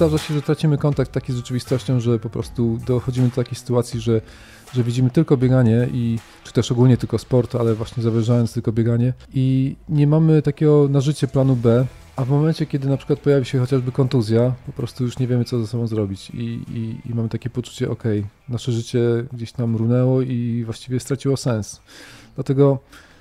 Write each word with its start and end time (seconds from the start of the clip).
zdarza 0.00 0.18
się, 0.18 0.34
że 0.34 0.42
tracimy 0.42 0.78
kontakt 0.78 1.12
taki 1.12 1.32
z 1.32 1.36
rzeczywistością, 1.36 2.00
że 2.00 2.18
po 2.18 2.30
prostu 2.30 2.78
dochodzimy 2.86 3.28
do 3.28 3.34
takiej 3.34 3.54
sytuacji, 3.54 4.00
że, 4.00 4.20
że 4.72 4.82
widzimy 4.84 5.10
tylko 5.10 5.36
bieganie 5.36 5.88
i 5.92 6.18
czy 6.44 6.52
też 6.52 6.72
ogólnie 6.72 6.96
tylko 6.96 7.18
sport, 7.18 7.54
ale 7.54 7.74
właśnie 7.74 8.02
zawyżając 8.02 8.52
tylko 8.52 8.72
bieganie 8.72 9.12
i 9.34 9.76
nie 9.88 10.06
mamy 10.06 10.42
takiego 10.42 10.88
na 10.90 11.00
życie 11.00 11.28
planu 11.28 11.56
B, 11.56 11.86
a 12.16 12.24
w 12.24 12.30
momencie, 12.30 12.66
kiedy 12.66 12.88
na 12.88 12.96
przykład 12.96 13.18
pojawi 13.18 13.46
się 13.46 13.58
chociażby 13.58 13.92
kontuzja, 13.92 14.54
po 14.66 14.72
prostu 14.72 15.04
już 15.04 15.18
nie 15.18 15.26
wiemy, 15.26 15.44
co 15.44 15.60
ze 15.60 15.66
sobą 15.66 15.86
zrobić 15.86 16.30
i, 16.30 16.38
i, 16.74 17.10
i 17.10 17.14
mamy 17.14 17.28
takie 17.28 17.50
poczucie, 17.50 17.90
ok, 17.90 18.04
nasze 18.48 18.72
życie 18.72 19.00
gdzieś 19.32 19.52
tam 19.52 19.76
runęło 19.76 20.22
i 20.22 20.62
właściwie 20.64 21.00
straciło 21.00 21.36
sens. 21.36 21.80
Dlatego 22.34 22.78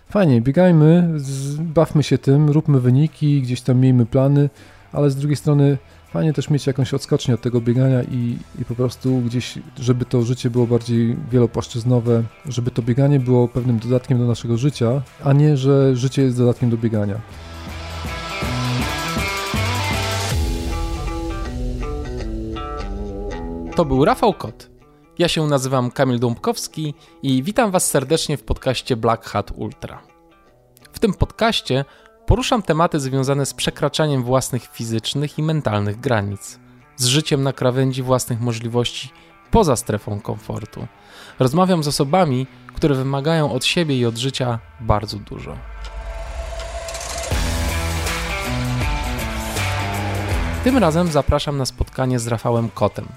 fajnie, 0.09 0.41
biegajmy, 0.41 1.17
bawmy 1.59 2.03
się 2.03 2.17
tym, 2.17 2.49
róbmy 2.49 2.79
wyniki, 2.79 3.41
gdzieś 3.41 3.61
tam 3.61 3.79
miejmy 3.79 4.05
plany, 4.05 4.49
ale 4.91 5.11
z 5.11 5.15
drugiej 5.15 5.35
strony 5.35 5.77
fajnie 6.13 6.33
też 6.33 6.49
mieć 6.49 6.67
jakąś 6.67 6.93
odskocznię 6.93 7.33
od 7.33 7.41
tego 7.41 7.61
biegania 7.61 8.03
i, 8.03 8.37
i 8.61 8.65
po 8.65 8.75
prostu 8.75 9.17
gdzieś, 9.17 9.59
żeby 9.79 10.05
to 10.05 10.21
życie 10.21 10.49
było 10.49 10.67
bardziej 10.67 11.17
wielopłaszczyznowe, 11.31 12.23
żeby 12.45 12.71
to 12.71 12.81
bieganie 12.81 13.19
było 13.19 13.47
pewnym 13.47 13.79
dodatkiem 13.79 14.17
do 14.17 14.25
naszego 14.25 14.57
życia, 14.57 15.01
a 15.23 15.33
nie, 15.33 15.57
że 15.57 15.95
życie 15.95 16.21
jest 16.21 16.37
dodatkiem 16.37 16.69
do 16.69 16.77
biegania. 16.77 17.21
To 23.75 23.85
był 23.85 24.05
Rafał 24.05 24.33
Kot. 24.33 24.69
Ja 25.19 25.27
się 25.27 25.47
nazywam 25.47 25.91
Kamil 25.91 26.19
Dąbkowski 26.19 26.93
i 27.23 27.43
witam 27.43 27.71
Was 27.71 27.89
serdecznie 27.89 28.37
w 28.37 28.43
podcaście 28.43 28.95
Black 28.95 29.25
Hat 29.25 29.51
Ultra. 29.55 30.01
W 30.91 30.99
tym 30.99 31.13
podcaście 31.13 31.85
poruszam 32.29 32.61
tematy 32.61 32.99
związane 32.99 33.45
z 33.45 33.53
przekraczaniem 33.53 34.23
własnych 34.23 34.69
fizycznych 34.71 35.39
i 35.39 35.43
mentalnych 35.43 35.99
granic, 35.99 36.59
z 36.95 37.05
życiem 37.05 37.43
na 37.43 37.53
krawędzi 37.53 38.03
własnych 38.03 38.41
możliwości 38.41 39.09
poza 39.51 39.75
strefą 39.75 40.21
komfortu. 40.21 40.87
Rozmawiam 41.39 41.83
z 41.83 41.87
osobami, 41.87 42.47
które 42.75 42.95
wymagają 42.95 43.51
od 43.51 43.65
siebie 43.65 43.99
i 43.99 44.05
od 44.05 44.17
życia 44.17 44.59
bardzo 44.79 45.17
dużo. 45.17 45.57
Tym 50.63 50.77
razem 50.77 51.07
zapraszam 51.07 51.57
na 51.57 51.65
spotkanie 51.65 52.19
z 52.19 52.27
Rafałem 52.27 52.69
Kotem, 52.69 53.07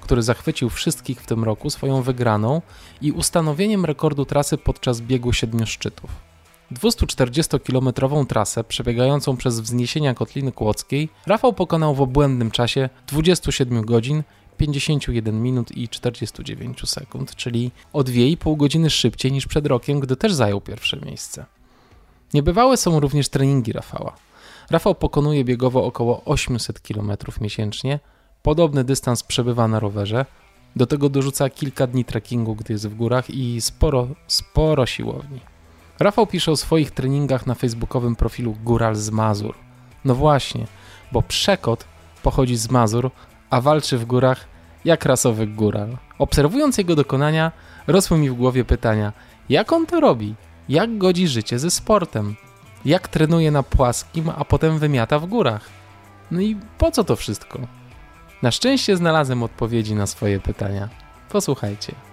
który 0.00 0.22
zachwycił 0.22 0.70
wszystkich 0.70 1.20
w 1.20 1.26
tym 1.26 1.44
roku 1.44 1.70
swoją 1.70 2.02
wygraną 2.02 2.62
i 3.00 3.12
ustanowieniem 3.12 3.84
rekordu 3.84 4.24
trasy 4.24 4.58
podczas 4.58 5.00
biegu 5.00 5.32
siedmiu 5.32 5.66
szczytów. 5.66 6.27
240-kilometrową 6.72 8.26
trasę 8.26 8.64
przebiegającą 8.64 9.36
przez 9.36 9.60
wzniesienia 9.60 10.14
Kotliny 10.14 10.52
Kłodzkiej 10.52 11.08
Rafał 11.26 11.52
pokonał 11.52 11.94
w 11.94 12.00
obłędnym 12.00 12.50
czasie 12.50 12.88
27 13.06 13.84
godzin 13.84 14.22
51 14.56 15.42
minut 15.42 15.76
i 15.76 15.88
49 15.88 16.90
sekund, 16.90 17.34
czyli 17.34 17.70
o 17.92 18.00
2,5 18.00 18.56
godziny 18.56 18.90
szybciej 18.90 19.32
niż 19.32 19.46
przed 19.46 19.66
rokiem, 19.66 20.00
gdy 20.00 20.16
też 20.16 20.34
zajął 20.34 20.60
pierwsze 20.60 20.96
miejsce. 20.96 21.44
Niebywałe 22.34 22.76
są 22.76 23.00
również 23.00 23.28
treningi 23.28 23.72
Rafała. 23.72 24.16
Rafał 24.70 24.94
pokonuje 24.94 25.44
biegowo 25.44 25.84
około 25.84 26.24
800 26.24 26.80
km 26.80 27.12
miesięcznie, 27.40 28.00
Podobny 28.42 28.84
dystans 28.84 29.22
przebywa 29.22 29.68
na 29.68 29.80
rowerze. 29.80 30.26
Do 30.76 30.86
tego 30.86 31.08
dorzuca 31.08 31.50
kilka 31.50 31.86
dni 31.86 32.04
trekkingu, 32.04 32.54
gdy 32.54 32.72
jest 32.72 32.88
w 32.88 32.94
górach 32.94 33.30
i 33.30 33.60
sporo, 33.60 34.08
sporo 34.26 34.86
siłowni. 34.86 35.40
Rafał 36.00 36.26
pisze 36.26 36.52
o 36.52 36.56
swoich 36.56 36.90
treningach 36.90 37.46
na 37.46 37.54
facebookowym 37.54 38.16
profilu 38.16 38.56
Góral 38.64 38.96
z 38.96 39.10
Mazur. 39.10 39.54
No 40.04 40.14
właśnie, 40.14 40.66
bo 41.12 41.22
przekot 41.22 41.84
pochodzi 42.22 42.56
z 42.56 42.70
Mazur, 42.70 43.10
a 43.50 43.60
walczy 43.60 43.98
w 43.98 44.04
górach 44.04 44.46
jak 44.84 45.04
rasowy 45.04 45.46
góral. 45.46 45.96
Obserwując 46.18 46.78
jego 46.78 46.96
dokonania, 46.96 47.52
rosły 47.86 48.18
mi 48.18 48.30
w 48.30 48.34
głowie 48.34 48.64
pytania: 48.64 49.12
jak 49.48 49.72
on 49.72 49.86
to 49.86 50.00
robi? 50.00 50.34
Jak 50.68 50.98
godzi 50.98 51.28
życie 51.28 51.58
ze 51.58 51.70
sportem? 51.70 52.36
Jak 52.84 53.08
trenuje 53.08 53.50
na 53.50 53.62
płaskim, 53.62 54.30
a 54.36 54.44
potem 54.44 54.78
wymiata 54.78 55.18
w 55.18 55.26
górach? 55.26 55.68
No 56.30 56.40
i 56.40 56.56
po 56.78 56.90
co 56.90 57.04
to 57.04 57.16
wszystko? 57.16 57.58
Na 58.42 58.50
szczęście 58.50 58.96
znalazłem 58.96 59.42
odpowiedzi 59.42 59.94
na 59.94 60.06
swoje 60.06 60.40
pytania. 60.40 60.88
Posłuchajcie. 61.28 62.07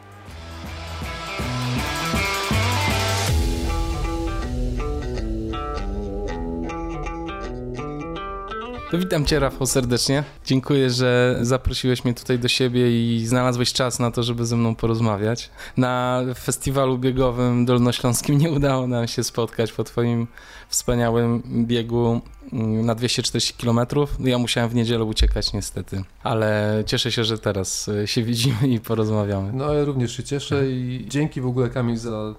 Witam 8.97 9.25
Cię, 9.25 9.39
Rafał, 9.39 9.67
serdecznie. 9.67 10.23
Dziękuję, 10.45 10.89
że 10.89 11.38
zaprosiłeś 11.41 12.06
mnie 12.06 12.13
tutaj 12.13 12.39
do 12.39 12.47
siebie 12.47 13.16
i 13.16 13.25
znalazłeś 13.25 13.73
czas 13.73 14.00
na 14.00 14.11
to, 14.11 14.23
żeby 14.23 14.45
ze 14.45 14.56
mną 14.56 14.75
porozmawiać. 14.75 15.50
Na 15.78 16.22
festiwalu 16.39 16.97
biegowym 16.97 17.66
dolnośląskim 17.66 18.38
nie 18.38 18.51
udało 18.51 18.88
nam 18.88 19.07
się 19.07 19.23
spotkać 19.23 19.72
po 19.72 19.84
Twoim 19.84 20.28
wspaniałym 20.69 21.44
biegu 21.66 22.22
mm, 22.53 22.85
na 22.85 22.95
240 22.95 23.53
km. 23.53 23.79
Ja 24.19 24.38
musiałem 24.38 24.69
w 24.69 24.75
niedzielę 24.75 25.03
uciekać 25.03 25.53
niestety, 25.53 26.03
ale 26.23 26.84
cieszę 26.85 27.11
się, 27.11 27.23
że 27.23 27.38
teraz 27.38 27.88
e, 27.88 28.07
się 28.07 28.23
widzimy 28.23 28.67
i 28.67 28.79
porozmawiamy. 28.79 29.53
No 29.53 29.73
ja 29.73 29.85
również 29.85 30.17
się 30.17 30.23
cieszę 30.23 30.72
i 30.72 31.05
dzięki 31.07 31.41
w 31.41 31.47
ogóle 31.47 31.69
Kamil 31.69 31.97
za 31.97 32.35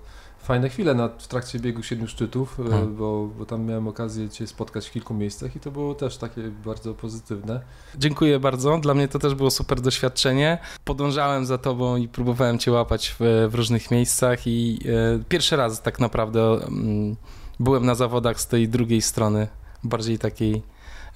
fajne 0.47 0.69
chwile 0.69 0.95
na, 0.95 1.09
w 1.09 1.29
trakcie 1.29 1.59
biegu 1.59 1.83
siedmiu 1.83 2.09
szczytów, 2.09 2.57
hmm. 2.57 2.97
bo, 2.97 3.27
bo 3.39 3.47
tam 3.47 3.65
miałem 3.65 3.89
okazję 3.89 4.29
Cię 4.29 4.47
spotkać 4.47 4.89
w 4.89 4.93
kilku 4.93 5.15
miejscach 5.15 5.57
i 5.57 5.61
to 5.61 5.71
było 5.71 5.95
też 5.95 6.17
takie 6.17 6.43
bardzo 6.43 6.95
pozytywne. 6.95 7.61
Dziękuję 7.99 8.41
bardzo, 8.41 8.79
dla 8.79 8.95
mnie 8.95 9.09
to 9.09 9.19
też 9.19 9.35
było 9.35 9.51
super 9.51 9.81
doświadczenie. 9.81 10.59
Podążałem 10.85 11.47
za 11.47 11.59
Tobą 11.59 11.97
i 11.97 12.09
próbowałem 12.09 12.59
Cię 12.59 12.73
łapać 12.73 13.17
w, 13.21 13.49
w 13.51 13.55
różnych 13.55 13.91
miejscach 13.91 14.47
i 14.47 14.81
e, 14.87 15.25
pierwszy 15.29 15.57
raz 15.57 15.83
tak 15.83 16.01
naprawdę 16.01 16.41
mm, 16.41 17.17
byłem 17.61 17.87
na 17.87 17.95
zawodach 17.95 18.41
z 18.41 18.47
tej 18.47 18.69
drugiej 18.69 19.03
strony, 19.03 19.49
bardziej 19.85 20.19
takiej 20.19 20.63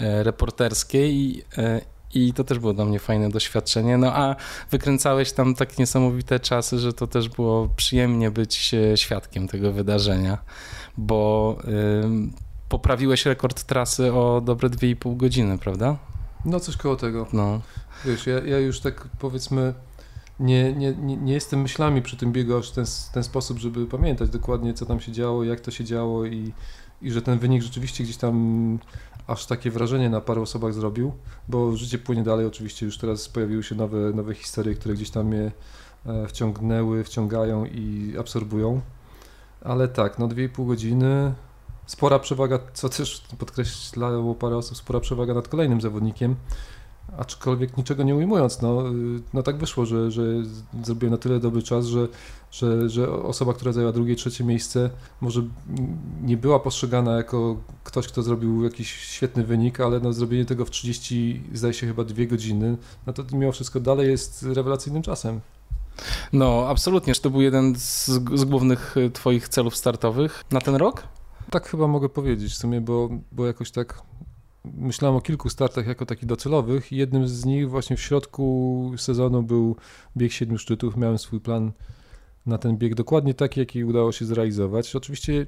e, 0.01 0.23
reporterskiej 0.23 1.15
i, 1.15 1.43
e, 1.59 1.81
i 2.15 2.33
to 2.33 2.45
też 2.45 2.59
było 2.59 2.73
dla 2.73 2.85
mnie 2.85 2.99
fajne 2.99 3.31
doświadczenie. 3.31 3.99
No 3.99 4.17
a 4.17 4.37
wykręcałeś 4.71 5.33
tam 5.33 5.55
tak 5.55 5.79
niesamowite 5.79 6.41
czasy, 6.41 6.79
że 6.79 6.93
to 6.93 7.07
też 7.07 7.29
było 7.29 7.69
przyjemnie 7.77 8.31
być 8.31 8.75
e, 8.75 8.97
świadkiem 8.97 9.49
tego 9.49 9.73
wydarzenia, 9.73 10.39
bo 10.97 11.57
poprawiłeś 12.69 13.27
rekord 13.27 13.65
trasy 13.65 14.13
o 14.13 14.41
dobre 14.45 14.69
2,5 14.69 15.17
godziny, 15.17 15.59
prawda? 15.59 15.97
No 16.45 16.61
coś 16.61 16.77
koło 16.77 16.97
tego. 16.97 17.27
No. 17.33 17.61
Wiesz, 18.05 18.27
ja, 18.27 18.41
ja 18.47 18.59
już 18.59 18.81
tak 18.81 19.09
powiedzmy 19.19 19.75
nie, 20.41 20.73
nie, 20.73 20.95
nie, 20.95 21.17
nie 21.17 21.33
jestem 21.33 21.63
myślami 21.63 22.03
przy 22.03 22.17
tym 22.17 22.33
biegu 22.33 22.57
aż 22.57 22.71
w 22.71 22.75
ten, 22.75 22.85
ten 23.13 23.25
sposób, 23.25 23.59
żeby 23.59 23.87
pamiętać 23.87 24.31
dokładnie, 24.31 24.75
co 24.75 24.87
tam 24.87 25.01
się 25.01 25.13
działo, 25.13 25.45
jak 25.45 25.61
to 25.61 25.71
się 25.71 25.85
działo 25.85 26.25
i, 26.25 26.53
i 27.03 27.11
że 27.11 27.23
ten 27.23 27.39
wynik 27.39 27.63
rzeczywiście 27.63 28.05
gdzieś 28.05 28.17
tam 28.17 28.79
aż 29.27 29.47
takie 29.47 29.71
wrażenie 29.71 30.11
na 30.11 30.21
paru 30.21 30.43
osobach 30.43 30.75
zrobił, 30.75 31.13
bo 31.49 31.77
życie 31.77 31.99
płynie 31.99 32.23
dalej, 32.23 32.47
oczywiście 32.47 32.87
już 32.87 32.99
teraz 32.99 33.29
pojawiły 33.29 33.63
się 33.63 33.75
nowe, 33.75 33.99
nowe 33.99 34.35
historie, 34.35 34.75
które 34.75 34.95
gdzieś 34.95 35.11
tam 35.11 35.27
mnie 35.27 35.53
e, 36.07 36.27
wciągnęły, 36.29 37.05
wciągają 37.05 37.65
i 37.65 38.15
absorbują. 38.19 38.81
Ale 39.65 39.89
tak, 39.89 40.19
no 40.19 40.29
2,5 40.29 40.67
godziny, 40.67 41.35
spora 41.87 42.19
przewaga, 42.19 42.59
co 42.73 42.89
też 42.89 43.25
podkreślało 43.39 44.35
parę 44.35 44.57
osób, 44.57 44.77
spora 44.77 45.01
przewaga 45.01 45.35
nad 45.35 45.49
kolejnym 45.49 45.81
zawodnikiem, 45.81 46.37
aczkolwiek 47.21 47.77
niczego 47.77 48.03
nie 48.03 48.17
ujmując, 48.17 48.63
no, 48.63 48.83
no 49.35 49.43
tak 49.43 49.57
wyszło, 49.57 49.87
że, 49.87 50.11
że 50.11 50.23
zrobiłem 50.85 51.13
na 51.13 51.19
tyle 51.19 51.41
dobry 51.41 51.63
czas, 51.63 51.87
że, 51.87 52.09
że, 52.51 52.89
że 52.89 53.13
osoba, 53.13 53.55
która 53.55 53.73
zajęła 53.73 53.93
drugie, 53.93 54.17
trzecie 54.17 54.45
miejsce, 54.45 54.91
może 55.21 55.43
nie 56.23 56.37
była 56.37 56.61
postrzegana 56.61 57.17
jako 57.17 57.57
ktoś, 57.85 58.09
kto 58.09 58.23
zrobił 58.23 58.65
jakiś 58.65 58.93
świetny 58.93 59.45
wynik, 59.45 59.81
ale 59.81 60.01
no, 60.01 60.13
zrobienie 60.13 60.45
tego 60.45 60.65
w 60.65 60.71
30, 60.71 61.43
zdaje 61.55 61.75
się 61.75 61.87
chyba 61.87 62.05
dwie 62.05 62.27
godziny, 62.27 62.77
no 63.07 63.13
to 63.13 63.25
mimo 63.33 63.53
wszystko 63.53 63.81
dalej 63.81 64.11
jest 64.11 64.43
rewelacyjnym 64.43 65.03
czasem. 65.03 65.41
No, 66.33 66.67
absolutnie. 66.69 67.15
To 67.15 67.31
był 67.31 67.41
jeden 67.41 67.75
z, 67.77 68.07
z 68.35 68.45
głównych 68.45 68.97
e, 68.97 69.11
Twoich 69.11 69.49
celów 69.49 69.77
startowych 69.77 70.45
na 70.51 70.61
ten 70.61 70.75
rok? 70.75 71.03
Tak 71.51 71.69
chyba 71.69 71.87
mogę 71.87 72.09
powiedzieć 72.09 72.53
w 72.53 72.57
sumie, 72.57 72.81
bo, 72.81 73.09
bo 73.33 73.47
jakoś 73.47 73.71
tak 73.71 74.03
myślałem 74.65 75.17
o 75.17 75.21
kilku 75.21 75.51
startach 75.51 75.87
jako 75.87 76.07
takich 76.07 76.27
docelowych 76.27 76.93
jednym 76.93 77.29
z 77.29 77.45
nich 77.45 77.71
właśnie 77.71 77.97
w 77.97 78.01
środku 78.01 78.93
sezonu 78.97 79.43
był 79.43 79.77
bieg 80.17 80.33
siedmiu 80.33 80.59
szczytów. 80.59 80.97
Miałem 80.97 81.19
swój 81.19 81.41
plan 81.41 81.73
na 82.47 82.59
ten 82.59 82.77
bieg 82.77 82.95
dokładnie 82.95 83.35
taki, 83.35 83.61
jaki 83.61 83.85
udało 83.85 84.13
się 84.13 84.25
zrealizować. 84.25 84.97
Oczywiście 84.97 85.47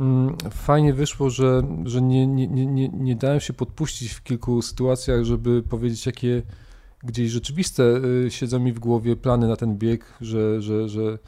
mm, 0.00 0.36
fajnie 0.50 0.94
wyszło, 0.94 1.30
że, 1.30 1.62
że 1.84 2.02
nie, 2.02 2.26
nie, 2.26 2.46
nie, 2.46 2.88
nie 2.88 3.16
dałem 3.16 3.40
się 3.40 3.52
podpuścić 3.52 4.12
w 4.12 4.22
kilku 4.22 4.62
sytuacjach, 4.62 5.24
żeby 5.24 5.62
powiedzieć, 5.62 6.06
jakie 6.06 6.42
gdzieś 7.04 7.30
rzeczywiste 7.30 7.82
y, 8.26 8.30
siedzą 8.30 8.58
mi 8.58 8.72
w 8.72 8.78
głowie 8.78 9.16
plany 9.16 9.48
na 9.48 9.56
ten 9.56 9.78
bieg, 9.78 10.04
że, 10.20 10.62
że, 10.62 10.88
że 10.88 11.18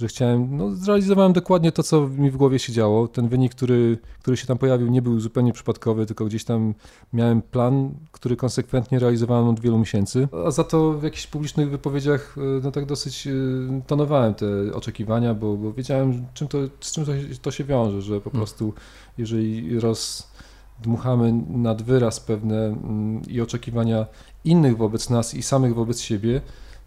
że 0.00 0.08
chciałem, 0.08 0.56
no 0.56 0.70
zrealizowałem 0.70 1.32
dokładnie 1.32 1.72
to, 1.72 1.82
co 1.82 2.08
mi 2.08 2.30
w 2.30 2.36
głowie 2.36 2.58
się 2.58 2.72
działo. 2.72 3.08
Ten 3.08 3.28
wynik, 3.28 3.54
który, 3.54 3.98
który 4.18 4.36
się 4.36 4.46
tam 4.46 4.58
pojawił, 4.58 4.88
nie 4.88 5.02
był 5.02 5.20
zupełnie 5.20 5.52
przypadkowy, 5.52 6.06
tylko 6.06 6.24
gdzieś 6.24 6.44
tam 6.44 6.74
miałem 7.12 7.42
plan, 7.42 7.94
który 8.12 8.36
konsekwentnie 8.36 8.98
realizowałem 8.98 9.48
od 9.48 9.60
wielu 9.60 9.78
miesięcy. 9.78 10.28
A 10.46 10.50
za 10.50 10.64
to 10.64 10.92
w 10.92 11.02
jakichś 11.02 11.26
publicznych 11.26 11.70
wypowiedziach, 11.70 12.38
y, 12.38 12.40
no 12.64 12.70
tak 12.70 12.86
dosyć 12.86 13.26
y, 13.26 13.82
tonowałem 13.86 14.34
te 14.34 14.46
oczekiwania, 14.74 15.34
bo, 15.34 15.56
bo 15.56 15.72
wiedziałem, 15.72 16.26
czym 16.34 16.48
to, 16.48 16.58
z 16.80 16.92
czym 16.92 17.04
to, 17.04 17.12
to 17.42 17.50
się 17.50 17.64
wiąże, 17.64 18.02
że 18.02 18.20
po 18.20 18.30
hmm. 18.30 18.40
prostu 18.40 18.74
jeżeli 19.18 19.80
rozdmuchamy 19.80 21.32
nad 21.48 21.82
wyraz 21.82 22.20
pewne 22.20 22.66
mm, 22.66 23.22
i 23.28 23.40
oczekiwania 23.40 24.06
innych 24.44 24.76
wobec 24.76 25.10
nas 25.10 25.34
i 25.34 25.42
samych 25.42 25.74
wobec 25.74 26.00
siebie, 26.00 26.40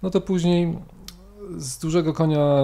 no 0.04 0.10
to 0.10 0.22
później 0.22 0.78
z 1.58 1.78
dużego 1.78 2.14
konia 2.14 2.64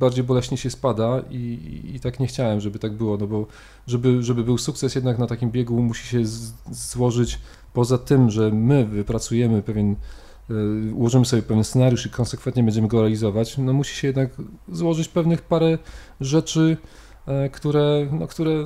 bardziej 0.00 0.24
boleśnie 0.24 0.56
się 0.56 0.70
spada 0.70 1.22
i, 1.30 1.90
i, 1.94 2.00
tak 2.00 2.20
nie 2.20 2.26
chciałem, 2.26 2.60
żeby 2.60 2.78
tak 2.78 2.92
było, 2.92 3.16
no 3.16 3.26
bo 3.26 3.46
żeby, 3.86 4.22
żeby 4.22 4.44
był 4.44 4.58
sukces 4.58 4.94
jednak 4.94 5.18
na 5.18 5.26
takim 5.26 5.50
biegu 5.50 5.82
musi 5.82 6.06
się 6.06 6.26
z, 6.26 6.52
złożyć 6.70 7.38
poza 7.72 7.98
tym, 7.98 8.30
że 8.30 8.50
my 8.50 8.86
wypracujemy 8.86 9.62
pewien, 9.62 9.96
y, 10.50 10.94
ułożymy 10.94 11.24
sobie 11.24 11.42
pewien 11.42 11.64
scenariusz 11.64 12.06
i 12.06 12.10
konsekwentnie 12.10 12.62
będziemy 12.62 12.88
go 12.88 13.00
realizować, 13.00 13.58
no 13.58 13.72
musi 13.72 13.96
się 13.96 14.06
jednak 14.06 14.30
złożyć 14.72 15.08
pewnych 15.08 15.42
parę 15.42 15.78
rzeczy, 16.20 16.76
y, 17.46 17.50
które, 17.50 18.08
no, 18.12 18.26
które 18.26 18.64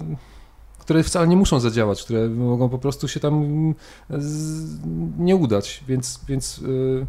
które 0.78 1.02
wcale 1.02 1.28
nie 1.28 1.37
muszą 1.37 1.61
zadziałać, 1.61 2.02
które 2.02 2.28
mogą 2.28 2.69
po 2.69 2.78
prostu 2.78 3.08
się 3.08 3.20
tam 3.20 3.75
z, 4.11 4.78
nie 5.19 5.37
udać, 5.37 5.84
więc, 5.88 6.20
więc 6.28 6.58
yy, 6.58 7.06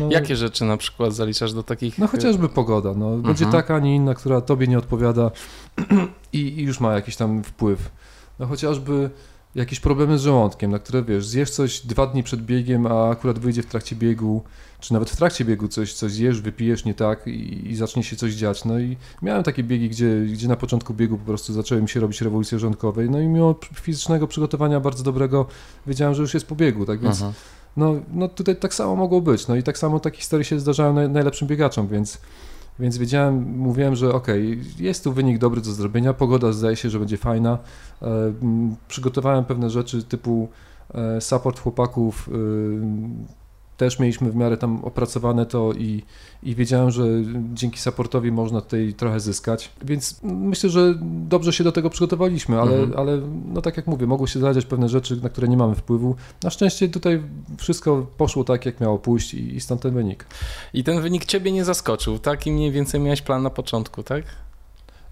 no, 0.00 0.10
Jakie 0.10 0.36
rzeczy 0.36 0.64
na 0.64 0.76
przykład 0.76 1.14
zaliczasz 1.14 1.52
do 1.52 1.62
takich... 1.62 1.98
No 1.98 2.06
chociażby 2.06 2.48
pogoda. 2.48 2.94
No. 2.94 3.10
Będzie 3.16 3.44
mhm. 3.44 3.62
taka, 3.62 3.74
a 3.74 3.78
nie 3.78 3.96
inna, 3.96 4.14
która 4.14 4.40
tobie 4.40 4.66
nie 4.66 4.78
odpowiada 4.78 5.30
i, 6.32 6.38
i, 6.38 6.62
już 6.62 6.80
ma 6.80 6.94
jakiś 6.94 7.16
tam 7.16 7.42
wpływ. 7.44 7.90
No 8.38 8.46
chociażby 8.46 9.10
jakieś 9.54 9.80
problemy 9.80 10.18
z 10.18 10.22
żołądkiem, 10.22 10.70
na 10.70 10.78
które 10.78 11.02
wiesz, 11.02 11.26
zjesz 11.26 11.50
coś 11.50 11.80
dwa 11.80 12.06
dni 12.06 12.22
przed 12.22 12.42
biegiem, 12.42 12.86
a 12.86 13.10
akurat 13.10 13.38
wyjdzie 13.38 13.62
w 13.62 13.66
trakcie 13.66 13.96
biegu, 13.96 14.42
czy 14.80 14.92
nawet 14.92 15.10
w 15.10 15.16
trakcie 15.16 15.44
biegu 15.44 15.68
coś, 15.68 15.94
coś 15.94 16.12
zjesz, 16.12 16.40
wypijesz 16.40 16.84
nie 16.84 16.94
tak 16.94 17.26
i, 17.26 17.70
i 17.70 17.76
zacznie 17.76 18.02
się 18.02 18.16
coś 18.16 18.32
dziać. 18.32 18.64
No 18.64 18.78
i 18.78 18.96
miałem 19.22 19.42
takie 19.42 19.62
biegi, 19.62 19.88
gdzie, 19.88 20.20
gdzie 20.32 20.48
na 20.48 20.56
początku 20.56 20.94
biegu 20.94 21.18
po 21.18 21.24
prostu 21.24 21.52
zaczęły 21.52 21.82
mi 21.82 21.88
się 21.88 22.00
robić 22.00 22.20
rewolucje 22.20 22.58
żołądkowej, 22.58 23.10
no 23.10 23.20
i 23.20 23.26
mimo 23.26 23.54
fizycznego 23.74 24.26
przygotowania 24.26 24.80
bardzo 24.80 25.04
dobrego 25.04 25.46
wiedziałem, 25.86 26.14
że 26.14 26.22
już 26.22 26.34
jest 26.34 26.46
po 26.46 26.54
biegu, 26.54 26.86
tak 26.86 27.00
więc... 27.00 27.14
Mhm 27.22 27.32
no, 27.76 27.94
no 28.12 28.28
tutaj 28.28 28.56
tak 28.56 28.74
samo 28.74 28.96
mogło 28.96 29.20
być. 29.20 29.48
No 29.48 29.56
i 29.56 29.62
tak 29.62 29.78
samo 29.78 30.00
takie 30.00 30.18
historie 30.18 30.44
się 30.44 30.60
zdarzają 30.60 30.92
naj, 30.92 31.08
najlepszym 31.08 31.48
biegaczom, 31.48 31.88
więc, 31.88 32.18
więc 32.78 32.98
wiedziałem, 32.98 33.58
mówiłem, 33.58 33.96
że 33.96 34.14
okej, 34.14 34.52
okay, 34.52 34.84
jest 34.84 35.04
tu 35.04 35.12
wynik 35.12 35.38
dobry 35.38 35.60
do 35.60 35.72
zrobienia, 35.72 36.14
pogoda 36.14 36.52
zdaje 36.52 36.76
się, 36.76 36.90
że 36.90 36.98
będzie 36.98 37.16
fajna. 37.16 37.58
E, 38.02 38.32
przygotowałem 38.88 39.44
pewne 39.44 39.70
rzeczy 39.70 40.02
typu 40.02 40.48
e, 40.94 41.20
support 41.20 41.60
chłopaków, 41.60 42.30
też 43.84 43.98
mieliśmy 43.98 44.30
w 44.30 44.36
miarę 44.36 44.56
tam 44.56 44.84
opracowane 44.84 45.46
to 45.46 45.72
i, 45.72 46.02
i 46.42 46.54
wiedziałem, 46.54 46.90
że 46.90 47.04
dzięki 47.54 47.80
supportowi 47.80 48.32
można 48.32 48.60
tutaj 48.60 48.94
trochę 48.96 49.20
zyskać, 49.20 49.70
więc 49.84 50.20
myślę, 50.22 50.70
że 50.70 50.94
dobrze 51.02 51.52
się 51.52 51.64
do 51.64 51.72
tego 51.72 51.90
przygotowaliśmy, 51.90 52.60
ale, 52.60 52.76
mhm. 52.76 52.98
ale 52.98 53.20
no 53.52 53.62
tak 53.62 53.76
jak 53.76 53.86
mówię, 53.86 54.06
mogły 54.06 54.28
się 54.28 54.40
zadziać 54.40 54.64
pewne 54.66 54.88
rzeczy, 54.88 55.22
na 55.22 55.28
które 55.28 55.48
nie 55.48 55.56
mamy 55.56 55.74
wpływu. 55.74 56.16
Na 56.42 56.50
szczęście 56.50 56.88
tutaj 56.88 57.22
wszystko 57.58 58.06
poszło 58.16 58.44
tak, 58.44 58.66
jak 58.66 58.80
miało 58.80 58.98
pójść 58.98 59.34
i, 59.34 59.56
i 59.56 59.60
stąd 59.60 59.80
ten 59.80 59.94
wynik. 59.94 60.26
I 60.74 60.84
ten 60.84 61.00
wynik 61.00 61.24
ciebie 61.24 61.52
nie 61.52 61.64
zaskoczył, 61.64 62.18
tak? 62.18 62.46
I 62.46 62.52
mniej 62.52 62.72
więcej 62.72 63.00
miałeś 63.00 63.22
plan 63.22 63.42
na 63.42 63.50
początku, 63.50 64.02
tak? 64.02 64.24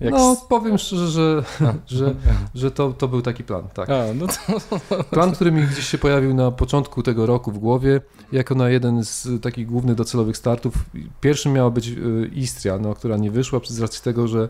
Jak 0.01 0.15
no, 0.15 0.37
powiem 0.49 0.79
szczerze, 0.79 1.09
że, 1.09 1.45
że, 1.97 2.15
że 2.55 2.71
to, 2.71 2.93
to 2.93 3.09
był 3.09 3.23
taki 3.23 3.45
plan, 3.45 3.69
tak. 3.75 3.91
A, 3.91 4.05
no 4.15 4.27
to... 4.27 5.05
Plan, 5.17 5.33
który 5.33 5.53
mi 5.53 5.63
gdzieś 5.63 5.87
się 5.87 5.99
pojawił 5.99 6.35
na 6.35 6.51
początku 6.51 7.03
tego 7.03 7.27
roku 7.27 7.53
w 7.53 7.59
głowie, 7.59 8.01
jako 8.33 8.55
na 8.55 8.69
jeden 8.69 9.05
z 9.05 9.29
takich 9.43 9.67
głównych 9.67 9.97
docelowych 9.97 10.37
startów. 10.37 10.75
Pierwszym 11.21 11.53
miała 11.53 11.71
być 11.71 11.89
y, 11.89 12.31
Istria, 12.35 12.79
no, 12.79 12.95
która 12.95 13.17
nie 13.17 13.31
wyszła 13.31 13.61
z 13.65 13.81
racji 13.81 14.03
tego, 14.03 14.29
że, 14.29 14.49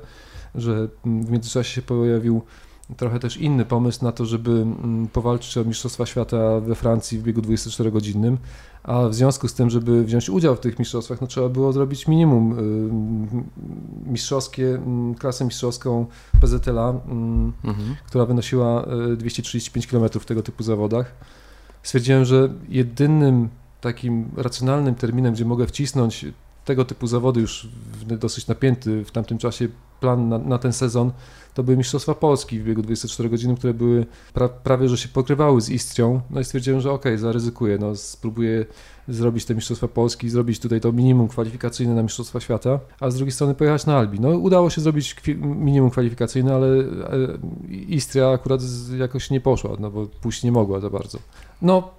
że 0.54 0.88
w 1.04 1.30
międzyczasie 1.30 1.74
się 1.74 1.82
pojawił 1.82 2.42
trochę 2.96 3.18
też 3.18 3.36
inny 3.36 3.64
pomysł 3.64 4.04
na 4.04 4.12
to, 4.12 4.26
żeby 4.26 4.50
mm, 4.50 5.08
powalczyć 5.08 5.58
o 5.58 5.64
Mistrzostwa 5.64 6.06
Świata 6.06 6.60
we 6.60 6.74
Francji 6.74 7.18
w 7.18 7.22
biegu 7.22 7.40
24-godzinnym, 7.40 8.36
a 8.90 9.08
w 9.08 9.14
związku 9.14 9.48
z 9.48 9.54
tym, 9.54 9.70
żeby 9.70 10.04
wziąć 10.04 10.30
udział 10.30 10.56
w 10.56 10.60
tych 10.60 10.78
mistrzostwach, 10.78 11.20
no 11.20 11.26
trzeba 11.26 11.48
było 11.48 11.72
zrobić 11.72 12.08
minimum 12.08 12.58
y, 14.06 14.10
mistrzowskie, 14.10 14.74
mm, 14.74 15.14
klasę 15.14 15.44
mistrzowską 15.44 16.06
PZLA, 16.40 16.90
mm, 16.90 17.52
mhm. 17.64 17.96
która 18.06 18.26
wynosiła 18.26 18.86
235 19.16 19.86
km 19.86 20.08
w 20.20 20.24
tego 20.24 20.42
typu 20.42 20.62
zawodach. 20.62 21.14
Stwierdziłem, 21.82 22.24
że 22.24 22.48
jedynym 22.68 23.48
takim 23.80 24.28
racjonalnym 24.36 24.94
terminem, 24.94 25.34
gdzie 25.34 25.44
mogę 25.44 25.66
wcisnąć 25.66 26.26
tego 26.64 26.84
typu 26.84 27.06
zawody 27.06 27.40
już 27.40 27.68
dosyć 28.06 28.46
napięty 28.46 29.04
w 29.04 29.10
tamtym 29.10 29.38
czasie 29.38 29.68
plan 30.00 30.28
na, 30.28 30.38
na 30.38 30.58
ten 30.58 30.72
sezon, 30.72 31.12
to 31.54 31.62
były 31.62 31.76
Mistrzostwa 31.76 32.14
Polski 32.14 32.60
w 32.60 32.64
biegu 32.64 32.82
24 32.82 33.28
godziny, 33.28 33.56
które 33.56 33.74
były 33.74 34.06
pra, 34.34 34.48
prawie, 34.48 34.88
że 34.88 34.98
się 34.98 35.08
pokrywały 35.08 35.60
z 35.60 35.70
Istrią, 35.70 36.20
no 36.30 36.40
i 36.40 36.44
stwierdziłem, 36.44 36.80
że 36.80 36.92
okej, 36.92 37.12
okay, 37.12 37.18
zaryzykuję, 37.18 37.78
no 37.78 37.96
spróbuję 37.96 38.66
zrobić 39.08 39.44
te 39.44 39.54
Mistrzostwa 39.54 39.88
Polski, 39.88 40.30
zrobić 40.30 40.60
tutaj 40.60 40.80
to 40.80 40.92
minimum 40.92 41.28
kwalifikacyjne 41.28 41.94
na 41.94 42.02
Mistrzostwa 42.02 42.40
Świata, 42.40 42.80
a 43.00 43.10
z 43.10 43.16
drugiej 43.16 43.32
strony 43.32 43.54
pojechać 43.54 43.86
na 43.86 43.96
Albi. 43.96 44.20
No 44.20 44.28
udało 44.28 44.70
się 44.70 44.80
zrobić 44.80 45.16
minimum 45.38 45.90
kwalifikacyjne, 45.90 46.54
ale 46.54 46.68
Istria 47.68 48.30
akurat 48.30 48.60
jakoś 48.98 49.30
nie 49.30 49.40
poszła, 49.40 49.70
no 49.78 49.90
bo 49.90 50.06
pójść 50.06 50.42
nie 50.42 50.52
mogła 50.52 50.80
za 50.80 50.90
bardzo. 50.90 51.18
No, 51.62 51.90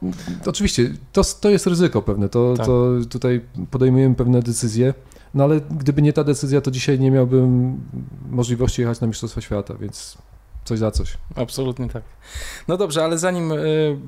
oczywiście, 0.45 0.94
to, 1.12 1.21
to 1.42 1.50
jest 1.50 1.68
ryzyko 1.68 2.01
pewne, 2.01 2.30
to, 2.30 2.54
tak. 2.57 2.65
to 2.65 2.89
tutaj 3.09 3.42
podejmujemy 3.71 4.15
pewne 4.15 4.42
decyzje. 4.42 4.94
No 5.33 5.44
ale 5.44 5.62
gdyby 5.62 6.01
nie 6.01 6.13
ta 6.13 6.24
decyzja, 6.24 6.62
to 6.62 6.72
dzisiaj 6.72 7.00
nie 7.00 7.12
miałbym 7.12 7.78
możliwości 8.30 8.81
jechać 8.81 9.01
na 9.01 9.07
Mistrzostwa 9.07 9.42
Świata, 9.42 9.74
więc 9.74 10.18
coś 10.66 10.80
za 10.80 10.92
coś. 10.92 11.18
Absolutnie 11.36 11.89
tak. 11.89 12.04
No 12.68 12.78
dobrze, 12.78 13.04
ale 13.04 13.18
zanim 13.18 13.51
y, 13.51 13.57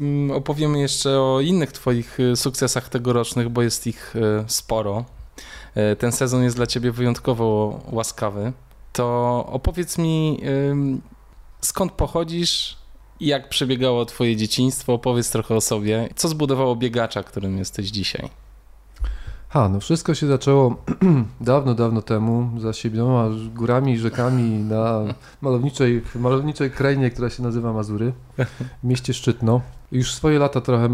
mm, 0.02 0.32
opowiemy 0.32 0.80
jeszcze 0.80 1.20
o 1.22 1.40
innych 1.42 1.72
Twoich 1.72 2.20
y, 2.20 2.36
sukcesach 2.36 2.90
tegorocznych, 2.90 3.50
bo 3.50 3.62
jest 3.62 3.88
ich 3.88 4.16
y, 4.16 4.20
sporo, 4.48 5.06
ten 6.00 6.12
sezon 6.12 6.44
jest 6.44 6.56
dla 6.56 6.68
Ciebie 6.68 6.92
wyjątkowo 6.92 7.80
łaskawy, 7.92 8.54
to 8.94 9.46
opowiedz 9.52 9.98
mi, 9.98 10.42
skąd 11.62 11.92
pochodzisz, 11.92 12.78
jak 13.20 13.50
przebiegało 13.50 14.06
Twoje 14.06 14.36
dzieciństwo, 14.36 14.94
opowiedz 14.94 15.32
trochę 15.32 15.56
o 15.56 15.62
sobie, 15.62 16.10
co 16.16 16.28
zbudowało 16.28 16.76
biegacza, 16.76 17.24
którym 17.24 17.58
jesteś 17.58 17.88
dzisiaj. 17.88 18.30
Ha, 19.54 19.70
no 19.70 19.80
wszystko 19.80 20.14
się 20.14 20.28
zaczęło 20.28 20.76
dawno, 21.42 21.74
dawno 21.74 22.02
temu, 22.02 22.50
za 22.60 22.74
siedmioma 22.74 23.30
górami 23.56 23.94
i 23.94 23.98
rzekami 23.98 24.44
na 24.60 25.02
malowniczej, 25.42 26.02
malowniczej 26.16 26.72
krainie, 26.72 27.10
która 27.10 27.30
się 27.30 27.44
nazywa 27.44 27.74
Mazury, 27.74 28.14
w 28.84 28.88
mieście 28.88 29.14
Szczytno. 29.14 29.62
Już 29.92 30.14
swoje 30.14 30.40
lata 30.40 30.62
trochę 30.62 30.90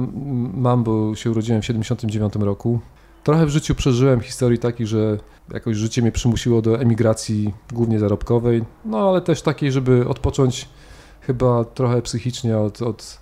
mam, 0.53 0.83
bo 0.83 1.15
się 1.15 1.31
urodziłem 1.31 1.61
w 1.61 1.65
79 1.65 2.35
roku. 2.35 2.79
Trochę 3.23 3.45
w 3.45 3.49
życiu 3.49 3.75
przeżyłem 3.75 4.21
historii 4.21 4.59
takich, 4.59 4.87
że 4.87 5.17
jakoś 5.53 5.77
życie 5.77 6.01
mnie 6.01 6.11
przymusiło 6.11 6.61
do 6.61 6.79
emigracji 6.79 7.53
głównie 7.73 7.99
zarobkowej, 7.99 8.63
no 8.85 9.09
ale 9.09 9.21
też 9.21 9.41
takiej, 9.41 9.71
żeby 9.71 10.07
odpocząć 10.07 10.69
chyba 11.21 11.65
trochę 11.65 12.01
psychicznie 12.01 12.57
od, 12.57 12.81
od, 12.81 13.19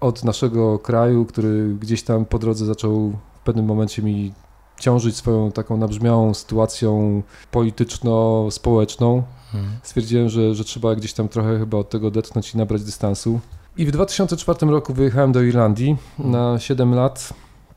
od 0.00 0.24
naszego 0.24 0.78
kraju, 0.78 1.24
który 1.24 1.74
gdzieś 1.80 2.02
tam 2.02 2.24
po 2.24 2.38
drodze 2.38 2.66
zaczął 2.66 3.12
w 3.34 3.40
pewnym 3.44 3.64
momencie 3.64 4.02
mi 4.02 4.32
ciążyć 4.80 5.16
swoją 5.16 5.52
taką 5.52 5.76
nabrzmiałą 5.76 6.34
sytuacją 6.34 7.22
polityczno-społeczną. 7.50 9.22
Hmm. 9.52 9.70
Stwierdziłem, 9.82 10.28
że, 10.28 10.54
że 10.54 10.64
trzeba 10.64 10.94
gdzieś 10.94 11.12
tam 11.12 11.28
trochę 11.28 11.58
chyba 11.58 11.78
od 11.78 11.90
tego 11.90 12.10
detchnąć 12.10 12.54
i 12.54 12.58
nabrać 12.58 12.84
dystansu. 12.84 13.40
I 13.76 13.86
w 13.86 13.90
2004 13.90 14.66
roku 14.66 14.94
wyjechałem 14.94 15.32
do 15.32 15.42
Irlandii 15.42 15.96
na 16.18 16.58
7 16.58 16.94
lat, 16.94 17.34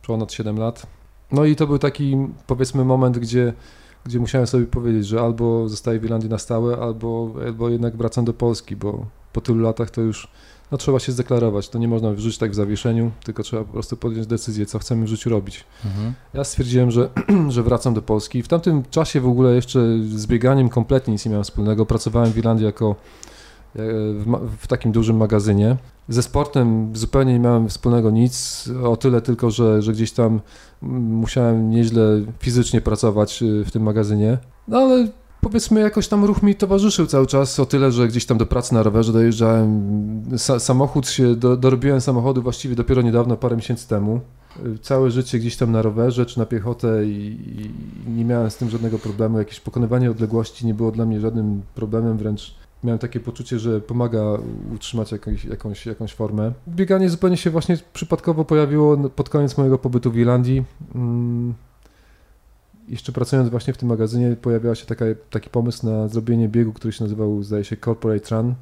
ponad 0.07 0.33
7 0.33 0.57
lat. 0.57 0.87
No 1.31 1.45
i 1.45 1.55
to 1.55 1.67
był 1.67 1.79
taki, 1.79 2.17
powiedzmy, 2.47 2.85
moment, 2.85 3.19
gdzie, 3.19 3.53
gdzie 4.05 4.19
musiałem 4.19 4.47
sobie 4.47 4.65
powiedzieć, 4.65 5.07
że 5.07 5.21
albo 5.21 5.69
zostaję 5.69 5.99
w 5.99 6.03
Irlandii 6.03 6.29
na 6.29 6.37
stałe, 6.37 6.77
albo, 6.77 7.33
albo 7.45 7.69
jednak 7.69 7.97
wracam 7.97 8.25
do 8.25 8.33
Polski, 8.33 8.75
bo 8.75 9.05
po 9.33 9.41
tylu 9.41 9.59
latach 9.59 9.89
to 9.89 10.01
już 10.01 10.27
no 10.71 10.77
trzeba 10.77 10.99
się 10.99 11.11
zdeklarować. 11.11 11.69
To 11.69 11.79
nie 11.79 11.87
można 11.87 12.11
wrzucić 12.11 12.39
tak 12.39 12.51
w 12.51 12.55
zawieszeniu, 12.55 13.11
tylko 13.23 13.43
trzeba 13.43 13.63
po 13.63 13.73
prostu 13.73 13.97
podjąć 13.97 14.27
decyzję, 14.27 14.65
co 14.65 14.79
chcemy 14.79 15.05
w 15.05 15.07
życiu 15.07 15.29
robić. 15.29 15.63
Mhm. 15.85 16.13
Ja 16.33 16.43
stwierdziłem, 16.43 16.91
że, 16.91 17.09
że 17.49 17.63
wracam 17.63 17.93
do 17.93 18.01
Polski. 18.01 18.43
W 18.43 18.47
tamtym 18.47 18.83
czasie 18.89 19.21
w 19.21 19.27
ogóle 19.27 19.55
jeszcze 19.55 19.79
z 20.15 20.27
bieganiem 20.27 20.69
kompletnie 20.69 21.11
nic 21.11 21.25
nie 21.25 21.31
miałem 21.31 21.43
wspólnego. 21.43 21.85
Pracowałem 21.85 22.31
w 22.31 22.37
Irlandii 22.37 22.65
jako 22.65 22.89
e, 22.89 23.79
w, 24.13 24.49
w 24.57 24.67
takim 24.67 24.91
dużym 24.91 25.17
magazynie. 25.17 25.77
Ze 26.09 26.23
sportem 26.23 26.95
zupełnie 26.95 27.33
nie 27.33 27.39
miałem 27.39 27.69
wspólnego 27.69 28.11
nic, 28.11 28.69
o 28.83 28.97
tyle 28.97 29.21
tylko, 29.21 29.51
że, 29.51 29.81
że 29.81 29.91
gdzieś 29.93 30.11
tam 30.11 30.39
musiałem 31.21 31.69
nieźle 31.69 32.03
fizycznie 32.39 32.81
pracować 32.81 33.43
y, 33.43 33.65
w 33.65 33.71
tym 33.71 33.83
magazynie. 33.83 34.37
No 34.67 34.77
ale 34.77 35.07
powiedzmy 35.43 35.81
jakoś 35.81 36.07
tam 36.07 36.25
ruch 36.25 36.43
mi 36.43 36.55
towarzyszył 36.55 37.05
cały 37.05 37.27
czas, 37.27 37.59
o 37.59 37.65
tyle, 37.65 37.91
że 37.91 38.07
gdzieś 38.07 38.25
tam 38.25 38.37
do 38.37 38.45
pracy 38.45 38.73
na 38.73 38.83
rowerze 38.83 39.13
dojeżdżałem. 39.13 39.69
Sa 40.37 40.59
samochód 40.59 41.09
się, 41.09 41.35
do, 41.35 41.57
dorobiłem 41.57 42.01
samochodu 42.01 42.41
właściwie 42.41 42.75
dopiero 42.75 43.01
niedawno, 43.01 43.37
parę 43.37 43.55
miesięcy 43.55 43.87
temu. 43.87 44.21
Y, 44.65 44.79
całe 44.79 45.11
życie 45.11 45.39
gdzieś 45.39 45.57
tam 45.57 45.71
na 45.71 45.81
rowerze 45.81 46.25
czy 46.25 46.39
na 46.39 46.45
piechotę 46.45 47.05
i, 47.05 47.37
i 48.07 48.11
nie 48.11 48.25
miałem 48.25 48.51
z 48.51 48.57
tym 48.57 48.69
żadnego 48.69 48.99
problemu. 48.99 49.37
Jakieś 49.37 49.59
pokonywanie 49.59 50.11
odległości 50.11 50.65
nie 50.65 50.73
było 50.73 50.91
dla 50.91 51.05
mnie 51.05 51.19
żadnym 51.19 51.61
problemem, 51.75 52.17
wręcz 52.17 52.55
miałem 52.83 52.99
takie 52.99 53.19
poczucie, 53.19 53.59
że 53.59 53.81
pomaga 53.81 54.23
utrzymać 54.75 55.11
jakąś, 55.11 55.45
jakąś, 55.45 55.85
jakąś 55.85 56.13
formę. 56.13 56.51
Bieganie 56.67 57.09
zupełnie 57.09 57.37
się 57.37 57.49
właśnie 57.49 57.77
przypadkowo 57.93 58.45
pojawiło 58.45 58.97
pod 58.97 59.29
koniec 59.29 59.57
mojego 59.57 59.77
pobytu 59.77 60.11
w 60.11 60.17
Irlandii. 60.17 60.63
Mm. 60.95 61.53
Jeszcze 62.87 63.11
pracując 63.11 63.49
właśnie 63.49 63.73
w 63.73 63.77
tym 63.77 63.89
magazynie 63.89 64.35
pojawiał 64.41 64.75
się 64.75 64.85
taka, 64.85 65.05
taki 65.29 65.49
pomysł 65.49 65.85
na 65.85 66.07
zrobienie 66.07 66.49
biegu, 66.49 66.73
który 66.73 66.93
się 66.93 67.03
nazywał, 67.03 67.43
zdaje 67.43 67.63
się, 67.63 67.77
Corporate 67.77 68.35
Run. 68.35 68.55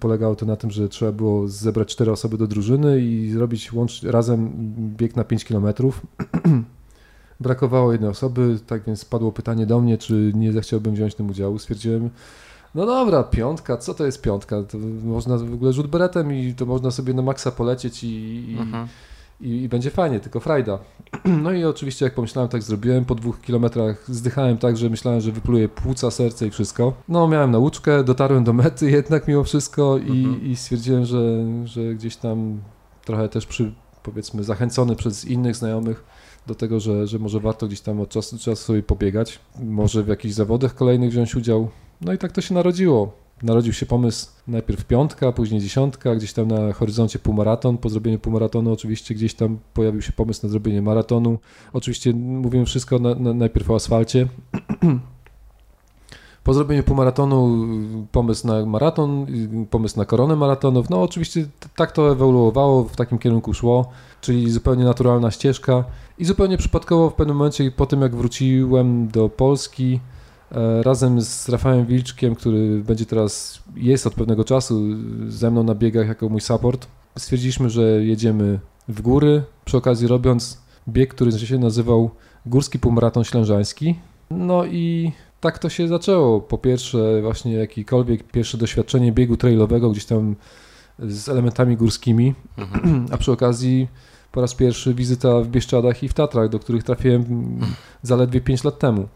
Polegało 0.00 0.36
to 0.36 0.46
na 0.46 0.56
tym, 0.56 0.70
że 0.70 0.88
trzeba 0.88 1.12
było 1.12 1.48
zebrać 1.48 1.88
cztery 1.88 2.12
osoby 2.12 2.38
do 2.38 2.46
drużyny 2.46 3.00
i 3.00 3.30
zrobić 3.30 3.72
łącz, 3.72 4.02
razem 4.02 4.52
bieg 4.96 5.16
na 5.16 5.24
5 5.24 5.44
kilometrów. 5.44 6.06
Brakowało 7.40 7.92
jednej 7.92 8.10
osoby, 8.10 8.58
tak 8.66 8.84
więc 8.86 9.04
padło 9.04 9.32
pytanie 9.32 9.66
do 9.66 9.80
mnie, 9.80 9.98
czy 9.98 10.32
nie 10.34 10.52
zechciałbym 10.52 10.94
wziąć 10.94 11.12
w 11.12 11.16
tym 11.16 11.30
udziału. 11.30 11.58
Stwierdziłem, 11.58 12.10
no 12.74 12.86
dobra, 12.86 13.22
piątka, 13.22 13.76
co 13.76 13.94
to 13.94 14.06
jest 14.06 14.22
piątka? 14.22 14.62
To 14.62 14.78
można 15.04 15.38
w 15.38 15.54
ogóle 15.54 15.72
rzut 15.72 15.86
beretem 15.86 16.32
i 16.32 16.54
to 16.54 16.66
można 16.66 16.90
sobie 16.90 17.14
na 17.14 17.22
maksa 17.22 17.50
polecieć 17.50 18.04
i, 18.04 18.08
i, 18.50 18.58
mhm. 18.58 18.88
I, 19.44 19.62
i 19.62 19.68
będzie 19.68 19.90
fajnie, 19.90 20.20
tylko 20.20 20.40
frajda. 20.40 20.78
No 21.42 21.52
i 21.52 21.64
oczywiście 21.64 22.04
jak 22.04 22.14
pomyślałem, 22.14 22.48
tak 22.48 22.62
zrobiłem. 22.62 23.04
Po 23.04 23.14
dwóch 23.14 23.40
kilometrach 23.40 24.04
zdychałem 24.08 24.58
tak, 24.58 24.76
że 24.76 24.90
myślałem, 24.90 25.20
że 25.20 25.32
wypluję 25.32 25.68
płuca, 25.68 26.10
serce 26.10 26.46
i 26.46 26.50
wszystko. 26.50 26.92
No 27.08 27.28
miałem 27.28 27.50
nauczkę, 27.50 28.04
dotarłem 28.04 28.44
do 28.44 28.52
mety 28.52 28.90
jednak 29.00 29.28
mimo 29.28 29.44
wszystko 29.44 29.98
i, 29.98 30.24
mhm. 30.24 30.42
i 30.44 30.56
stwierdziłem, 30.56 31.04
że, 31.04 31.44
że 31.64 31.94
gdzieś 31.94 32.16
tam 32.16 32.60
trochę 33.04 33.28
też 33.28 33.46
przy, 33.46 33.74
powiedzmy 34.02 34.44
zachęcony 34.44 34.96
przez 34.96 35.24
innych 35.24 35.56
znajomych 35.56 36.04
do 36.46 36.54
tego, 36.54 36.80
że, 36.80 37.06
że 37.06 37.18
może 37.18 37.40
warto 37.40 37.66
gdzieś 37.66 37.80
tam 37.80 38.00
od 38.00 38.08
czasu 38.08 38.36
do 38.36 38.42
czasu 38.42 38.64
sobie 38.64 38.82
pobiegać, 38.82 39.40
może 39.62 40.02
w 40.02 40.08
jakichś 40.08 40.34
zawodach 40.34 40.74
kolejnych 40.74 41.10
wziąć 41.10 41.34
udział. 41.34 41.68
No 42.00 42.12
i 42.12 42.18
tak 42.18 42.32
to 42.32 42.40
się 42.40 42.54
narodziło. 42.54 43.23
Narodził 43.44 43.72
się 43.72 43.86
pomysł 43.86 44.28
najpierw 44.48 44.84
piątka, 44.84 45.32
później 45.32 45.60
dziesiątka, 45.60 46.14
gdzieś 46.14 46.32
tam 46.32 46.48
na 46.48 46.72
horyzoncie 46.72 47.18
półmaraton. 47.18 47.78
Po 47.78 47.88
zrobieniu 47.88 48.18
półmaratonu 48.18 48.72
oczywiście 48.72 49.14
gdzieś 49.14 49.34
tam 49.34 49.58
pojawił 49.74 50.02
się 50.02 50.12
pomysł 50.12 50.46
na 50.46 50.48
zrobienie 50.48 50.82
maratonu. 50.82 51.38
Oczywiście 51.72 52.12
mówimy 52.14 52.64
wszystko 52.64 52.98
na, 52.98 53.14
na, 53.14 53.34
najpierw 53.34 53.70
o 53.70 53.74
asfalcie. 53.74 54.26
Po 56.44 56.54
zrobieniu 56.54 56.82
półmaratonu 56.82 57.66
pomysł 58.12 58.46
na 58.46 58.66
maraton, 58.66 59.26
pomysł 59.70 59.98
na 59.98 60.04
koronę 60.04 60.36
maratonów. 60.36 60.90
No 60.90 61.02
oczywiście 61.02 61.46
tak 61.76 61.92
to 61.92 62.12
ewoluowało, 62.12 62.84
w 62.84 62.96
takim 62.96 63.18
kierunku 63.18 63.54
szło, 63.54 63.90
czyli 64.20 64.50
zupełnie 64.50 64.84
naturalna 64.84 65.30
ścieżka. 65.30 65.84
I 66.18 66.24
zupełnie 66.24 66.58
przypadkowo 66.58 67.10
w 67.10 67.14
pewnym 67.14 67.36
momencie 67.36 67.70
po 67.70 67.86
tym 67.86 68.00
jak 68.00 68.16
wróciłem 68.16 69.08
do 69.08 69.28
Polski, 69.28 70.00
razem 70.82 71.20
z 71.22 71.48
Rafałem 71.48 71.86
Wilczkiem, 71.86 72.34
który 72.34 72.78
będzie 72.78 73.06
teraz, 73.06 73.62
jest 73.76 74.06
od 74.06 74.14
pewnego 74.14 74.44
czasu 74.44 74.82
ze 75.28 75.50
mną 75.50 75.62
na 75.62 75.74
biegach 75.74 76.08
jako 76.08 76.28
mój 76.28 76.40
support, 76.40 76.86
stwierdziliśmy, 77.18 77.70
że 77.70 77.82
jedziemy 77.82 78.60
w 78.88 79.02
góry, 79.02 79.42
przy 79.64 79.76
okazji 79.76 80.08
robiąc 80.08 80.60
bieg, 80.88 81.14
który 81.14 81.32
się 81.32 81.58
nazywał 81.58 82.10
Górski 82.46 82.78
Półmaraton 82.78 83.24
Ślężański. 83.24 83.94
No 84.30 84.64
i 84.64 85.12
tak 85.40 85.58
to 85.58 85.68
się 85.68 85.88
zaczęło. 85.88 86.40
Po 86.40 86.58
pierwsze 86.58 87.22
właśnie 87.22 87.52
jakikolwiek 87.52 88.22
pierwsze 88.22 88.58
doświadczenie 88.58 89.12
biegu 89.12 89.36
trailowego 89.36 89.90
gdzieś 89.90 90.04
tam 90.04 90.36
z 90.98 91.28
elementami 91.28 91.76
górskimi, 91.76 92.34
mhm. 92.58 93.06
a 93.12 93.16
przy 93.16 93.32
okazji 93.32 93.88
po 94.34 94.40
raz 94.40 94.54
pierwszy 94.54 94.94
wizyta 94.94 95.40
w 95.40 95.48
Bieszczadach 95.48 96.02
i 96.02 96.08
w 96.08 96.14
Tatrach, 96.14 96.48
do 96.48 96.58
których 96.58 96.82
trafiłem 96.82 97.24
zaledwie 98.02 98.40
5 98.40 98.64
lat 98.64 98.78
temu. 98.78 99.08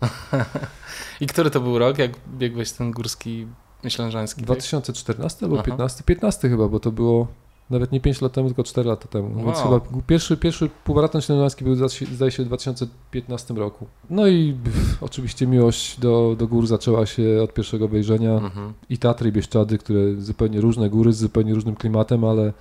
I 1.20 1.26
który 1.26 1.50
to 1.50 1.60
był 1.60 1.78
rok, 1.78 1.98
jak 1.98 2.10
biegłeś 2.38 2.72
ten 2.72 2.90
górski 2.90 3.46
ślężański? 3.88 4.42
2014 4.42 5.46
albo 5.46 5.62
15? 5.62 6.04
15 6.04 6.48
chyba, 6.48 6.68
bo 6.68 6.80
to 6.80 6.92
było 6.92 7.26
nawet 7.70 7.92
nie 7.92 8.00
5 8.00 8.20
lat 8.20 8.32
temu, 8.32 8.48
tylko 8.48 8.64
4 8.64 8.88
lata 8.88 9.08
temu. 9.08 9.36
Wow. 9.36 9.44
Więc 9.44 9.58
chyba 9.58 9.80
pierwszy, 10.06 10.36
pierwszy 10.36 10.70
półmaraton 10.84 11.20
ślężański 11.20 11.64
był 11.64 11.74
zdaje 12.12 12.30
się 12.30 12.42
w 12.42 12.46
2015 12.46 13.54
roku. 13.54 13.86
No 14.10 14.26
i 14.26 14.56
pff, 14.64 15.02
oczywiście 15.02 15.46
miłość 15.46 16.00
do, 16.00 16.36
do 16.38 16.46
gór 16.46 16.66
zaczęła 16.66 17.06
się 17.06 17.42
od 17.42 17.54
pierwszego 17.54 17.88
wejrzenia. 17.88 18.32
Mhm. 18.32 18.72
I 18.90 18.98
Tatry, 18.98 19.28
i 19.28 19.32
Bieszczady, 19.32 19.78
które 19.78 20.14
zupełnie 20.14 20.60
różne 20.60 20.90
góry 20.90 21.12
z 21.12 21.18
zupełnie 21.18 21.54
różnym 21.54 21.76
klimatem, 21.76 22.24
ale, 22.24 22.52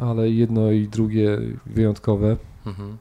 ale 0.00 0.30
jedno 0.30 0.70
i 0.70 0.88
drugie 0.88 1.38
wyjątkowe. 1.66 2.36
Mhm 2.66 2.98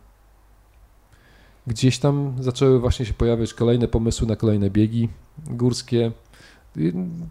gdzieś 1.68 2.00
tam 2.00 2.34
zaczęły 2.40 2.80
właśnie 2.80 3.06
się 3.06 3.14
pojawiać 3.14 3.54
kolejne 3.54 3.88
pomysły 3.88 4.28
na 4.28 4.36
kolejne 4.36 4.70
biegi 4.70 5.10
górskie. 5.48 6.12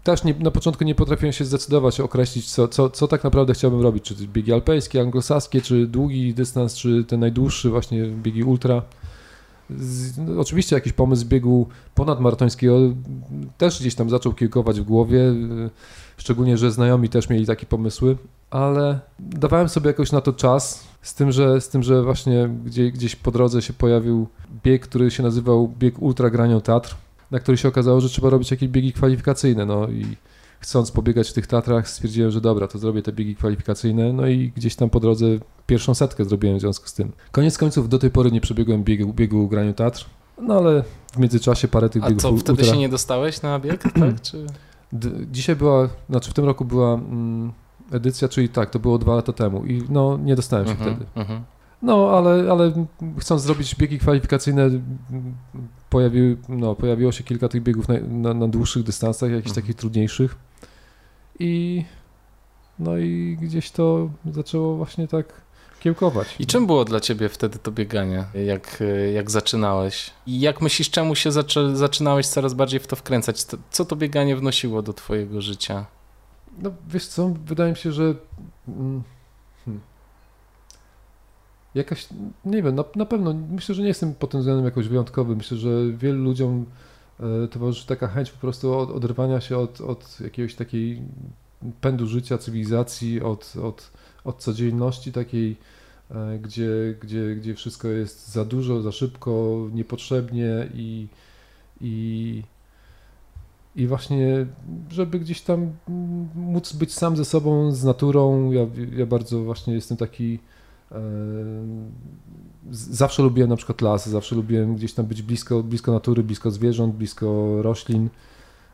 Też 0.05 0.25
nie, 0.25 0.35
na 0.35 0.51
początku 0.51 0.85
nie 0.85 0.95
potrafiłem 0.95 1.33
się 1.33 1.45
zdecydować, 1.45 2.01
określić, 2.01 2.53
co, 2.53 2.69
co, 2.69 2.91
co 2.91 3.09
tak 3.09 3.25
naprawdę 3.25 3.55
chciałbym 3.55 3.81
robić. 3.81 4.05
Czy 4.05 4.15
biegi 4.15 4.53
alpejskie, 4.53 5.01
anglosaskie, 5.01 5.61
czy 5.61 5.87
długi 5.87 6.35
dystans, 6.35 6.75
czy 6.75 7.05
ten 7.05 7.21
najdłuższy, 7.21 7.71
właśnie 7.71 8.05
biegi 8.05 8.45
ultra. 8.45 8.83
Z, 9.71 10.19
no, 10.19 10.41
oczywiście 10.41 10.77
jakiś 10.77 10.93
pomysł 10.93 11.27
biegu 11.27 11.67
ponadmaratońskiego 11.95 12.79
też 13.59 13.81
gdzieś 13.81 13.95
tam 13.95 14.11
zaczął 14.11 14.33
kiełkować 14.33 14.81
w 14.81 14.85
głowie, 14.85 15.35
szczególnie, 16.17 16.59
że 16.59 16.71
znajomi 16.71 17.09
też 17.09 17.29
mieli 17.29 17.47
takie 17.47 17.67
pomysły, 17.67 18.17
ale 18.53 19.01
dawałem 19.19 19.69
sobie 19.69 19.87
jakoś 19.87 20.13
na 20.13 20.21
to 20.21 20.33
czas, 20.33 20.85
z 21.03 21.15
tym, 21.15 21.33
że, 21.33 21.61
z 21.61 21.69
tym, 21.69 21.83
że 21.83 22.03
właśnie 22.03 22.49
gdzie, 22.65 22.91
gdzieś 22.91 23.17
po 23.17 23.31
drodze 23.31 23.63
się 23.63 23.73
pojawił 23.73 24.27
bieg, 24.65 24.83
który 24.83 25.11
się 25.11 25.23
nazywał 25.23 25.69
bieg 25.79 26.03
Ultra 26.03 26.31
Granią 26.31 26.61
Tatr, 26.61 26.97
na 27.31 27.39
który 27.39 27.57
się 27.57 27.69
okazało, 27.69 28.01
że 28.01 28.09
trzeba 28.09 28.31
robić 28.31 28.51
jakieś 28.51 28.69
biegi 28.69 28.93
kwalifikacyjne, 28.93 29.67
no 29.67 29.89
i 29.89 30.17
chcąc 30.61 30.91
pobiegać 30.91 31.31
w 31.31 31.33
tych 31.33 31.47
Tatrach 31.47 31.89
stwierdziłem, 31.89 32.31
że 32.31 32.41
dobra, 32.41 32.69
to 32.69 32.79
zrobię 32.79 33.03
te 33.03 33.13
biegi 33.13 33.37
kwalifikacyjne, 33.37 34.13
no 34.13 34.27
i 34.27 34.53
gdzieś 34.57 34.77
tam 34.77 34.91
po 34.91 35.01
drodze 35.01 35.27
pierwszą 35.67 35.95
setkę 35.95 36.25
zrobiłem 36.25 36.59
w 36.59 36.61
związku 36.61 36.89
z 36.89 36.95
tym. 36.95 37.13
Koniec 37.31 37.59
końców 37.59 37.89
do 37.89 37.99
tej 37.99 38.11
pory 38.11 38.33
nie 38.33 38.41
przebiegłem 38.41 38.85
biegu, 38.85 39.13
biegu 39.13 39.49
Graniu 39.49 39.75
Tatr, 39.75 40.07
no 40.43 40.55
ale 40.55 40.85
w 41.13 41.19
międzyczasie 41.19 41.69
parę 41.69 41.89
tych 41.89 42.03
biegów... 42.03 42.19
A 42.19 42.23
co, 42.23 42.37
wtedy 42.37 42.53
ultra... 42.53 42.75
się 42.75 42.81
nie 42.81 42.89
dostałeś 42.89 43.43
na 43.43 43.59
bieg, 43.59 43.83
tak? 43.83 44.21
Czy... 44.23 44.47
Dzisiaj 45.31 45.57
była, 45.57 45.89
znaczy 46.11 46.31
w 46.31 46.35
tym 46.35 46.45
roku 46.45 46.65
była 46.65 46.95
mm, 46.95 47.53
edycja, 47.93 48.29
czyli 48.29 48.49
tak, 48.49 48.71
to 48.71 48.79
było 48.79 48.99
dwa 48.99 49.15
lata 49.15 49.33
temu 49.33 49.67
i 49.67 49.83
no 49.89 50.19
nie 50.23 50.37
dostałem 50.37 50.67
się 50.67 50.73
mhm, 50.73 50.91
wtedy. 50.91 51.11
Mhm. 51.15 51.43
No, 51.83 52.11
ale, 52.11 52.53
ale 52.53 52.87
chcąc 53.19 53.43
zrobić 53.43 53.75
biegi 53.75 53.99
kwalifikacyjne, 53.99 54.71
pojawił, 55.91 56.37
no, 56.49 56.75
pojawiło 56.75 57.13
się 57.13 57.25
kilka 57.25 57.49
tych 57.49 57.63
biegów 57.63 57.89
na, 57.89 57.95
na, 58.09 58.35
na 58.35 58.49
dłuższych 58.49 58.83
dystansach, 58.83 59.31
jakichś 59.31 59.51
mhm. 59.51 59.63
takich 59.63 59.77
trudniejszych 59.77 60.37
i 61.39 61.85
no 62.79 62.99
i 62.99 63.39
gdzieś 63.41 63.71
to 63.71 64.11
zaczęło 64.33 64.77
właśnie 64.77 65.09
tak 65.09 65.43
kiełkować. 65.81 66.37
I 66.39 66.47
czym 66.47 66.67
było 66.67 66.85
dla 66.85 67.01
ciebie 67.01 67.29
wtedy 67.29 67.59
to 67.59 67.73
bieganie, 67.73 68.25
jak, 68.47 68.83
jak 69.15 69.31
zaczynałeś? 69.31 70.11
I 70.27 70.41
jak 70.41 70.61
myślisz, 70.61 70.91
czemu 70.91 71.15
się 71.15 71.31
zaczynałeś 71.75 72.27
coraz 72.27 72.55
bardziej 72.55 72.81
w 72.81 72.87
to 72.87 72.97
wkręcać? 72.97 73.45
Co 73.71 73.85
to 73.85 73.97
bieganie 73.97 74.37
wnosiło 74.37 74.83
do 74.83 74.93
twojego 74.93 75.41
życia? 75.41 75.87
No 76.59 76.71
wiesz 76.89 77.07
co, 77.07 77.35
wydaje 77.45 77.71
mi 77.71 77.77
się, 77.77 77.93
że 77.93 78.15
mm, 78.69 79.03
hmm, 79.65 79.83
jakaś, 81.75 82.09
nie 82.45 82.63
wiem, 82.63 82.75
na, 82.75 82.85
na 82.97 83.07
pewno, 83.07 83.35
myślę, 83.51 83.75
że 83.75 83.83
nie 83.83 83.89
jestem 83.89 84.15
pod 84.15 84.31
tym 84.31 84.41
względem 84.41 84.65
jakoś 84.65 84.89
wyjątkowy. 84.89 85.37
Myślę, 85.37 85.57
że 85.57 85.93
wielu 85.93 86.25
ludziom 86.25 86.67
e, 87.21 87.49
towarzyszy 87.49 87.87
taka 87.87 88.09
chęć 88.09 88.31
po 88.31 88.39
prostu 88.39 88.75
od, 88.75 89.45
się 89.45 89.59
od, 89.59 89.81
od 89.81 90.21
jakiegoś 90.21 90.55
takiej 90.55 91.03
pędu 91.81 92.07
życia, 92.07 92.39
cywilizacji, 92.39 93.23
od, 93.23 93.53
od, 93.63 93.93
od 94.25 94.39
codzienności 94.39 95.13
takiej, 95.13 95.57
e, 96.11 96.39
gdzie, 96.39 96.97
gdzie, 97.01 97.37
gdzie 97.37 97.55
wszystko 97.55 97.89
jest 97.89 98.29
za 98.29 98.45
dużo, 98.45 98.83
za 98.83 98.93
szybko, 98.93 99.57
niepotrzebnie 99.73 100.69
i, 100.75 101.09
i 101.81 102.43
i 103.77 103.87
właśnie, 103.87 104.47
żeby 104.91 105.21
gdzieś 105.21 105.41
tam 105.41 105.73
móc 106.35 106.73
być 106.73 106.95
sam 106.95 107.17
ze 107.17 107.25
sobą, 107.25 107.73
z 107.73 107.85
naturą. 107.85 108.53
Ja, 108.53 108.67
ja 108.97 109.07
bardzo 109.07 109.45
właśnie 109.45 109.75
jestem 109.75 109.97
taki. 109.97 110.39
E, 110.93 111.01
zawsze 112.71 113.23
lubiłem 113.23 113.51
na 113.51 113.57
przykład 113.57 113.81
las, 113.81 114.09
zawsze 114.09 114.37
lubiłem 114.37 114.75
gdzieś 114.75 114.93
tam 114.95 115.07
być 115.07 115.23
blisko, 115.23 115.63
blisko 115.63 115.93
natury, 115.93 116.23
blisko 116.23 116.51
zwierząt, 116.51 116.95
blisko 116.95 117.57
roślin. 117.63 118.09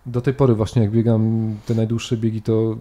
Do 0.07 0.21
tej 0.21 0.35
pory 0.35 0.55
właśnie 0.55 0.83
jak 0.83 0.91
biegam 0.91 1.55
te 1.67 1.75
najdłuższe 1.75 2.17
biegi, 2.17 2.43
to 2.43 2.77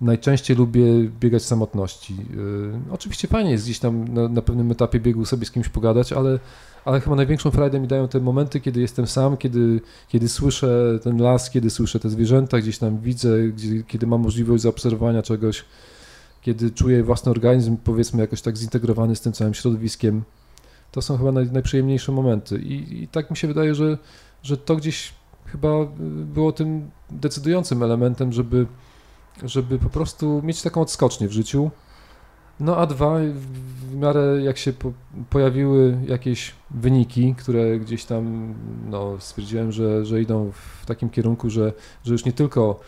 najczęściej 0.00 0.56
lubię 0.56 0.84
biegać 1.20 1.42
w 1.42 1.46
samotności. 1.46 2.16
Yy, 2.16 2.72
oczywiście 2.90 3.28
fajnie 3.28 3.50
jest 3.50 3.64
gdzieś 3.64 3.78
tam 3.78 4.08
na, 4.08 4.28
na, 4.28 4.42
pewnym 4.42 4.72
etapie 4.72 5.00
biegu 5.00 5.24
sobie 5.24 5.46
z 5.46 5.50
kimś 5.50 5.68
pogadać, 5.68 6.12
ale, 6.12 6.38
ale 6.84 7.00
chyba 7.00 7.16
największą 7.16 7.50
frajdę 7.50 7.80
mi 7.80 7.88
dają 7.88 8.08
te 8.08 8.20
momenty, 8.20 8.60
kiedy 8.60 8.80
jestem 8.80 9.06
sam, 9.06 9.36
kiedy, 9.36 9.80
kiedy 10.08 10.28
słyszę 10.28 10.98
ten 11.02 11.22
las, 11.22 11.50
kiedy 11.50 11.70
słyszę 11.70 12.00
te 12.00 12.10
zwierzęta, 12.10 12.58
gdzieś 12.58 12.78
tam 12.78 12.98
widzę, 12.98 13.48
gdzie, 13.48 13.82
kiedy 13.82 14.06
mam 14.06 14.20
możliwość 14.20 14.62
zaobserwowania 14.62 15.22
czegoś, 15.22 15.64
kiedy 16.42 16.70
czuję 16.70 17.02
własny 17.02 17.30
organizm, 17.30 17.76
powiedzmy, 17.84 18.20
jakoś 18.20 18.42
tak 18.42 18.56
zintegrowany 18.56 19.16
z 19.16 19.20
tym 19.20 19.32
całym 19.32 19.54
środowiskiem. 19.54 20.22
To 20.92 21.02
są 21.02 21.18
chyba 21.18 21.32
naj, 21.32 21.50
najprzyjemniejsze 21.52 22.12
momenty. 22.12 22.58
I, 22.58 23.02
I 23.02 23.08
tak 23.08 23.30
mi 23.30 23.36
się 23.36 23.48
wydaje, 23.48 23.74
że, 23.74 23.98
że 24.42 24.56
to 24.56 24.76
gdzieś 24.76 25.14
chyba 25.46 25.68
było 26.24 26.52
tym 26.52 26.90
decydującym 27.10 27.82
elementem, 27.82 28.32
żeby 28.32 28.66
żeby 29.44 29.78
po 29.78 29.90
prostu 29.90 30.42
mieć 30.44 30.62
taką 30.62 30.80
odskocznię 30.80 31.28
w 31.28 31.32
życiu. 31.32 31.70
No 32.60 32.76
a 32.76 32.86
dwa, 32.86 33.18
w 33.90 33.94
miarę 33.94 34.38
jak 34.42 34.58
się 34.58 34.72
po, 34.72 34.92
pojawiły 35.30 35.98
jakieś 36.06 36.54
wyniki, 36.70 37.34
które 37.38 37.78
gdzieś 37.78 38.04
tam 38.04 38.54
no, 38.90 39.16
stwierdziłem, 39.20 39.72
że, 39.72 40.06
że 40.06 40.22
idą 40.22 40.52
w 40.52 40.86
takim 40.86 41.10
kierunku, 41.10 41.50
że, 41.50 41.72
że 42.04 42.12
już 42.12 42.24
nie 42.24 42.32
tylko 42.32 42.80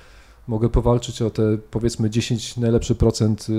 mogę 0.48 0.68
powalczyć 0.68 1.22
o 1.22 1.30
te 1.30 1.58
powiedzmy 1.70 2.10
10 2.10 2.56
najlepszy 2.56 2.94
procent 2.94 3.40
y, 3.40 3.52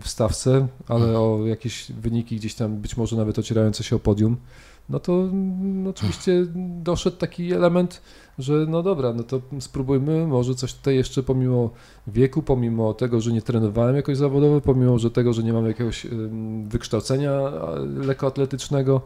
w 0.00 0.08
stawce, 0.08 0.66
ale 0.88 1.18
o 1.18 1.46
jakieś 1.46 1.92
wyniki 1.92 2.36
gdzieś 2.36 2.54
tam 2.54 2.76
być 2.76 2.96
może 2.96 3.16
nawet 3.16 3.38
ocierające 3.38 3.84
się 3.84 3.96
o 3.96 3.98
podium, 3.98 4.36
no 4.88 5.00
to 5.00 5.28
no, 5.32 5.90
oczywiście 5.90 6.46
doszedł 6.82 7.16
taki 7.16 7.52
element, 7.52 8.02
że 8.38 8.52
no 8.68 8.82
dobra, 8.82 9.12
no 9.12 9.22
to 9.22 9.40
spróbujmy, 9.60 10.26
może 10.26 10.54
coś 10.54 10.74
tutaj 10.74 10.96
jeszcze 10.96 11.22
pomimo 11.22 11.70
wieku, 12.06 12.42
pomimo 12.42 12.94
tego, 12.94 13.20
że 13.20 13.32
nie 13.32 13.42
trenowałem 13.42 13.96
jakoś 13.96 14.16
zawodowo, 14.16 14.60
pomimo 14.60 14.98
że 14.98 15.10
tego, 15.10 15.32
że 15.32 15.42
nie 15.42 15.52
mam 15.52 15.66
jakiegoś 15.66 16.06
wykształcenia 16.68 17.32
lekkoatletycznego, 17.96 19.02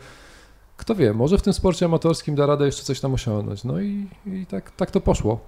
kto 0.76 0.95
wie, 0.95 1.12
może 1.12 1.38
w 1.38 1.42
tym 1.42 1.52
sporcie 1.52 1.87
amatorskim 1.87 2.35
da 2.35 2.47
radę 2.47 2.66
jeszcze 2.66 2.83
coś 2.83 3.00
tam 3.00 3.14
osiągnąć. 3.14 3.64
No 3.64 3.80
i, 3.80 4.06
i 4.26 4.47
tak, 4.47 4.71
tak 4.71 4.90
to 4.90 5.00
poszło. 5.00 5.40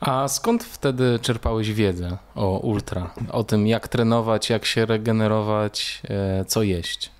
A 0.00 0.28
skąd 0.28 0.64
wtedy 0.64 1.18
czerpałeś 1.22 1.72
wiedzę 1.72 2.18
o 2.34 2.58
ultra? 2.58 3.14
O 3.32 3.44
tym, 3.44 3.66
jak 3.66 3.88
trenować, 3.88 4.50
jak 4.50 4.64
się 4.64 4.86
regenerować, 4.86 6.02
e, 6.08 6.44
co 6.44 6.62
jeść? 6.62 7.15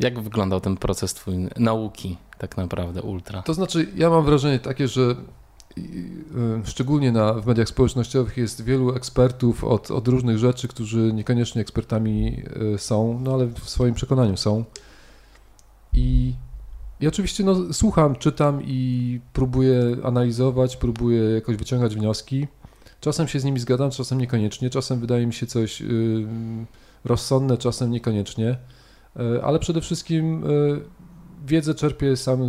Jak 0.00 0.20
wyglądał 0.20 0.60
ten 0.60 0.76
proces 0.76 1.14
twój 1.14 1.48
nauki 1.56 2.16
tak 2.38 2.56
naprawdę 2.56 3.02
ultra? 3.02 3.42
To 3.42 3.54
znaczy, 3.54 3.86
ja 3.96 4.10
mam 4.10 4.24
wrażenie 4.24 4.58
takie, 4.58 4.88
że 4.88 5.16
y, 5.78 5.82
szczególnie 6.64 7.12
na, 7.12 7.34
w 7.34 7.46
mediach 7.46 7.68
społecznościowych 7.68 8.36
jest 8.36 8.64
wielu 8.64 8.94
ekspertów 8.94 9.64
od, 9.64 9.90
od 9.90 10.08
różnych 10.08 10.38
rzeczy, 10.38 10.68
którzy 10.68 11.12
niekoniecznie 11.12 11.62
ekspertami 11.62 12.42
y, 12.74 12.78
są, 12.78 13.20
no 13.24 13.34
ale 13.34 13.46
w 13.46 13.70
swoim 13.70 13.94
przekonaniu 13.94 14.36
są. 14.36 14.64
I, 15.92 16.34
i 17.00 17.08
oczywiście 17.08 17.44
no, 17.44 17.72
słucham, 17.72 18.16
czytam 18.16 18.62
i 18.64 19.20
próbuję 19.32 19.96
analizować, 20.04 20.76
próbuję 20.76 21.22
jakoś 21.22 21.56
wyciągać 21.56 21.94
wnioski. 21.94 22.46
Czasem 23.00 23.28
się 23.28 23.40
z 23.40 23.44
nimi 23.44 23.60
zgadzam, 23.60 23.90
czasem 23.90 24.18
niekoniecznie, 24.18 24.70
czasem 24.70 25.00
wydaje 25.00 25.26
mi 25.26 25.34
się 25.34 25.46
coś 25.46 25.82
y, 25.82 26.26
rozsądne, 27.04 27.58
czasem 27.58 27.90
niekoniecznie. 27.90 28.58
E, 29.16 29.44
ale 29.44 29.58
przede 29.58 29.80
wszystkim 29.80 30.44
e, 30.44 30.48
wiedzę 31.46 31.74
czerpię 31.74 32.16
sam 32.16 32.40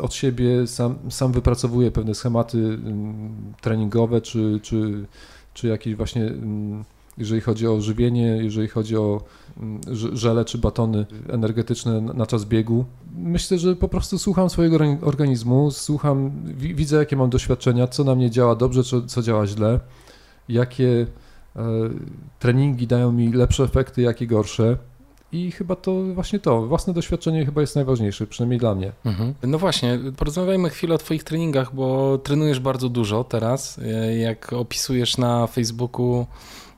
od 0.00 0.14
siebie, 0.14 0.66
sam, 0.66 0.98
sam 1.10 1.32
wypracowuję 1.32 1.90
pewne 1.90 2.14
schematy 2.14 2.58
mm, 2.58 3.54
treningowe, 3.60 4.20
czy, 4.20 4.60
czy, 4.62 5.06
czy 5.54 5.68
jakieś 5.68 5.94
właśnie, 5.94 6.26
mm, 6.26 6.84
jeżeli 7.18 7.40
chodzi 7.40 7.66
o 7.66 7.80
żywienie, 7.80 8.26
jeżeli 8.26 8.68
chodzi 8.68 8.96
o 8.96 9.24
mm, 9.56 9.80
żele 10.12 10.44
czy 10.44 10.58
batony 10.58 11.06
energetyczne 11.28 12.00
na 12.00 12.26
czas 12.26 12.44
biegu. 12.44 12.84
Myślę, 13.18 13.58
że 13.58 13.76
po 13.76 13.88
prostu 13.88 14.18
słucham 14.18 14.50
swojego 14.50 14.78
organizmu, 15.02 15.70
słucham, 15.70 16.30
widzę 16.56 16.96
jakie 16.96 17.16
mam 17.16 17.30
doświadczenia, 17.30 17.86
co 17.86 18.04
na 18.04 18.14
mnie 18.14 18.30
działa 18.30 18.54
dobrze, 18.54 18.84
co, 18.84 19.02
co 19.02 19.22
działa 19.22 19.46
źle, 19.46 19.80
jakie 20.48 21.06
e, 21.56 21.62
treningi 22.38 22.86
dają 22.86 23.12
mi 23.12 23.32
lepsze 23.32 23.64
efekty, 23.64 24.02
jakie 24.02 24.26
gorsze. 24.26 24.76
I 25.36 25.50
chyba 25.50 25.76
to 25.76 26.02
właśnie 26.14 26.38
to, 26.38 26.66
własne 26.66 26.92
doświadczenie 26.92 27.46
chyba 27.46 27.60
jest 27.60 27.76
najważniejsze, 27.76 28.26
przynajmniej 28.26 28.60
dla 28.60 28.74
mnie. 28.74 28.92
Mhm. 29.04 29.34
No 29.42 29.58
właśnie, 29.58 29.98
porozmawiajmy 30.16 30.70
chwilę 30.70 30.94
o 30.94 30.98
Twoich 30.98 31.24
treningach, 31.24 31.74
bo 31.74 32.18
trenujesz 32.18 32.60
bardzo 32.60 32.88
dużo 32.88 33.24
teraz. 33.24 33.80
Jak 34.18 34.52
opisujesz 34.52 35.18
na 35.18 35.46
Facebooku 35.46 36.26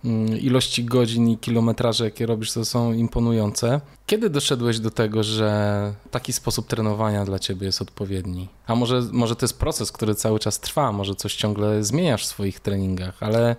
mm, 0.05 0.39
ilości 0.39 0.85
godzin 0.85 1.29
i 1.29 1.39
kilometraże, 1.39 2.05
jakie 2.05 2.27
robisz, 2.27 2.53
to 2.53 2.65
są 2.65 2.93
imponujące. 2.93 3.81
Kiedy 4.07 4.31
doszedłeś 4.31 4.81
do 4.81 4.91
tego, 4.91 5.23
że 5.23 5.93
taki 6.11 6.33
sposób 6.33 6.67
trenowania 6.67 7.25
dla 7.25 7.39
ciebie 7.39 7.67
jest 7.67 7.83
odpowiedni? 7.83 8.49
A 8.67 8.75
może, 8.75 9.03
może 9.13 9.37
to 9.37 9.45
jest 9.47 9.59
proces, 9.59 9.93
który 9.93 10.15
cały 10.15 10.39
czas 10.39 10.61
trwa, 10.61 10.93
może 10.93 11.15
coś 11.15 11.37
ciągle 11.37 11.85
zmieniasz 11.85 12.23
w 12.23 12.27
swoich 12.27 12.61
treningach, 12.61 13.23
ale 13.23 13.57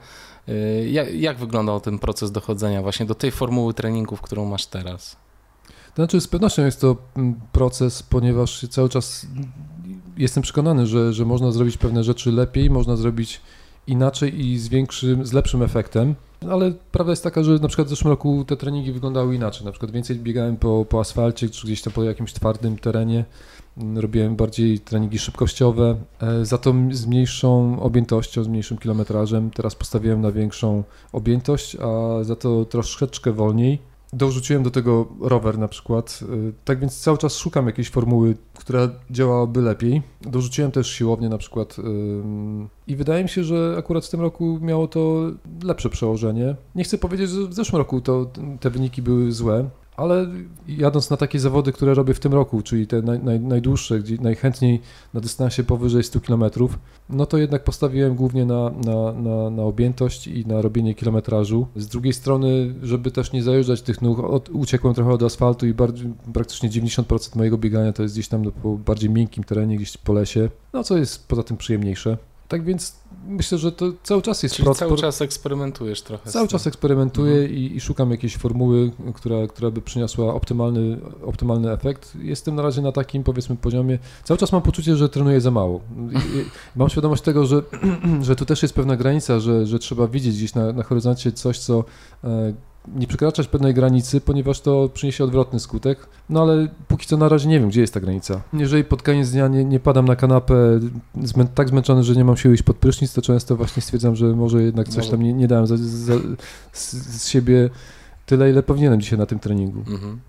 jak, 0.89 1.13
jak 1.13 1.37
wyglądał 1.37 1.81
ten 1.81 1.99
proces 1.99 2.31
dochodzenia 2.31 2.81
właśnie 2.81 3.05
do 3.05 3.15
tej 3.15 3.31
formuły 3.31 3.73
treningów, 3.73 4.21
którą 4.21 4.45
masz 4.45 4.65
teraz? 4.65 5.17
To 5.67 5.95
znaczy, 5.95 6.21
z 6.21 6.27
pewnością 6.27 6.65
jest 6.65 6.81
to 6.81 6.95
mm, 7.15 7.35
proces, 7.51 8.03
ponieważ 8.03 8.67
cały 8.69 8.89
czas 8.89 9.27
jestem 10.17 10.43
przekonany, 10.43 10.87
że, 10.87 11.13
że 11.13 11.25
można 11.25 11.51
zrobić 11.51 11.77
pewne 11.77 12.03
rzeczy 12.03 12.31
lepiej, 12.31 12.69
można 12.69 12.95
zrobić 12.95 13.41
inaczej 13.89 14.45
i 14.45 14.57
z 14.57 14.67
większym, 14.67 15.25
z 15.25 15.33
lepszym 15.33 15.61
efektem. 15.61 16.15
Ale 16.49 16.71
prawda 16.91 17.11
jest 17.11 17.23
taka, 17.23 17.43
że 17.43 17.51
na 17.51 17.67
przykład 17.67 17.87
w 17.87 17.89
zeszłym 17.89 18.09
roku 18.09 18.45
te 18.47 18.57
treningi 18.57 18.91
wyglądały 18.91 19.35
inaczej. 19.35 19.65
Na 19.65 19.71
przykład 19.71 19.91
więcej 19.91 20.15
biegałem 20.15 20.57
po, 20.57 20.85
po 20.89 20.99
asfalcie, 20.99 21.49
czy 21.49 21.67
gdzieś 21.67 21.81
tam 21.81 21.93
po 21.93 22.03
jakimś 22.03 22.33
twardym 22.33 22.77
terenie. 22.77 23.25
Robiłem 23.95 24.35
bardziej 24.35 24.79
treningi 24.79 25.19
szybkościowe, 25.19 25.95
e, 26.21 26.45
za 26.45 26.57
to 26.57 26.73
z 26.91 27.05
mniejszą 27.05 27.79
objętością, 27.79 28.43
z 28.43 28.47
mniejszym 28.47 28.77
kilometrażem. 28.77 29.51
Teraz 29.51 29.75
postawiłem 29.75 30.21
na 30.21 30.31
większą 30.31 30.83
objętość, 31.11 31.75
a 31.75 32.23
za 32.23 32.35
to 32.35 32.65
troszeczkę 32.65 33.31
wolniej. 33.31 33.88
Dorzuciłem 34.13 34.63
do 34.63 34.71
tego 34.71 35.07
rower 35.21 35.57
na 35.57 35.67
przykład, 35.67 36.19
e, 36.23 36.51
tak 36.65 36.79
więc 36.79 36.99
cały 36.99 37.17
czas 37.17 37.37
szukam 37.37 37.67
jakiejś 37.67 37.89
formuły, 37.89 38.37
która 38.53 38.89
działałaby 39.09 39.61
lepiej. 39.61 40.01
Dorzuciłem 40.21 40.71
też 40.71 40.91
siłownię 40.91 41.29
na 41.29 41.37
przykład 41.37 41.75
i 42.87 42.95
wydaje 42.95 43.23
mi 43.23 43.29
się, 43.29 43.43
że 43.43 43.75
akurat 43.79 44.05
w 44.05 44.09
tym 44.09 44.21
roku 44.21 44.59
miało 44.61 44.87
to 44.87 45.31
lepsze 45.63 45.89
przełożenie. 45.89 46.55
Nie 46.75 46.83
chcę 46.83 46.97
powiedzieć, 46.97 47.29
że 47.29 47.47
w 47.47 47.53
zeszłym 47.53 47.77
roku 47.77 48.01
to 48.01 48.31
te 48.59 48.69
wyniki 48.69 49.01
były 49.01 49.31
złe, 49.31 49.69
ale 49.99 50.27
jadąc 50.67 51.09
na 51.09 51.17
takie 51.17 51.39
zawody, 51.39 51.71
które 51.71 51.93
robię 51.93 52.13
w 52.13 52.19
tym 52.19 52.33
roku, 52.33 52.61
czyli 52.61 52.87
te 52.87 53.01
naj, 53.01 53.19
naj, 53.19 53.39
najdłuższe, 53.39 53.99
gdzie 53.99 54.17
najchętniej 54.21 54.81
na 55.13 55.19
dystansie 55.19 55.63
powyżej 55.63 56.03
100 56.03 56.21
km, 56.21 56.43
no 57.09 57.25
to 57.25 57.37
jednak 57.37 57.63
postawiłem 57.63 58.15
głównie 58.15 58.45
na, 58.45 58.69
na, 58.69 59.13
na, 59.13 59.49
na 59.49 59.63
objętość 59.63 60.27
i 60.27 60.45
na 60.45 60.61
robienie 60.61 60.95
kilometrażu. 60.95 61.67
Z 61.75 61.87
drugiej 61.87 62.13
strony, 62.13 62.73
żeby 62.81 63.11
też 63.11 63.31
nie 63.31 63.43
zajeżdżać 63.43 63.81
tych 63.81 64.01
nóg, 64.01 64.19
od, 64.19 64.49
uciekłem 64.49 64.93
trochę 64.93 65.11
od 65.11 65.23
asfaltu 65.23 65.67
i 65.67 65.73
bardziej, 65.73 66.13
praktycznie 66.33 66.69
90% 66.69 67.37
mojego 67.37 67.57
biegania 67.57 67.93
to 67.93 68.03
jest 68.03 68.15
gdzieś 68.15 68.27
tam 68.27 68.51
po 68.51 68.77
bardziej 68.77 69.09
miękkim 69.09 69.43
terenie, 69.43 69.75
gdzieś 69.75 69.97
po 69.97 70.13
lesie, 70.13 70.49
no 70.73 70.83
co 70.83 70.97
jest 70.97 71.27
poza 71.27 71.43
tym 71.43 71.57
przyjemniejsze. 71.57 72.17
Tak 72.49 72.63
więc 72.63 72.95
myślę, 73.27 73.57
że 73.57 73.71
to 73.71 73.85
cały 74.03 74.21
czas 74.21 74.43
jest 74.43 74.55
Czyli 74.55 74.65
proces. 74.65 74.79
cały 74.79 74.97
czas 74.97 75.21
eksperymentujesz 75.21 76.01
trochę. 76.01 76.29
Cały 76.29 76.47
czas 76.47 76.67
eksperymentuję 76.67 77.35
mhm. 77.35 77.53
i, 77.53 77.75
i, 77.75 77.81
szukam 77.81 78.11
jakiejś 78.11 78.37
formuły, 78.37 78.91
która, 79.15 79.47
która 79.47 79.71
by 79.71 79.81
przyniosła 79.81 80.33
optymalny, 80.33 80.97
optymalny 81.25 81.71
efekt. 81.71 82.13
Jestem 82.21 82.55
na 82.55 82.61
razie 82.61 82.81
na 82.81 82.91
takim 82.91 83.23
powiedzmy 83.23 83.55
poziomie. 83.55 83.99
Cały 84.23 84.37
czas 84.37 84.51
mam 84.51 84.61
poczucie, 84.61 84.95
że 84.95 85.09
trenuję 85.09 85.41
za 85.41 85.51
mało. 85.51 85.81
I, 86.11 86.45
mam 86.75 86.89
świadomość 86.89 87.23
tego, 87.23 87.45
że, 87.45 87.61
że 88.27 88.35
tu 88.35 88.45
też 88.45 88.61
jest 88.61 88.73
pewna 88.75 88.97
granica, 88.97 89.39
że, 89.39 89.65
że 89.65 89.79
trzeba 89.79 90.07
widzieć 90.07 90.35
gdzieś 90.35 90.53
na, 90.53 90.73
na 90.73 90.83
horyzoncie 90.83 91.31
coś, 91.31 91.59
co 91.59 91.83
e, 92.23 92.53
nie 92.87 93.07
przekraczać 93.07 93.47
pewnej 93.47 93.73
granicy, 93.73 94.21
ponieważ 94.21 94.61
to 94.61 94.89
przyniesie 94.93 95.23
odwrotny 95.23 95.59
skutek. 95.59 96.07
No 96.29 96.41
ale 96.41 96.67
póki 96.87 97.07
co 97.07 97.17
na 97.17 97.29
razie 97.29 97.49
nie 97.49 97.59
wiem, 97.59 97.69
gdzie 97.69 97.81
jest 97.81 97.93
ta 97.93 97.99
granica. 97.99 98.41
Jeżeli 98.53 98.83
pod 98.83 99.03
koniec 99.03 99.31
dnia 99.31 99.47
nie, 99.47 99.65
nie 99.65 99.79
padam 99.79 100.05
na 100.05 100.15
kanapę 100.15 100.79
zmę 101.23 101.47
tak 101.55 101.69
zmęczony, 101.69 102.03
że 102.03 102.15
nie 102.15 102.23
mam 102.23 102.37
siły 102.37 102.53
iść 102.53 102.63
pod 102.63 102.77
prysznic, 102.77 103.13
to 103.13 103.21
często 103.21 103.55
właśnie 103.55 103.81
stwierdzam, 103.81 104.15
że 104.15 104.25
może 104.25 104.63
jednak 104.63 104.89
coś 104.89 105.09
tam 105.09 105.23
nie, 105.23 105.33
nie 105.33 105.47
dałem 105.47 105.67
za, 105.67 105.77
za, 105.77 106.13
z, 106.73 106.93
z, 106.93 107.27
siebie 107.27 107.69
tyle, 108.25 108.49
ile 108.49 108.63
powinienem 108.63 109.01
dzisiaj 109.01 109.19
na 109.19 109.25
tym 109.25 109.39
treningu. 109.39 109.79
Mhm. 109.79 110.19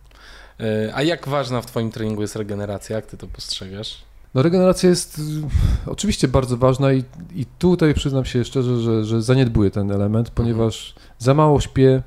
E, 0.60 0.94
a 0.94 1.02
jak 1.02 1.28
ważna 1.28 1.60
w 1.60 1.66
Twoim 1.66 1.90
treningu 1.90 2.22
jest 2.22 2.36
regeneracja? 2.36 2.96
Jak 2.96 3.06
Ty 3.06 3.16
to 3.16 3.26
postrzegasz? 3.26 4.04
No 4.34 4.42
regeneracja 4.42 4.88
jest 4.88 5.18
y, 5.18 5.22
oczywiście 5.86 6.28
bardzo 6.28 6.56
ważna 6.56 6.92
i, 6.92 7.04
i 7.34 7.46
tutaj 7.58 7.94
przyznam 7.94 8.24
się 8.24 8.44
szczerze, 8.44 8.80
że, 8.80 9.04
że 9.04 9.22
zaniedbuję 9.22 9.70
ten 9.70 9.90
element, 9.90 10.30
ponieważ 10.30 10.94
mhm. 10.96 11.14
za 11.18 11.34
mało 11.34 11.60
śpię, 11.60 12.02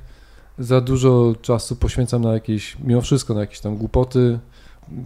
za 0.60 0.82
dużo 0.82 1.36
czasu 1.42 1.76
poświęcam 1.76 2.22
na 2.22 2.34
jakieś, 2.34 2.78
mimo 2.84 3.02
wszystko 3.02 3.34
na 3.34 3.40
jakieś 3.40 3.60
tam 3.60 3.78
głupoty, 3.78 4.40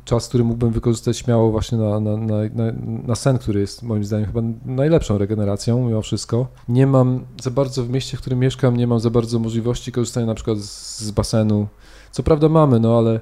czas, 0.06 0.28
który 0.28 0.44
mógłbym 0.44 0.72
wykorzystać 0.72 1.18
śmiało 1.18 1.52
właśnie 1.52 1.78
na, 1.78 2.00
na, 2.00 2.18
na, 2.18 2.64
na, 3.08 3.16
sen, 3.16 3.38
który 3.38 3.60
jest 3.60 3.84
moim 3.84 4.04
zdaniem 4.04 4.26
chyba 4.26 4.42
najlepszą 4.66 5.18
regeneracją 5.18 5.88
mimo 5.88 6.02
wszystko. 6.02 6.48
Nie 6.70 6.88
mam 6.88 7.26
za 7.42 7.52
bardzo 7.52 7.84
w 7.84 7.90
mieście, 7.90 8.18
w 8.18 8.22
którym 8.22 8.40
mieszkam, 8.40 8.78
nie 8.78 8.88
mam 8.88 9.00
za 9.00 9.10
bardzo 9.10 9.40
możliwości 9.40 9.92
korzystania 9.92 10.26
na 10.26 10.36
przykład 10.36 10.58
z, 10.58 11.00
z 11.00 11.12
basenu. 11.12 11.68
Co 12.12 12.24
prawda 12.24 12.50
mamy, 12.50 12.80
no 12.80 12.98
ale 12.98 13.20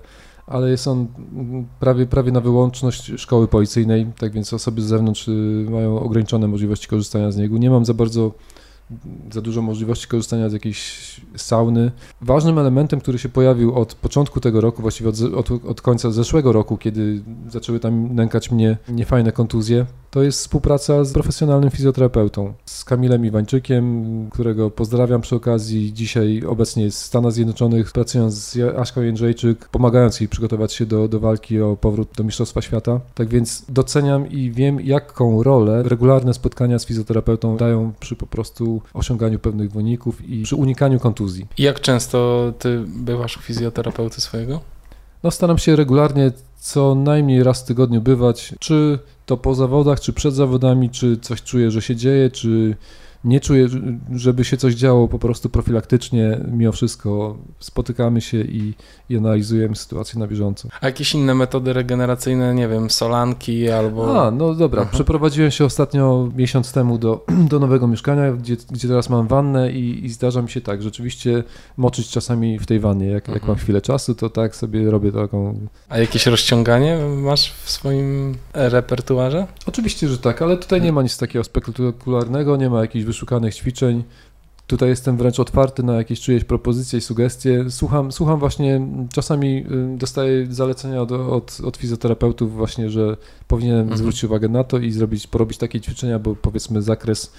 ale 0.47 0.69
jest 0.69 0.88
on 0.88 1.07
prawie, 1.79 2.05
prawie 2.05 2.31
na 2.31 2.41
wyłączność 2.41 3.11
szkoły 3.17 3.47
policyjnej, 3.47 4.07
tak 4.17 4.31
więc 4.31 4.53
osoby 4.53 4.81
z 4.81 4.85
zewnątrz 4.85 5.27
y, 5.27 5.65
mają 5.69 5.99
ograniczone 5.99 6.47
możliwości 6.47 6.88
korzystania 6.88 7.31
z 7.31 7.38
niego. 7.38 7.57
Nie 7.57 7.69
mam 7.69 7.85
za 7.85 7.93
bardzo 7.93 8.31
za 9.34 9.41
dużo 9.41 9.62
możliwości 9.62 10.08
korzystania 10.08 10.50
z 10.50 10.54
jakiejś 10.54 11.21
sauny. 11.38 11.91
Ważnym 12.21 12.60
elementem, 12.60 13.02
który 13.02 13.19
się 13.19 13.30
pojawił 13.30 13.76
od 13.76 13.95
początku 13.95 14.39
tego 14.39 14.62
roku, 14.62 14.82
właściwie 14.82 15.10
od, 15.10 15.21
od, 15.21 15.52
od, 15.65 15.82
końca 15.82 16.12
zeszłego 16.12 16.52
roku, 16.52 16.78
kiedy 16.78 17.24
zaczęły 17.50 17.80
tam 17.80 18.15
nękać 18.15 18.52
mnie 18.52 18.78
niefajne 18.89 19.32
kontuzje, 19.32 19.86
to 20.15 20.23
jest 20.23 20.39
współpraca 20.39 21.04
z 21.04 21.13
profesjonalnym 21.13 21.69
fizjoterapeutą, 21.69 22.54
z 22.65 22.84
Kamilem 22.84 23.25
Iwańczykiem, 23.25 24.30
którego 24.30 24.71
pozdrawiam 24.71 25.21
przy 25.21 25.36
okazji. 25.36 25.93
Dzisiaj 25.93 26.43
obecnie 26.47 26.84
jest 26.84 27.01
w 27.01 27.06
Stanach 27.06 27.32
Zjednoczonych, 27.32 27.91
pracując 27.91 28.34
z 28.34 28.78
Aśką 28.78 29.01
Jędrzejczyk, 29.01 29.69
pomagając 29.69 30.19
jej 30.19 30.30
przygotować 30.30 30.73
się 30.73 30.86
do, 30.86 31.08
do 31.08 31.19
walki 31.19 31.62
o 31.62 31.78
powrót 31.78 32.10
do 32.17 32.23
Mistrzostwa 32.23 32.62
Świata. 32.62 32.99
Tak 33.15 33.28
więc 33.28 33.65
doceniam 33.69 34.30
i 34.30 34.51
wiem, 34.51 34.82
jaką 34.82 35.43
rolę 35.43 35.84
regularne 35.84 36.34
spotkania 36.34 36.80
z 36.80 36.86
fizjoterapeutą 36.86 37.58
dają 37.58 37.93
przy 37.99 38.15
po 38.15 38.25
prostu 38.28 38.82
osiąganiu 38.93 39.39
pewnych 39.39 39.71
wyników 39.71 40.30
i 40.30 40.43
przy 40.43 40.56
unikaniu 40.56 40.99
kontuzji. 40.99 41.47
Jak 41.58 41.82
często 41.82 42.54
ty 42.60 42.84
bywasz 42.88 43.38
u 43.38 43.41
fizjoterapeuty 43.41 44.21
swojego? 44.21 44.62
No 45.23 45.32
staram 45.32 45.58
się 45.58 45.75
regularnie 45.75 46.32
co 46.65 46.95
najmniej 46.95 47.43
raz 47.43 47.62
w 47.62 47.65
tygodniu 47.65 48.01
bywać, 48.01 48.56
czy 48.60 48.99
to 49.25 49.38
po 49.38 49.55
zawodach, 49.55 49.99
czy 49.99 50.13
przed 50.13 50.33
zawodami, 50.33 50.89
czy 50.89 51.17
coś 51.17 51.43
czuję, 51.43 51.71
że 51.71 51.81
się 51.81 51.95
dzieje, 51.95 52.31
czy 52.31 52.75
nie 53.25 53.39
czuję, 53.39 53.67
żeby 54.15 54.43
się 54.43 54.57
coś 54.57 54.73
działo 54.73 55.07
po 55.07 55.19
prostu 55.19 55.49
profilaktycznie. 55.49 56.39
Mimo 56.51 56.71
wszystko 56.71 57.38
spotykamy 57.59 58.21
się 58.21 58.41
i, 58.41 58.73
i 59.09 59.17
analizujemy 59.17 59.75
sytuację 59.75 60.19
na 60.19 60.27
bieżąco. 60.27 60.69
A 60.81 60.85
jakieś 60.85 61.15
inne 61.15 61.35
metody 61.35 61.73
regeneracyjne, 61.73 62.55
nie 62.55 62.67
wiem, 62.67 62.89
solanki 62.89 63.69
albo... 63.69 64.25
A, 64.25 64.31
no 64.31 64.55
dobra. 64.55 64.81
Aha. 64.81 64.91
Przeprowadziłem 64.93 65.51
się 65.51 65.65
ostatnio 65.65 66.31
miesiąc 66.35 66.71
temu 66.71 66.97
do, 66.97 67.25
do 67.51 67.59
nowego 67.59 67.88
mieszkania, 67.88 68.31
gdzie, 68.31 68.55
gdzie 68.71 68.88
teraz 68.88 69.09
mam 69.09 69.27
wannę 69.27 69.71
i, 69.71 70.05
i 70.05 70.09
zdarza 70.09 70.41
mi 70.41 70.49
się 70.49 70.61
tak, 70.61 70.81
rzeczywiście 70.81 71.43
moczyć 71.77 72.09
czasami 72.09 72.59
w 72.59 72.65
tej 72.65 72.79
wannie. 72.79 73.07
Jak, 73.07 73.27
jak 73.27 73.47
mam 73.47 73.55
chwilę 73.55 73.81
czasu, 73.81 74.15
to 74.15 74.29
tak 74.29 74.55
sobie 74.55 74.91
robię 74.91 75.11
taką... 75.11 75.67
A 75.89 75.97
jakieś 75.97 76.25
rozciąganie 76.25 76.97
masz 77.17 77.53
w 77.63 77.69
swoim 77.71 78.35
repertuarze? 78.53 79.47
Oczywiście, 79.65 80.07
że 80.07 80.17
tak, 80.17 80.41
ale 80.41 80.57
tutaj 80.57 80.81
nie 80.81 80.91
ma 80.91 81.01
nic 81.01 81.17
takiego 81.17 81.43
spektakularnego, 81.43 82.57
nie 82.57 82.69
ma 82.69 82.81
jakichś 82.81 83.05
wyszukanych 83.15 83.56
ćwiczeń. 83.56 84.04
Tutaj 84.67 84.89
jestem 84.89 85.17
wręcz 85.17 85.39
otwarty 85.39 85.84
na 85.84 85.93
jakieś 85.93 86.21
czyjeś 86.21 86.43
propozycje 86.43 86.99
i 86.99 87.01
sugestie. 87.01 87.65
Słucham, 87.69 88.12
słucham 88.12 88.39
właśnie, 88.39 88.82
czasami 89.13 89.65
y, 89.93 89.97
dostaję 89.97 90.47
zalecenia 90.49 91.01
od, 91.01 91.12
od, 91.12 91.58
od 91.65 91.78
fizjoterapeutów 91.78 92.56
właśnie, 92.56 92.89
że 92.89 93.17
powinienem 93.47 93.82
mhm. 93.82 93.97
zwrócić 93.97 94.23
uwagę 94.23 94.49
na 94.49 94.63
to 94.63 94.78
i 94.78 94.91
zrobić, 94.91 95.28
porobić 95.28 95.58
takie 95.58 95.82
ćwiczenia, 95.82 96.19
bo 96.19 96.36
powiedzmy 96.36 96.82
zakres 96.82 97.32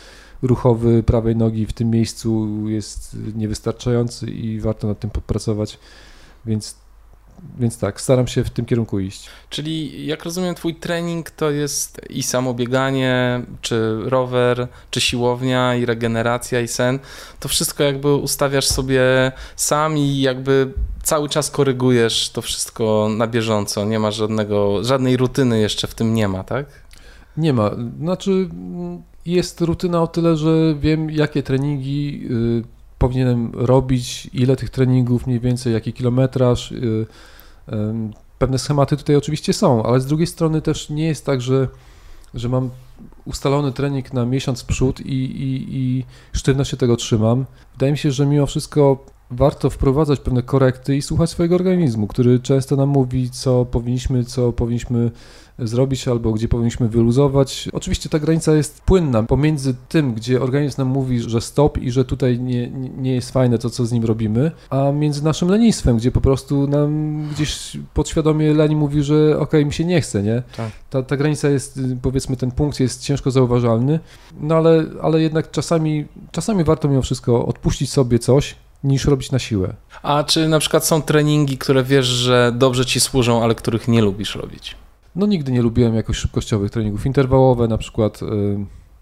ruchowy 0.42 1.02
prawej 1.02 1.36
nogi 1.36 1.66
w 1.66 1.72
tym 1.72 1.90
miejscu 1.90 2.48
jest 2.68 3.16
niewystarczający 3.34 4.30
i 4.30 4.60
warto 4.60 4.88
nad 4.88 5.00
tym 5.00 5.10
popracować. 5.10 5.78
Więc 6.46 6.76
więc 7.58 7.78
tak, 7.78 8.00
staram 8.00 8.26
się 8.26 8.44
w 8.44 8.50
tym 8.50 8.64
kierunku 8.64 9.00
iść. 9.00 9.28
Czyli 9.50 10.06
jak 10.06 10.24
rozumiem, 10.24 10.54
twój 10.54 10.74
trening 10.74 11.30
to 11.30 11.50
jest 11.50 12.00
i 12.10 12.22
samobieganie, 12.22 13.42
czy 13.60 14.00
rower, 14.04 14.68
czy 14.90 15.00
siłownia, 15.00 15.74
i 15.74 15.86
regeneracja, 15.86 16.60
i 16.60 16.68
sen. 16.68 16.98
To 17.40 17.48
wszystko 17.48 17.82
jakby 17.84 18.14
ustawiasz 18.14 18.66
sobie 18.66 19.32
sam 19.56 19.98
i 19.98 20.20
jakby 20.20 20.72
cały 21.02 21.28
czas 21.28 21.50
korygujesz 21.50 22.30
to 22.30 22.42
wszystko 22.42 23.08
na 23.16 23.26
bieżąco. 23.26 23.84
Nie 23.84 23.98
ma 23.98 24.10
żadnego, 24.10 24.84
żadnej 24.84 25.16
rutyny 25.16 25.60
jeszcze 25.60 25.86
w 25.86 25.94
tym 25.94 26.14
nie 26.14 26.28
ma, 26.28 26.44
tak? 26.44 26.66
Nie 27.36 27.52
ma. 27.52 27.70
Znaczy 27.98 28.48
jest 29.26 29.60
rutyna 29.60 30.02
o 30.02 30.06
tyle, 30.06 30.36
że 30.36 30.74
wiem 30.74 31.10
jakie 31.10 31.42
treningi 31.42 32.28
y, 32.30 32.75
powinienem 32.98 33.50
robić, 33.54 34.30
ile 34.32 34.56
tych 34.56 34.70
treningów 34.70 35.26
mniej 35.26 35.40
więcej, 35.40 35.72
jaki 35.72 35.92
kilometraż. 35.92 36.72
Y, 36.72 37.06
pewne 38.38 38.58
schematy 38.58 38.96
tutaj 38.96 39.16
oczywiście 39.16 39.52
są, 39.52 39.82
ale 39.82 40.00
z 40.00 40.06
drugiej 40.06 40.26
strony 40.26 40.62
też 40.62 40.90
nie 40.90 41.06
jest 41.06 41.26
tak, 41.26 41.40
że, 41.40 41.68
że 42.34 42.48
mam 42.48 42.70
ustalony 43.24 43.72
trening 43.72 44.12
na 44.12 44.26
miesiąc 44.26 44.64
przód 44.64 45.00
i, 45.00 45.14
i, 45.14 45.76
i 45.76 46.04
sztywno 46.32 46.64
się 46.64 46.76
tego 46.76 46.96
trzymam. 46.96 47.46
Wydaje 47.72 47.92
mi 47.92 47.98
się, 47.98 48.10
że 48.10 48.26
mimo 48.26 48.46
wszystko 48.46 49.04
warto 49.30 49.70
wprowadzać 49.70 50.20
pewne 50.20 50.42
korekty 50.42 50.96
i 50.96 51.02
słuchać 51.02 51.30
swojego 51.30 51.54
organizmu, 51.54 52.06
który 52.06 52.40
często 52.40 52.76
nam 52.76 52.88
mówi, 52.88 53.30
co 53.30 53.64
powinniśmy, 53.64 54.24
co 54.24 54.52
powinniśmy 54.52 55.10
zrobić 55.58 56.08
albo 56.08 56.32
gdzie 56.32 56.48
powinniśmy 56.48 56.88
wyluzować. 56.88 57.68
Oczywiście 57.72 58.08
ta 58.08 58.18
granica 58.18 58.54
jest 58.54 58.80
płynna 58.80 59.22
pomiędzy 59.22 59.74
tym, 59.88 60.14
gdzie 60.14 60.42
organizm 60.42 60.80
nam 60.80 60.88
mówi, 60.88 61.20
że 61.20 61.40
stop 61.40 61.78
i 61.78 61.90
że 61.90 62.04
tutaj 62.04 62.40
nie, 62.40 62.70
nie 62.70 63.14
jest 63.14 63.30
fajne 63.30 63.58
to, 63.58 63.70
co 63.70 63.86
z 63.86 63.92
nim 63.92 64.04
robimy, 64.04 64.50
a 64.70 64.92
między 64.92 65.24
naszym 65.24 65.48
lenistwem, 65.48 65.96
gdzie 65.96 66.10
po 66.12 66.20
prostu 66.20 66.66
nam 66.66 67.22
gdzieś 67.32 67.76
podświadomie 67.94 68.54
leni 68.54 68.76
mówi, 68.76 69.02
że 69.02 69.26
okej, 69.26 69.42
okay, 69.42 69.64
mi 69.64 69.72
się 69.72 69.84
nie 69.84 70.00
chce, 70.00 70.22
nie? 70.22 70.42
Tak. 70.56 70.70
Ta, 70.90 71.02
ta 71.02 71.16
granica 71.16 71.48
jest, 71.48 71.80
powiedzmy, 72.02 72.36
ten 72.36 72.50
punkt 72.50 72.80
jest 72.80 73.02
ciężko 73.02 73.30
zauważalny, 73.30 74.00
no 74.40 74.54
ale, 74.54 74.84
ale 75.02 75.22
jednak 75.22 75.50
czasami, 75.50 76.04
czasami 76.32 76.64
warto 76.64 76.88
mimo 76.88 77.02
wszystko 77.02 77.46
odpuścić 77.46 77.90
sobie 77.90 78.18
coś, 78.18 78.56
niż 78.84 79.04
robić 79.04 79.30
na 79.30 79.38
siłę. 79.38 79.74
A 80.02 80.24
czy 80.24 80.48
na 80.48 80.58
przykład 80.58 80.86
są 80.86 81.02
treningi, 81.02 81.58
które 81.58 81.84
wiesz, 81.84 82.06
że 82.06 82.52
dobrze 82.56 82.86
ci 82.86 83.00
służą, 83.00 83.42
ale 83.42 83.54
których 83.54 83.88
nie 83.88 84.02
lubisz 84.02 84.34
robić? 84.34 84.76
No 85.16 85.26
nigdy 85.26 85.52
nie 85.52 85.62
lubiłem 85.62 85.94
jakoś 85.94 86.16
szybkościowych 86.16 86.70
treningów. 86.70 87.06
Interwałowe 87.06 87.68
na 87.68 87.78
przykład. 87.78 88.22
Y, 88.22 88.26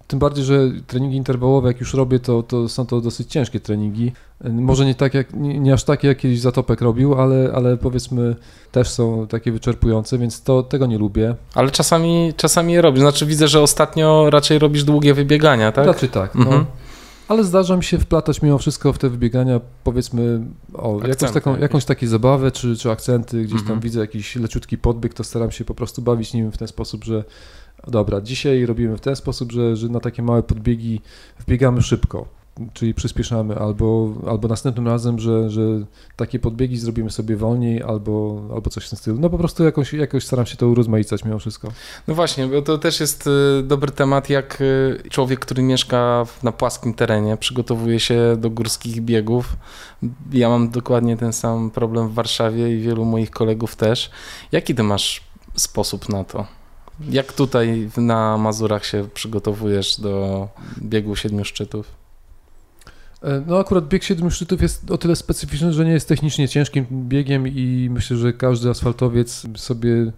tym 0.07 0.18
bardziej, 0.18 0.44
że 0.44 0.70
treningi 0.87 1.16
interwałowe, 1.16 1.68
jak 1.68 1.81
już 1.81 1.94
robię, 1.94 2.20
to, 2.20 2.42
to 2.42 2.68
są 2.68 2.87
to 2.87 3.00
dosyć 3.00 3.31
ciężkie 3.31 3.61
treningi. 3.61 4.12
Y, 4.46 4.50
może 4.50 4.87
nie, 4.87 4.94
tak 4.94 5.14
jak, 5.14 5.35
nie, 5.35 5.59
nie, 5.59 5.72
aż 5.72 5.85
takie, 5.85 6.09
jak 6.09 6.18
kiedyś 6.18 6.40
Zatopek 6.40 6.81
robił, 6.81 7.14
ale, 7.14 7.53
ale 7.55 7.77
powiedzmy 7.77 8.37
też 8.72 8.88
są 8.88 9.27
takie 9.27 9.53
wyczerpujące, 9.53 10.18
więc 10.18 10.42
to, 10.42 10.62
tego 10.62 10.87
nie 10.87 10.98
lubię. 10.98 11.35
Ale 11.55 11.70
czasami, 11.70 12.33
czasami 12.37 12.72
je 12.72 12.83
robisz. 12.83 13.00
Znaczy 13.00 13.27
widzę, 13.27 13.48
że 13.48 13.61
ostatnio 13.61 14.31
raczej 14.31 14.59
robisz 14.59 14.85
długie 14.85 15.14
wybiegania, 15.14 15.72
tak? 15.72 15.87
Raczej 15.87 16.09
tak. 16.09 16.35
No. 16.35 16.64
Ale 17.28 17.44
zdarza 17.44 17.76
mi 17.76 17.84
się 17.84 17.98
wplatać 17.98 18.42
mimo 18.42 18.58
wszystko 18.58 18.92
w 18.92 18.98
te 18.98 19.08
wybiegania, 19.08 19.60
powiedzmy, 19.84 20.40
o, 20.74 21.00
jakąś, 21.06 21.32
taką, 21.32 21.58
jakąś 21.58 21.84
takie 21.84 22.08
zabawę, 22.08 22.50
czy, 22.50 22.76
czy 22.76 22.90
akcenty, 22.90 23.42
gdzieś 23.42 23.58
tam 23.58 23.60
mhm. 23.60 23.80
widzę 23.80 24.00
jakiś 24.00 24.37
leciutki 24.37 24.78
podbieg, 24.78 25.14
to 25.14 25.24
staram 25.24 25.50
się 25.50 25.64
po 25.64 25.74
prostu 25.74 26.02
bawić 26.02 26.34
nim 26.34 26.52
w 26.52 26.58
ten 26.58 26.68
sposób, 26.68 27.04
że 27.04 27.24
dobra, 27.87 28.20
dzisiaj 28.20 28.66
robimy 28.66 28.96
w 28.96 29.00
ten 29.00 29.16
sposób, 29.16 29.52
że, 29.52 29.76
że 29.76 29.88
na 29.88 30.00
takie 30.00 30.22
małe 30.22 30.42
podbiegi 30.42 31.00
wbiegamy 31.38 31.82
szybko 31.82 32.43
czyli 32.72 32.94
przyspieszamy, 32.94 33.56
albo, 33.56 34.14
albo 34.26 34.48
następnym 34.48 34.88
razem, 34.88 35.18
że, 35.18 35.50
że 35.50 35.62
takie 36.16 36.38
podbiegi 36.38 36.76
zrobimy 36.76 37.10
sobie 37.10 37.36
wolniej, 37.36 37.82
albo, 37.82 38.42
albo 38.54 38.70
coś 38.70 38.86
w 38.86 38.90
tym 38.90 38.98
stylu. 38.98 39.20
No 39.20 39.30
po 39.30 39.38
prostu 39.38 39.64
jakoś, 39.64 39.92
jakoś 39.92 40.26
staram 40.26 40.46
się 40.46 40.56
to 40.56 40.68
urozmaicać 40.68 41.24
mimo 41.24 41.38
wszystko. 41.38 41.68
No 42.08 42.14
właśnie, 42.14 42.46
bo 42.46 42.62
to 42.62 42.78
też 42.78 43.00
jest 43.00 43.26
y, 43.26 43.62
dobry 43.62 43.92
temat, 43.92 44.30
jak 44.30 44.60
y, 44.60 45.02
człowiek, 45.10 45.40
który 45.40 45.62
mieszka 45.62 46.26
na 46.42 46.52
płaskim 46.52 46.94
terenie, 46.94 47.36
przygotowuje 47.36 48.00
się 48.00 48.36
do 48.38 48.50
górskich 48.50 49.00
biegów. 49.00 49.56
Ja 50.32 50.48
mam 50.48 50.70
dokładnie 50.70 51.16
ten 51.16 51.32
sam 51.32 51.70
problem 51.70 52.08
w 52.08 52.14
Warszawie 52.14 52.78
i 52.78 52.80
wielu 52.80 53.04
moich 53.04 53.30
kolegów 53.30 53.76
też. 53.76 54.10
Jaki 54.52 54.74
ty 54.74 54.82
masz 54.82 55.22
sposób 55.54 56.08
na 56.08 56.24
to? 56.24 56.46
Jak 57.10 57.32
tutaj 57.32 57.90
na 57.96 58.38
Mazurach 58.38 58.86
się 58.86 59.08
przygotowujesz 59.14 60.00
do 60.00 60.48
biegu 60.82 61.16
siedmiu 61.16 61.44
szczytów? 61.44 62.03
E, 63.24 63.42
no 63.46 63.58
akurat 63.58 63.88
bieg 63.88 64.04
siedmiu 64.04 64.30
szczytów 64.30 64.62
jest 64.62 64.90
o 64.90 64.98
tyle 64.98 65.16
specyficzny, 65.16 65.72
że 65.72 65.84
nie 65.84 65.92
jest 65.92 66.08
technicznie 66.08 66.48
ciężkim 66.48 66.87
biegiem 66.90 67.48
i 67.48 67.88
myślę, 67.92 68.16
że 68.16 68.32
każdy 68.32 68.70
asfaltowiec 68.70 69.46
sobie, 69.56 70.12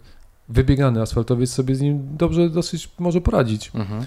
wybiegany 0.48 1.00
asfaltowiec 1.00 1.50
sobie 1.50 1.74
z 1.74 1.80
nim 1.80 2.16
dobrze 2.16 2.50
dosyć 2.50 2.90
może 2.98 3.20
poradzić. 3.20 3.70
Mhm. 3.74 4.04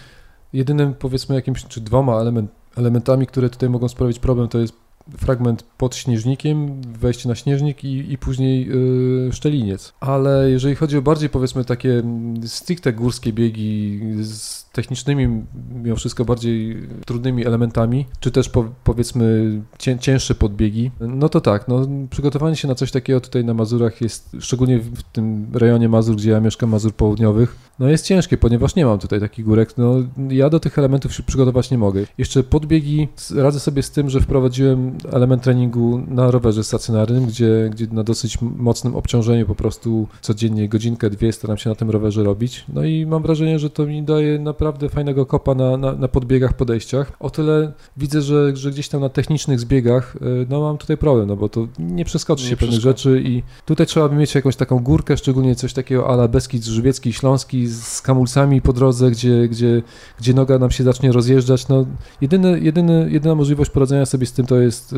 Jedynym 0.53 0.93
powiedzmy 0.93 1.35
jakimś, 1.35 1.65
czy 1.65 1.81
dwoma 1.81 2.21
element, 2.21 2.51
elementami, 2.77 3.27
które 3.27 3.49
tutaj 3.49 3.69
mogą 3.69 3.87
sprawić 3.87 4.19
problem, 4.19 4.47
to 4.47 4.59
jest 4.59 4.73
fragment 5.17 5.63
pod 5.77 5.95
śnieżnikiem, 5.95 6.81
wejście 6.81 7.29
na 7.29 7.35
śnieżnik 7.35 7.83
i, 7.83 8.13
i 8.13 8.17
później 8.17 8.67
yy, 8.67 9.33
szczeliniec. 9.33 9.93
Ale 9.99 10.51
jeżeli 10.51 10.75
chodzi 10.75 10.97
o 10.97 11.01
bardziej 11.01 11.29
powiedzmy 11.29 11.65
takie 11.65 12.03
stricte 12.45 12.93
górskie 12.93 13.33
biegi 13.33 13.99
z 14.21 14.69
technicznymi, 14.71 15.45
mimo 15.83 15.95
wszystko 15.95 16.25
bardziej 16.25 16.87
trudnymi 17.05 17.45
elementami, 17.45 18.05
czy 18.19 18.31
też 18.31 18.49
po, 18.49 18.65
powiedzmy 18.83 19.51
cię, 19.77 19.99
cięższe 19.99 20.35
podbiegi, 20.35 20.91
no 20.99 21.29
to 21.29 21.41
tak, 21.41 21.67
no, 21.67 21.87
przygotowanie 22.09 22.55
się 22.55 22.67
na 22.67 22.75
coś 22.75 22.91
takiego 22.91 23.21
tutaj 23.21 23.45
na 23.45 23.53
Mazurach 23.53 24.01
jest, 24.01 24.35
szczególnie 24.39 24.79
w 24.79 25.03
tym 25.03 25.47
rejonie 25.53 25.89
Mazur, 25.89 26.15
gdzie 26.15 26.31
ja 26.31 26.39
mieszkam, 26.39 26.69
Mazur 26.69 26.93
Południowych, 26.93 27.68
no 27.79 27.89
jest 27.89 28.05
ciężkie, 28.05 28.37
ponieważ 28.37 28.75
nie 28.75 28.85
mam 28.85 28.99
tutaj 28.99 29.19
takich 29.19 29.45
górek, 29.45 29.77
no 29.77 29.95
ja 30.29 30.49
do 30.49 30.59
tych 30.59 30.79
elementów 30.79 31.15
się 31.15 31.23
przygotować 31.23 31.71
nie 31.71 31.77
mogę. 31.77 32.03
Jeszcze 32.17 32.43
podbiegi, 32.43 33.07
radzę 33.35 33.59
sobie 33.59 33.83
z 33.83 33.91
tym, 33.91 34.09
że 34.09 34.21
wprowadziłem 34.21 34.97
element 35.11 35.43
treningu 35.43 36.01
na 36.07 36.31
rowerze 36.31 36.63
stacjonarnym, 36.63 37.25
gdzie, 37.25 37.69
gdzie 37.71 37.87
na 37.91 38.03
dosyć 38.03 38.37
mocnym 38.41 38.95
obciążeniu 38.95 39.45
po 39.45 39.55
prostu 39.55 40.07
codziennie 40.21 40.69
godzinkę, 40.69 41.09
dwie 41.09 41.31
staram 41.31 41.57
się 41.57 41.69
na 41.69 41.75
tym 41.75 41.89
rowerze 41.89 42.23
robić, 42.23 42.65
no 42.73 42.83
i 42.83 43.05
mam 43.05 43.23
wrażenie, 43.23 43.59
że 43.59 43.69
to 43.69 43.85
mi 43.85 44.03
daje 44.03 44.39
naprawdę 44.39 44.89
fajnego 44.89 45.25
kopa 45.25 45.55
na, 45.55 45.77
na, 45.77 45.93
na 45.93 46.07
podbiegach, 46.07 46.53
podejściach. 46.53 47.11
O 47.19 47.29
tyle 47.29 47.71
widzę, 47.97 48.21
że, 48.21 48.55
że 48.55 48.71
gdzieś 48.71 48.89
tam 48.89 49.01
na 49.01 49.09
technicznych 49.09 49.59
zbiegach, 49.59 50.15
y, 50.15 50.47
no 50.49 50.61
mam 50.61 50.77
tutaj 50.77 50.97
problem, 50.97 51.27
no 51.27 51.35
bo 51.35 51.49
to 51.49 51.67
nie 51.79 52.05
przeskoczy 52.05 52.45
się 52.45 52.57
pewnych 52.57 52.79
rzeczy 52.79 53.21
i 53.25 53.43
tutaj 53.65 53.85
trzeba 53.85 54.09
by 54.09 54.15
mieć 54.15 54.35
jakąś 54.35 54.55
taką 54.55 54.79
górkę, 54.79 55.17
szczególnie 55.17 55.55
coś 55.55 55.73
takiego 55.73 56.09
ala 56.09 56.27
Beskid 56.27 56.65
Żywiecki, 56.65 57.13
Śląski 57.13 57.68
z 57.69 58.01
kamulcami 58.01 58.61
po 58.61 58.73
drodze, 58.73 59.11
gdzie, 59.11 59.47
gdzie, 59.47 59.81
gdzie 60.19 60.33
noga 60.33 60.59
nam 60.59 60.71
się 60.71 60.83
zacznie 60.83 61.11
rozjeżdżać. 61.11 61.67
No, 61.67 61.85
jedyny, 62.21 62.59
jedyny, 62.59 63.09
jedyna 63.11 63.35
możliwość 63.35 63.71
poradzenia 63.71 64.05
sobie 64.05 64.25
z 64.25 64.33
tym 64.33 64.45
to 64.45 64.55
jest 64.55 64.93
y, 64.93 64.95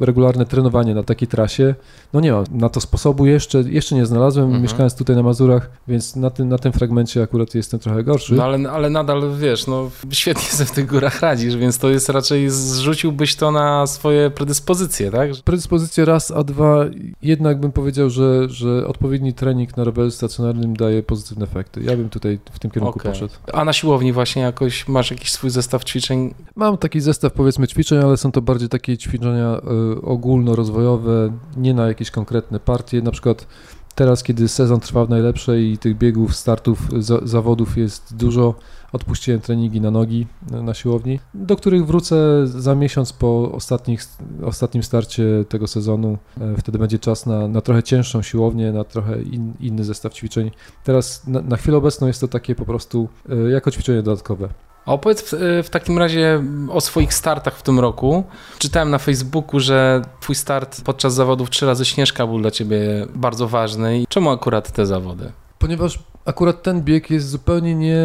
regularne 0.00 0.46
trenowanie 0.46 0.94
na 0.94 1.02
takiej 1.02 1.28
trasie. 1.28 1.74
No 2.12 2.20
nie 2.20 2.32
mam 2.32 2.44
na 2.50 2.68
to 2.68 2.80
sposobu 2.80 3.26
jeszcze, 3.26 3.60
jeszcze 3.60 3.94
nie 3.94 4.06
znalazłem, 4.06 4.44
mhm. 4.44 4.62
mieszkając 4.62 4.94
tutaj 4.94 5.16
na 5.16 5.22
Mazurach, 5.22 5.70
więc 5.88 6.16
na 6.16 6.30
tym, 6.30 6.48
na 6.48 6.58
tym 6.58 6.72
fragmencie 6.72 7.22
akurat 7.22 7.54
jestem 7.54 7.80
trochę 7.80 8.04
gorszy. 8.04 8.34
No 8.34 8.44
ale 8.44 8.70
ale 8.70 8.90
nadal 8.90 9.22
wiesz, 9.38 9.66
no 9.66 9.90
świetnie 10.10 10.42
sobie 10.56 10.66
w 10.66 10.70
tych 10.70 10.86
górach 10.86 11.20
radzisz, 11.20 11.56
więc 11.56 11.78
to 11.78 11.90
jest 11.90 12.08
raczej 12.08 12.50
zrzuciłbyś 12.50 13.36
to 13.36 13.50
na 13.50 13.86
swoje 13.86 14.30
predyspozycje, 14.30 15.10
tak? 15.10 15.30
Predyspozycje 15.44 16.04
raz, 16.04 16.30
a 16.30 16.44
dwa, 16.44 16.84
jednak 17.22 17.60
bym 17.60 17.72
powiedział, 17.72 18.10
że, 18.10 18.48
że 18.48 18.86
odpowiedni 18.86 19.34
trening 19.34 19.76
na 19.76 19.84
rowerze 19.84 20.10
stacjonarnym 20.10 20.76
daje 20.76 21.02
pozytywne 21.02 21.44
efekty. 21.44 21.69
Ja 21.76 21.96
bym 21.96 22.08
tutaj 22.08 22.38
w 22.52 22.58
tym 22.58 22.70
kierunku 22.70 22.98
okay. 22.98 23.12
poszedł. 23.12 23.34
A 23.52 23.64
na 23.64 23.72
siłowni 23.72 24.12
właśnie 24.12 24.42
jakoś 24.42 24.88
masz 24.88 25.10
jakiś 25.10 25.32
swój 25.32 25.50
zestaw 25.50 25.84
ćwiczeń? 25.84 26.34
Mam 26.56 26.78
taki 26.78 27.00
zestaw 27.00 27.32
powiedzmy 27.32 27.68
ćwiczeń, 27.68 27.98
ale 27.98 28.16
są 28.16 28.32
to 28.32 28.42
bardziej 28.42 28.68
takie 28.68 28.98
ćwiczenia 28.98 29.60
y, 29.96 30.02
ogólnorozwojowe, 30.02 31.32
nie 31.56 31.74
na 31.74 31.88
jakieś 31.88 32.10
konkretne 32.10 32.60
partie, 32.60 33.02
na 33.02 33.10
przykład 33.10 33.46
Teraz, 33.94 34.22
kiedy 34.22 34.48
sezon 34.48 34.80
trwa 34.80 35.04
w 35.04 35.10
najlepszej 35.10 35.72
i 35.72 35.78
tych 35.78 35.98
biegów, 35.98 36.36
startów, 36.36 36.78
za, 36.98 37.18
zawodów 37.22 37.76
jest 37.76 38.16
dużo, 38.16 38.54
odpuściłem 38.92 39.40
treningi 39.40 39.80
na 39.80 39.90
nogi 39.90 40.26
na 40.50 40.74
siłowni, 40.74 41.20
do 41.34 41.56
których 41.56 41.86
wrócę 41.86 42.46
za 42.46 42.74
miesiąc 42.74 43.12
po 43.12 43.52
ostatnich, 43.52 44.00
ostatnim 44.44 44.82
starcie 44.82 45.24
tego 45.48 45.66
sezonu. 45.66 46.18
E, 46.40 46.56
wtedy 46.56 46.78
będzie 46.78 46.98
czas 46.98 47.26
na, 47.26 47.48
na 47.48 47.60
trochę 47.60 47.82
cięższą 47.82 48.22
siłownię, 48.22 48.72
na 48.72 48.84
trochę 48.84 49.22
in, 49.22 49.52
inny 49.60 49.84
zestaw 49.84 50.14
ćwiczeń. 50.14 50.50
Teraz 50.84 51.26
na, 51.26 51.40
na 51.40 51.56
chwilę 51.56 51.76
obecną 51.76 52.06
jest 52.06 52.20
to 52.20 52.28
takie 52.28 52.54
po 52.54 52.64
prostu 52.64 53.08
e, 53.28 53.50
jako 53.50 53.70
ćwiczenie 53.70 54.02
dodatkowe. 54.02 54.48
A 54.86 54.92
opowiedz 54.92 55.22
w, 55.22 55.32
w, 55.64 55.70
takim 55.70 55.98
razie 55.98 56.44
o 56.70 56.80
swoich 56.80 57.14
startach 57.14 57.56
w 57.56 57.62
tym 57.62 57.80
roku. 57.80 58.24
Czytałem 58.58 58.90
na 58.90 58.98
Facebooku, 58.98 59.60
że 59.60 60.02
twój 60.20 60.34
start 60.34 60.80
podczas 60.84 61.14
zawodów 61.14 61.50
trzy 61.50 61.66
razy 61.66 61.84
Śnieżka 61.84 62.26
był 62.26 62.38
dla 62.38 62.50
ciebie 62.50 63.06
bardzo 63.14 63.48
ważny. 63.48 64.00
I 64.00 64.06
czemu 64.06 64.30
akurat 64.30 64.72
te 64.72 64.86
zawody? 64.86 65.32
Ponieważ 65.58 65.98
akurat 66.24 66.62
ten 66.62 66.82
bieg 66.82 67.10
jest 67.10 67.28
zupełnie 67.28 67.74
nie, 67.74 67.96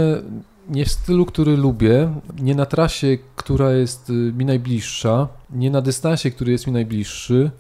nie 0.70 0.86
w 0.86 0.92
stylu, 0.92 1.26
który 1.26 1.58
lubię, 1.58 2.14
nie 2.40 2.56
na 2.56 2.66
trasie, 2.66 3.18
która 3.36 3.72
jest 3.72 4.10
y, 4.10 4.14
mi 4.14 4.46
najbliższa, 4.46 5.28
nie 5.50 5.72
na 5.72 5.82
dystansie, 5.82 6.32
który 6.32 6.52
jest 6.52 6.68
mi 6.68 6.74
najbliższy 6.74 7.52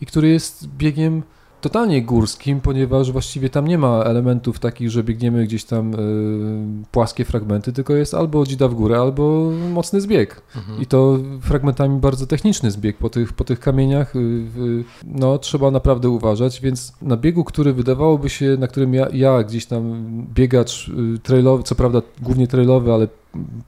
i 0.00 0.06
który 0.06 0.28
jest 0.28 0.68
biegiem 0.68 1.22
totalnie 1.60 2.02
górskim, 2.02 2.60
ponieważ 2.60 3.12
właściwie 3.12 3.50
tam 3.50 3.68
nie 3.68 3.78
ma 3.78 4.02
elementów 4.02 4.58
takich, 4.58 4.90
że 4.90 5.04
biegniemy 5.04 5.44
gdzieś 5.44 5.64
tam 5.64 5.94
y, 5.94 6.86
płaskie 6.90 7.24
fragmenty, 7.24 7.72
tylko 7.72 7.94
jest 7.94 8.14
albo 8.14 8.46
dzida 8.46 8.68
w 8.68 8.74
górę, 8.74 8.98
albo 8.98 9.50
mocny 9.72 10.00
zbieg. 10.00 10.42
Mhm. 10.56 10.80
I 10.82 10.86
to 10.86 11.18
fragmentami 11.40 12.00
bardzo 12.00 12.26
techniczny 12.26 12.70
zbieg 12.70 12.96
po 12.96 13.10
tych, 13.10 13.32
po 13.32 13.44
tych 13.44 13.60
kamieniach. 13.60 14.16
Y, 14.16 14.84
no, 15.04 15.38
trzeba 15.38 15.70
naprawdę 15.70 16.08
uważać, 16.08 16.60
więc 16.60 16.92
na 17.02 17.16
biegu, 17.16 17.44
który 17.44 17.72
wydawałoby 17.72 18.30
się, 18.30 18.56
na 18.58 18.68
którym 18.68 18.94
ja, 18.94 19.08
ja 19.12 19.42
gdzieś 19.42 19.66
tam 19.66 20.02
biegacz 20.34 20.88
y, 20.88 21.18
trailowy, 21.22 21.62
co 21.62 21.74
prawda 21.74 22.02
głównie 22.22 22.48
trailowy, 22.48 22.92
ale 22.92 23.08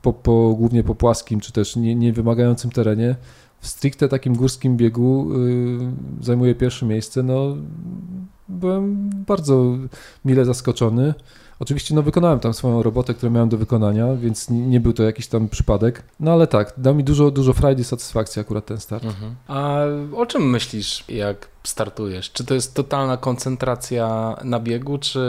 po, 0.03 0.13
po, 0.13 0.55
głównie 0.59 0.85
po 0.85 0.95
płaskim, 0.95 1.41
czy 1.41 1.53
też 1.53 1.77
nie, 1.77 1.95
nie 1.95 2.13
wymagającym 2.13 2.71
terenie, 2.71 3.17
w 3.63 3.69
stricte 3.69 4.09
takim 4.09 4.35
górskim 4.37 4.77
biegu 4.77 5.29
y, 6.21 6.25
zajmuje 6.25 6.55
pierwsze 6.55 6.87
miejsce, 6.87 7.23
no 7.23 7.57
byłem 8.49 9.11
bardzo 9.27 9.77
mile 10.25 10.45
zaskoczony. 10.45 11.15
Oczywiście 11.61 11.95
no, 11.95 12.03
wykonałem 12.03 12.41
tam 12.41 12.55
swoją 12.55 12.83
robotę, 12.83 13.15
którą 13.15 13.33
miałem 13.33 13.49
do 13.49 13.59
wykonania, 13.59 14.17
więc 14.17 14.51
nie 14.51 14.81
był 14.81 14.93
to 14.93 15.03
jakiś 15.03 15.27
tam 15.27 15.49
przypadek. 15.49 16.03
No 16.21 16.33
ale 16.33 16.47
tak, 16.47 16.75
dał 16.77 16.95
mi 16.95 17.05
dużo, 17.05 17.31
dużo 17.31 17.53
frajdy 17.53 17.83
i 17.83 17.85
satysfakcji 17.85 18.41
akurat 18.41 18.67
ten 18.67 18.81
start. 18.81 19.05
Mhm. 19.05 19.35
A 19.49 19.81
o 20.17 20.27
czym 20.27 20.51
myślisz, 20.51 21.05
jak 21.09 21.49
startujesz? 21.65 22.33
Czy 22.33 22.45
to 22.45 22.55
jest 22.55 22.75
totalna 22.75 23.17
koncentracja 23.17 24.37
na 24.45 24.61
biegu, 24.61 24.99
czy 24.99 25.21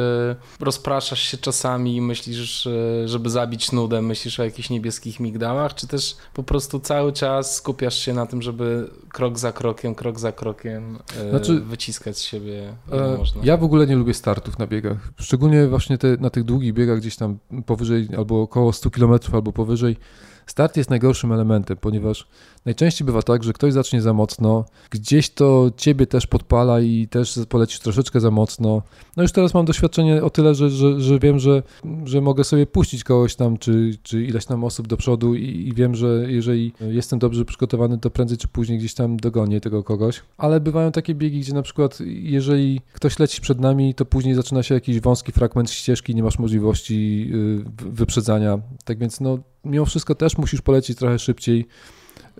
rozpraszasz 0.59 1.21
się 1.21 1.37
czasami 1.37 1.95
i 1.95 2.01
myślisz, 2.01 2.67
żeby 3.05 3.29
zabić 3.29 3.71
nudę, 3.71 4.01
myślisz 4.01 4.39
o 4.39 4.43
jakichś 4.43 4.69
niebieskich 4.69 5.19
migdałach, 5.19 5.73
czy 5.73 5.87
też 5.87 6.15
po 6.33 6.43
prostu 6.43 6.79
cały 6.79 7.13
czas 7.13 7.55
skupiasz 7.55 7.99
się 7.99 8.13
na 8.13 8.25
tym, 8.25 8.41
żeby 8.41 8.89
krok 9.09 9.39
za 9.39 9.51
krokiem, 9.51 9.95
krok 9.95 10.19
za 10.19 10.31
krokiem 10.31 10.97
e, 11.17 11.29
znaczy, 11.29 11.59
wyciskać 11.59 12.17
z 12.17 12.21
siebie 12.21 12.75
e, 12.91 13.17
Ja 13.43 13.57
w 13.57 13.63
ogóle 13.63 13.87
nie 13.87 13.95
lubię 13.95 14.13
startów 14.13 14.59
na 14.59 14.67
biegach, 14.67 14.97
szczególnie 15.19 15.67
właśnie 15.67 15.97
te, 15.97 16.17
na 16.17 16.29
tych 16.29 16.43
długich 16.43 16.73
biegach 16.73 16.99
gdzieś 16.99 17.15
tam 17.15 17.37
powyżej 17.65 18.07
albo 18.17 18.41
około 18.41 18.73
100 18.73 18.89
km 18.89 19.19
albo 19.33 19.53
powyżej. 19.53 19.97
Start 20.45 20.77
jest 20.77 20.89
najgorszym 20.89 21.31
elementem, 21.31 21.77
ponieważ 21.77 22.27
Najczęściej 22.65 23.05
bywa 23.05 23.21
tak, 23.21 23.43
że 23.43 23.53
ktoś 23.53 23.73
zacznie 23.73 24.01
za 24.01 24.13
mocno, 24.13 24.65
gdzieś 24.89 25.29
to 25.29 25.71
ciebie 25.77 26.07
też 26.07 26.27
podpala 26.27 26.81
i 26.81 27.07
też 27.07 27.39
polecisz 27.49 27.79
troszeczkę 27.79 28.19
za 28.19 28.31
mocno. 28.31 28.81
No 29.17 29.23
już 29.23 29.31
teraz 29.31 29.53
mam 29.53 29.65
doświadczenie 29.65 30.23
o 30.23 30.29
tyle, 30.29 30.55
że, 30.55 30.69
że, 30.69 31.01
że 31.01 31.19
wiem, 31.19 31.39
że, 31.39 31.63
że 32.05 32.21
mogę 32.21 32.43
sobie 32.43 32.65
puścić 32.65 33.03
kogoś 33.03 33.35
tam, 33.35 33.57
czy, 33.57 33.97
czy 34.03 34.23
ileś 34.23 34.45
tam 34.45 34.63
osób 34.63 34.87
do 34.87 34.97
przodu 34.97 35.35
i, 35.35 35.67
i 35.67 35.73
wiem, 35.73 35.95
że 35.95 36.25
jeżeli 36.27 36.73
jestem 36.81 37.19
dobrze 37.19 37.45
przygotowany, 37.45 37.97
to 37.97 38.09
prędzej 38.09 38.37
czy 38.37 38.47
później 38.47 38.77
gdzieś 38.79 38.93
tam 38.93 39.17
dogonię 39.17 39.61
tego 39.61 39.83
kogoś. 39.83 40.21
Ale 40.37 40.59
bywają 40.59 40.91
takie 40.91 41.15
biegi, 41.15 41.39
gdzie 41.39 41.53
na 41.53 41.61
przykład 41.61 41.97
jeżeli 42.05 42.81
ktoś 42.93 43.19
leci 43.19 43.41
przed 43.41 43.59
nami, 43.59 43.93
to 43.93 44.05
później 44.05 44.35
zaczyna 44.35 44.63
się 44.63 44.75
jakiś 44.75 44.99
wąski 44.99 45.31
fragment 45.31 45.71
ścieżki, 45.71 46.15
nie 46.15 46.23
masz 46.23 46.39
możliwości 46.39 47.29
y, 47.33 47.89
wyprzedzania. 47.91 48.59
Tak 48.85 48.97
więc 48.99 49.21
no, 49.21 49.39
mimo 49.65 49.85
wszystko 49.85 50.15
też 50.15 50.37
musisz 50.37 50.61
polecieć 50.61 50.97
trochę 50.97 51.19
szybciej. 51.19 51.67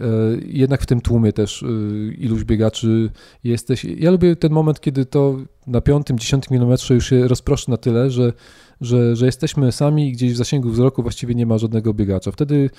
E, 0.02 0.06
jednak 0.46 0.82
w 0.82 0.86
tym 0.86 1.02
tłumie 1.02 1.34
też 1.34 1.64
e, 1.64 1.68
iluś 2.14 2.44
biegaczy 2.44 3.10
jesteś. 3.44 3.86
Ja 3.86 4.12
lubię 4.12 4.36
ten 4.36 4.52
moment, 4.52 4.82
kiedy 4.82 5.06
to 5.06 5.38
na 5.68 5.82
piątym, 5.82 6.20
dziesiątym 6.20 6.58
kilometrze 6.58 6.94
już 6.94 7.10
się 7.10 7.28
rozproszy 7.28 7.72
na 7.72 7.78
tyle, 7.78 8.12
że, 8.12 8.34
że, 8.82 9.16
że 9.16 9.26
jesteśmy 9.26 9.72
sami 9.72 10.08
i 10.08 10.12
gdzieś 10.12 10.34
w 10.34 10.38
zasięgu 10.38 10.70
wzroku 10.70 11.02
właściwie 11.04 11.36
nie 11.36 11.46
ma 11.46 11.58
żadnego 11.58 11.94
biegacza. 11.94 12.32
Wtedy 12.32 12.70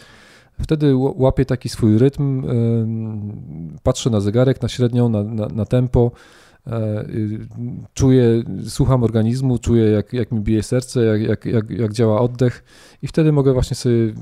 Wtedy 0.63 0.97
łapię 0.97 1.45
taki 1.45 1.69
swój 1.69 1.99
rytm, 1.99 2.43
patrzę 3.83 4.11
na 4.11 4.21
zegarek, 4.21 4.63
na 4.63 4.69
średnią, 4.69 5.09
na, 5.09 5.23
na, 5.23 5.47
na 5.47 5.65
tempo, 5.65 6.11
czuję, 7.95 8.43
słucham 8.69 9.03
organizmu, 9.03 9.59
czuję 9.59 9.85
jak, 9.85 10.13
jak 10.13 10.33
mi 10.33 10.41
bije 10.41 10.63
serce, 10.63 11.05
jak, 11.05 11.21
jak, 11.23 11.45
jak, 11.45 11.71
jak 11.71 11.93
działa 11.93 12.21
oddech 12.21 12.65
i 13.03 13.07
wtedy 13.07 13.33
mogę 13.33 13.53
właśnie 13.53 13.77
sobie 13.77 14.15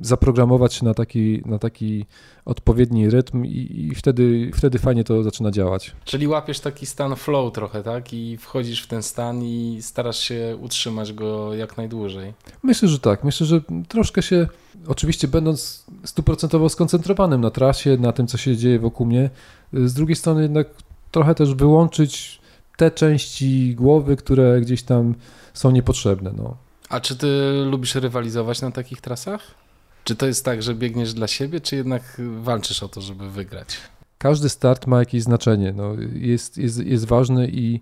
zaprogramować 0.00 0.74
się 0.74 0.84
na 0.84 0.94
taki, 0.94 1.42
na 1.46 1.58
taki 1.58 2.06
odpowiedni 2.44 3.10
rytm 3.10 3.44
i, 3.44 3.88
i, 3.90 3.94
wtedy, 3.94 4.50
wtedy 4.54 4.78
fajnie 4.78 5.04
to 5.04 5.22
zaczyna 5.22 5.50
działać. 5.50 5.94
Czyli 6.04 6.28
łapiesz 6.28 6.60
taki 6.60 6.86
stan 6.86 7.16
flow 7.16 7.52
trochę, 7.52 7.82
tak? 7.82 8.12
I 8.12 8.36
wchodzisz 8.36 8.82
w 8.82 8.86
ten 8.86 9.02
stan 9.02 9.42
i 9.42 9.78
starasz 9.80 10.18
się 10.18 10.58
utrzymać 10.60 11.12
go 11.12 11.54
jak 11.54 11.76
najdłużej. 11.76 12.34
Myślę, 12.62 12.88
że 12.88 12.98
tak. 12.98 13.24
Myślę, 13.24 13.46
że 13.46 13.60
troszkę 13.88 14.22
się, 14.22 14.46
oczywiście 14.86 15.28
będąc 15.28 15.86
stuprocentowo 16.04 16.68
skoncentrowanym 16.68 17.40
na 17.40 17.50
trasie, 17.50 17.96
na 17.96 18.12
tym, 18.12 18.26
co 18.26 18.38
się 18.38 18.56
dzieje 18.56 18.78
wokół 18.78 19.06
mnie, 19.06 19.30
z 19.72 19.94
drugiej 19.94 20.16
strony 20.16 20.42
jednak 20.42 20.66
trochę 21.10 21.34
też 21.34 21.54
wyłączyć 21.54 22.40
te 22.76 22.90
części 22.90 23.74
głowy, 23.74 24.16
które 24.16 24.60
gdzieś 24.60 24.82
tam 24.82 25.14
są 25.54 25.70
niepotrzebne. 25.70 26.32
No. 26.36 26.56
A 26.88 27.00
czy 27.00 27.16
ty 27.16 27.52
lubisz 27.70 27.94
rywalizować 27.94 28.62
na 28.62 28.70
takich 28.70 29.00
trasach? 29.00 29.54
Czy 30.04 30.16
to 30.16 30.26
jest 30.26 30.44
tak, 30.44 30.62
że 30.62 30.74
biegniesz 30.74 31.14
dla 31.14 31.26
siebie, 31.26 31.60
czy 31.60 31.76
jednak 31.76 32.20
walczysz 32.42 32.82
o 32.82 32.88
to, 32.88 33.00
żeby 33.00 33.30
wygrać? 33.30 33.78
każdy 34.20 34.48
start 34.48 34.86
ma 34.86 34.98
jakieś 34.98 35.22
znaczenie. 35.22 35.72
No, 35.76 35.96
jest, 36.12 36.58
jest, 36.58 36.86
jest 36.86 37.04
ważny 37.06 37.48
i 37.52 37.80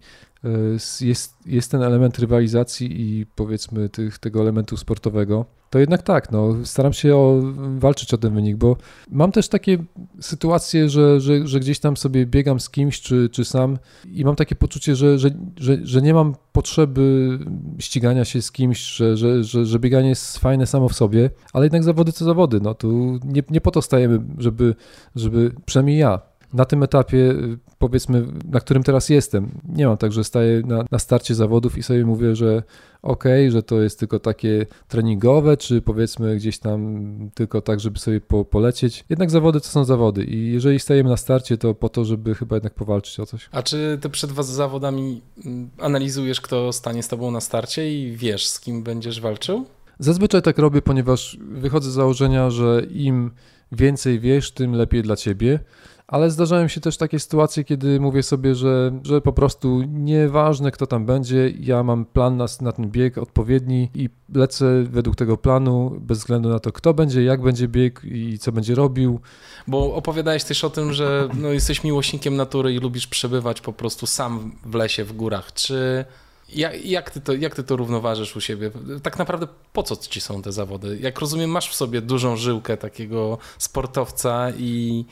jest, 1.01 1.46
jest 1.46 1.70
ten 1.70 1.83
element 1.83 2.18
rywalizacji 2.18 3.01
i 3.01 3.27
powiedzmy 3.27 3.88
tych, 3.88 4.18
tego 4.18 4.40
elementu 4.40 4.77
sportowego 4.77 5.46
to 5.70 5.79
jednak 5.79 6.03
tak, 6.03 6.33
no, 6.33 6.55
staram 6.64 6.92
się 6.92 7.16
o, 7.16 7.40
walczyć 7.79 8.14
o 8.14 8.18
ten 8.18 8.35
wynik, 8.35 8.57
bo 8.57 8.77
mam 9.11 9.33
też 9.33 9.48
takie 9.48 9.79
sytuacje, 10.20 10.88
że, 10.88 11.20
że, 11.20 11.46
że 11.46 11.61
gdzieś 11.61 11.79
tam 11.79 11.96
sobie 11.96 12.27
biegam 12.27 12.61
z 12.61 12.70
kimś 12.70 13.01
czy, 13.01 13.29
czy 13.33 13.44
sam 13.44 13.79
i 14.12 14.24
mam 14.24 14.37
takie 14.37 14.55
poczucie, 14.55 14.96
że, 14.96 15.18
że, 15.18 15.31
że, 15.57 15.79
że 15.83 16.03
nie 16.03 16.14
mam 16.14 16.35
potrzeby 16.53 17.38
ścigania 17.79 18.24
się 18.24 18.42
z 18.42 18.53
kimś, 18.53 18.81
że, 18.81 19.16
że, 19.16 19.44
że, 19.44 19.66
że 19.66 19.79
bieganie 19.79 20.09
jest 20.09 20.38
fajne 20.38 20.66
samo 20.66 20.88
w 20.88 20.94
sobie, 20.94 21.31
ale 21.53 21.64
jednak 21.66 21.85
zawody 21.85 22.12
to 22.12 22.24
zawody, 22.24 22.61
no 22.61 22.74
tu 22.74 23.18
nie, 23.24 23.42
nie 23.51 23.61
po 23.61 23.70
to 23.70 23.83
stajemy, 23.83 24.20
żeby, 24.38 24.74
żeby 25.16 25.53
przynajmniej 25.66 25.98
ja 25.98 26.20
na 26.53 26.65
tym 26.65 26.83
etapie, 26.83 27.35
powiedzmy, 27.79 28.27
na 28.51 28.61
którym 28.61 28.83
teraz 28.83 29.09
jestem, 29.09 29.51
nie 29.69 29.87
mam 29.87 29.97
tak, 29.97 30.13
że 30.13 30.25
staję 30.25 30.63
na, 30.67 30.85
na 30.91 30.99
starcie 30.99 31.35
zawodów 31.35 31.79
i 31.79 31.83
sobie 31.83 32.07
mówię, 32.07 32.37
że 32.37 32.63
ok, 33.03 33.25
że 33.49 33.63
to 33.63 33.81
jest 33.81 33.99
tylko 33.99 34.19
takie 34.19 34.67
treningowe, 34.89 35.57
czy 35.57 35.83
powiedzmy 35.83 36.37
gdzieś 36.37 36.59
tam 36.59 37.09
tylko 37.35 37.61
tak, 37.61 37.81
żeby 37.81 37.99
sobie 37.99 38.21
po, 38.21 38.45
polecieć. 38.45 39.05
Jednak 39.09 39.31
zawody 39.31 39.61
to 39.61 39.67
są 39.67 39.85
zawody 39.85 40.25
i 40.25 40.53
jeżeli 40.53 40.81
stajemy 40.81 41.11
na 41.11 41.17
starcie, 41.17 41.59
to 41.59 41.75
po 41.75 41.89
to, 41.89 42.05
żeby 42.05 42.35
chyba 42.35 42.57
jednak 42.57 42.75
powalczyć 42.75 43.21
o 43.21 43.27
coś. 43.27 43.49
A 43.53 43.63
czy 43.63 43.99
ty 44.01 44.11
przed 44.11 44.33
was 44.33 44.49
zawodami 44.49 45.21
mm, 45.45 45.71
analizujesz, 45.81 46.41
kto 46.41 46.73
stanie 46.73 47.03
z 47.03 47.09
tobą 47.09 47.31
na 47.31 47.41
starcie 47.41 47.95
i 47.95 48.13
wiesz, 48.13 48.49
z 48.49 48.61
kim 48.61 48.83
będziesz 48.83 49.21
walczył? 49.21 49.67
Zazwyczaj 49.99 50.43
tak 50.43 50.59
robię, 50.59 50.83
ponieważ 50.83 51.39
wychodzę 51.41 51.91
z 51.91 51.95
założenia, 51.95 52.51
że 52.51 52.83
im 52.91 53.31
więcej 53.73 54.21
wiesz, 54.21 54.51
tym 54.51 54.73
lepiej 54.73 55.03
dla 55.03 55.17
ciebie 55.17 55.61
ale 56.09 56.31
zdarzają 56.31 56.68
się 56.68 56.81
też 56.81 56.97
takie 56.97 57.18
sytuacje, 57.18 57.64
kiedy 57.64 58.01
mówię 58.01 58.23
sobie, 58.23 58.55
że, 58.55 59.01
że 59.03 59.21
po 59.21 59.33
prostu 59.33 59.83
nieważne 59.83 60.71
kto 60.71 60.87
tam 60.87 61.07
będzie, 61.07 61.53
ja 61.61 61.83
mam 61.83 62.05
plan 62.05 62.37
na, 62.37 62.47
na 62.61 62.73
ten 62.73 62.90
bieg 62.90 63.18
odpowiedni 63.18 63.90
i 63.94 64.09
lecę 64.35 64.85
według 64.85 65.16
tego 65.16 65.37
planu, 65.37 65.97
bez 66.01 66.18
względu 66.18 66.49
na 66.49 66.59
to, 66.59 66.73
kto 66.73 66.94
będzie, 66.94 67.23
jak 67.23 67.42
będzie 67.42 67.68
bieg 67.68 68.01
i 68.05 68.38
co 68.38 68.53
będzie 68.53 68.75
robił. 68.75 69.21
Bo 69.66 69.94
opowiadałeś 69.94 70.44
też 70.44 70.64
o 70.64 70.71
tym, 70.71 70.92
że 70.92 71.29
no, 71.35 71.49
jesteś 71.49 71.85
miłośnikiem 71.85 72.37
natury 72.37 72.75
i 72.75 72.79
lubisz 72.79 73.07
przebywać 73.07 73.61
po 73.61 73.73
prostu 73.73 74.07
sam 74.07 74.53
w 74.64 74.75
lesie, 74.75 75.05
w 75.05 75.12
górach. 75.12 75.53
Czy 75.53 76.05
jak, 76.49 76.85
jak, 76.85 77.11
ty 77.11 77.21
to, 77.21 77.33
jak 77.33 77.55
ty 77.55 77.63
to 77.63 77.77
równoważysz 77.77 78.37
u 78.37 78.41
siebie? 78.41 78.71
Tak 79.03 79.19
naprawdę 79.19 79.47
po 79.73 79.83
co 79.83 79.97
ci 79.97 80.21
są 80.21 80.43
te 80.43 80.53
zawody? 80.53 80.99
Jak 81.01 81.19
rozumiem, 81.19 81.51
masz 81.51 81.71
w 81.71 81.75
sobie 81.75 82.01
dużą 82.01 82.37
żyłkę 82.37 82.77
takiego 82.77 83.39
sportowca 83.59 84.51
i, 84.59 85.05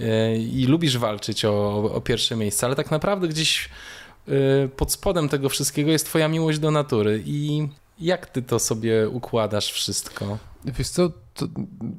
e, 0.00 0.36
i 0.36 0.66
lubisz 0.66 0.98
walczyć 0.98 1.44
o, 1.44 1.82
o 1.94 2.00
pierwsze 2.00 2.36
miejsce, 2.36 2.66
ale 2.66 2.76
tak 2.76 2.90
naprawdę 2.90 3.28
gdzieś 3.28 3.68
e, 4.28 4.32
pod 4.68 4.92
spodem 4.92 5.28
tego 5.28 5.48
wszystkiego 5.48 5.90
jest 5.90 6.06
twoja 6.06 6.28
miłość 6.28 6.58
do 6.58 6.70
natury 6.70 7.22
i 7.26 7.68
jak 8.00 8.26
ty 8.26 8.42
to 8.42 8.58
sobie 8.58 9.08
układasz 9.08 9.72
wszystko? 9.72 10.38
Wiesz 10.64 10.88
co, 10.88 11.10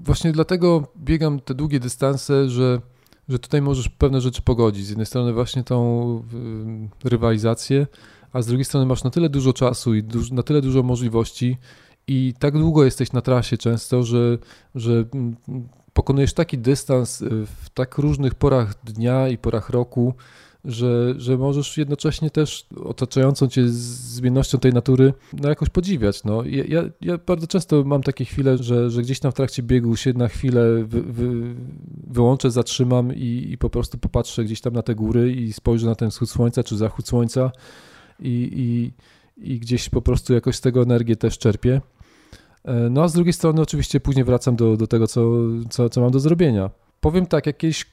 właśnie 0.04 0.32
dlatego 0.32 0.88
biegam 0.98 1.40
te 1.40 1.54
długie 1.54 1.80
dystanse, 1.80 2.50
że, 2.50 2.82
że 3.30 3.40
tutaj 3.40 3.62
możesz 3.62 3.90
pewne 3.90 4.22
rzeczy 4.22 4.42
pogodzić. 4.42 4.86
Z 4.86 4.90
jednej 4.90 5.06
strony 5.06 5.34
właśnie 5.34 5.64
tą 5.64 6.24
rywalizację, 7.04 7.88
a 8.34 8.42
z 8.42 8.48
drugiej 8.48 8.66
strony 8.66 8.86
masz 8.86 9.04
na 9.04 9.10
tyle 9.10 9.30
dużo 9.30 9.54
czasu 9.54 9.96
i 9.96 10.04
duż, 10.04 10.32
na 10.32 10.44
tyle 10.44 10.62
dużo 10.62 10.84
możliwości 10.84 11.58
i 12.08 12.34
tak 12.40 12.54
długo 12.58 12.84
jesteś 12.84 13.12
na 13.12 13.22
trasie 13.22 13.58
często, 13.58 14.04
że, 14.04 14.38
że 14.76 14.92
mm, 15.14 15.36
pokonujesz 15.94 16.34
taki 16.34 16.58
dystans 16.58 17.22
y, 17.22 17.30
w 17.64 17.70
tak 17.74 17.98
różnych 17.98 18.36
porach 18.36 18.84
dnia 18.84 19.28
i 19.28 19.38
porach 19.38 19.70
roku, 19.70 20.14
że, 20.66 21.14
że 21.18 21.38
możesz 21.38 21.78
jednocześnie 21.78 22.30
też 22.30 22.66
otaczającą 22.84 23.48
cię 23.48 23.70
zmiennością 23.70 24.58
tej 24.58 24.74
natury 24.74 25.14
no 25.34 25.50
jakoś 25.50 25.70
podziwiać. 25.70 26.24
No. 26.24 26.44
Ja, 26.46 26.84
ja, 27.02 27.18
bardzo 27.18 27.48
często 27.48 27.84
mam 27.84 28.04
takie 28.04 28.26
chwile, 28.26 28.58
że, 28.58 28.90
że 28.90 29.02
gdzieś 29.02 29.20
tam 29.20 29.32
w 29.32 29.36
trakcie 29.36 29.64
biegu 29.64 29.96
się 29.96 30.14
na 30.14 30.28
chwilę 30.28 30.84
wy, 30.84 31.02
wy, 31.02 31.56
wyłączę, 32.08 32.52
zatrzymam 32.52 33.16
i, 33.16 33.48
i 33.52 33.58
po 33.58 33.70
prostu 33.70 33.98
popatrzę 33.98 34.44
gdzieś 34.44 34.62
tam 34.62 34.74
na 34.74 34.82
te 34.82 34.96
góry 34.96 35.32
i 35.32 35.54
spojrzę 35.54 35.88
na 35.88 35.96
ten 35.96 36.10
wschód 36.10 36.30
słońca 36.30 36.64
czy 36.64 36.78
zachód 36.78 37.08
słońca 37.08 37.52
i, 38.20 38.50
i, 38.56 38.94
i 39.54 39.60
gdzieś 39.60 39.90
po 39.90 40.02
prostu 40.02 40.34
jakoś 40.34 40.56
z 40.56 40.62
tego 40.62 40.82
energię 40.82 41.16
też 41.16 41.38
czerpię. 41.38 41.82
E, 42.66 42.90
no 42.90 43.04
a 43.04 43.08
z 43.08 43.14
drugiej 43.14 43.34
strony 43.34 43.62
oczywiście 43.62 44.00
później 44.00 44.26
wracam 44.26 44.56
do, 44.56 44.78
do 44.78 44.88
tego, 44.88 45.08
co, 45.08 45.32
co, 45.70 45.90
co 45.90 46.02
mam 46.02 46.12
do 46.12 46.20
zrobienia. 46.20 46.70
Powiem 47.02 47.26
tak, 47.26 47.46
jakieś 47.46 47.86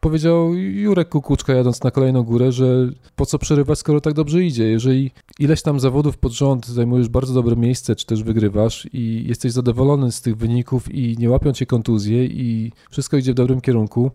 powiedział 0.00 0.54
Jurek 0.54 1.08
Kukuczka 1.08 1.52
jadąc 1.52 1.82
na 1.82 1.90
kolejną 1.90 2.22
górę, 2.22 2.52
że 2.52 2.88
po 3.16 3.26
co 3.26 3.38
przerywać, 3.38 3.78
skoro 3.78 4.00
tak 4.00 4.14
dobrze 4.14 4.44
idzie. 4.44 4.64
Jeżeli 4.64 5.10
ileś 5.38 5.62
tam 5.62 5.80
zawodów 5.80 6.18
pod 6.18 6.32
rząd 6.32 6.66
zajmujesz 6.66 7.08
bardzo 7.08 7.34
dobre 7.34 7.56
miejsce, 7.56 7.96
czy 7.96 8.06
też 8.06 8.22
wygrywasz 8.22 8.88
i 8.92 9.24
jesteś 9.28 9.52
zadowolony 9.52 10.12
z 10.12 10.20
tych 10.20 10.36
wyników 10.36 10.94
i 10.94 11.16
nie 11.18 11.30
łapią 11.30 11.52
cię 11.52 11.66
kontuzje 11.66 12.24
i 12.24 12.72
wszystko 12.90 13.16
idzie 13.16 13.32
w 13.32 13.34
dobrym 13.34 13.60
kierunku, 13.60 14.10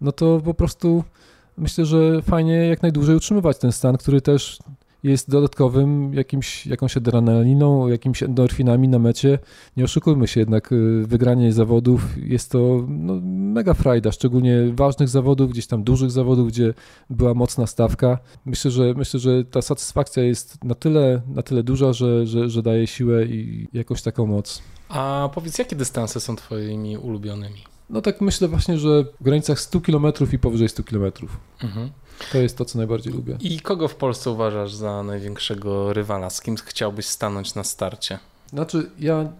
no 0.00 0.12
to 0.12 0.40
po 0.44 0.54
prostu 0.54 1.04
myślę, 1.56 1.84
że 1.84 2.22
fajnie 2.22 2.52
jak 2.52 2.82
najdłużej 2.82 3.16
utrzymywać 3.16 3.58
ten 3.58 3.72
stan, 3.72 3.96
który 3.96 4.20
też 4.20 4.58
jest 5.02 5.30
dodatkowym 5.30 6.14
jakimś, 6.14 6.66
jakąś 6.66 6.96
adrenaliną, 6.96 7.88
jakimiś 7.88 8.22
endorfinami 8.22 8.88
na 8.88 8.98
mecie. 8.98 9.38
Nie 9.76 9.84
oszukujmy 9.84 10.28
się, 10.28 10.40
jednak 10.40 10.72
y, 10.72 11.04
wygranie 11.06 11.52
zawodów 11.52 12.02
jest 12.16 12.50
to 12.50 12.84
no, 12.88 13.20
mega 13.24 13.74
frajda, 13.74 14.12
szczególnie 14.12 14.72
ważnych 14.72 15.08
zawodów, 15.08 15.50
gdzieś 15.50 15.66
tam 15.66 15.84
dużych 15.84 16.10
zawodów, 16.10 16.48
gdzie 16.48 16.74
była 17.10 17.34
mocna 17.34 17.66
stawka. 17.66 18.18
Myślę, 18.44 18.70
że 18.70 18.94
myślę, 18.94 19.20
że 19.20 19.44
ta 19.44 19.62
satysfakcja 19.62 20.22
jest 20.22 20.64
na 20.64 20.74
tyle, 20.74 21.22
na 21.26 21.42
tyle 21.42 21.62
duża, 21.62 21.92
że, 21.92 22.26
że, 22.26 22.50
że 22.50 22.62
daje 22.62 22.86
siłę 22.86 23.24
i 23.24 23.68
jakąś 23.72 24.02
taką 24.02 24.26
moc. 24.26 24.62
A 24.88 25.30
powiedz, 25.34 25.58
jakie 25.58 25.76
dystanse 25.76 26.20
są 26.20 26.36
twoimi 26.36 26.96
ulubionymi? 26.96 27.64
No 27.90 28.02
tak 28.02 28.20
myślę 28.20 28.48
właśnie, 28.48 28.78
że 28.78 29.04
w 29.20 29.24
granicach 29.24 29.60
100 29.60 29.80
km 29.80 30.06
i 30.32 30.38
powyżej 30.38 30.68
100 30.68 30.84
km. 30.84 31.12
Mhm. 31.62 31.90
To 32.32 32.38
jest 32.38 32.58
to, 32.58 32.64
co 32.64 32.78
najbardziej 32.78 33.12
lubię. 33.12 33.36
I 33.40 33.60
kogo 33.60 33.88
w 33.88 33.94
Polsce 33.94 34.30
uważasz 34.30 34.74
za 34.74 35.02
największego 35.02 35.92
rywala? 35.92 36.30
Z 36.30 36.40
kim 36.40 36.56
chciałbyś 36.56 37.06
stanąć 37.06 37.54
na 37.54 37.64
starcie? 37.64 38.18
Znaczy, 38.50 38.90
ja 38.98 39.32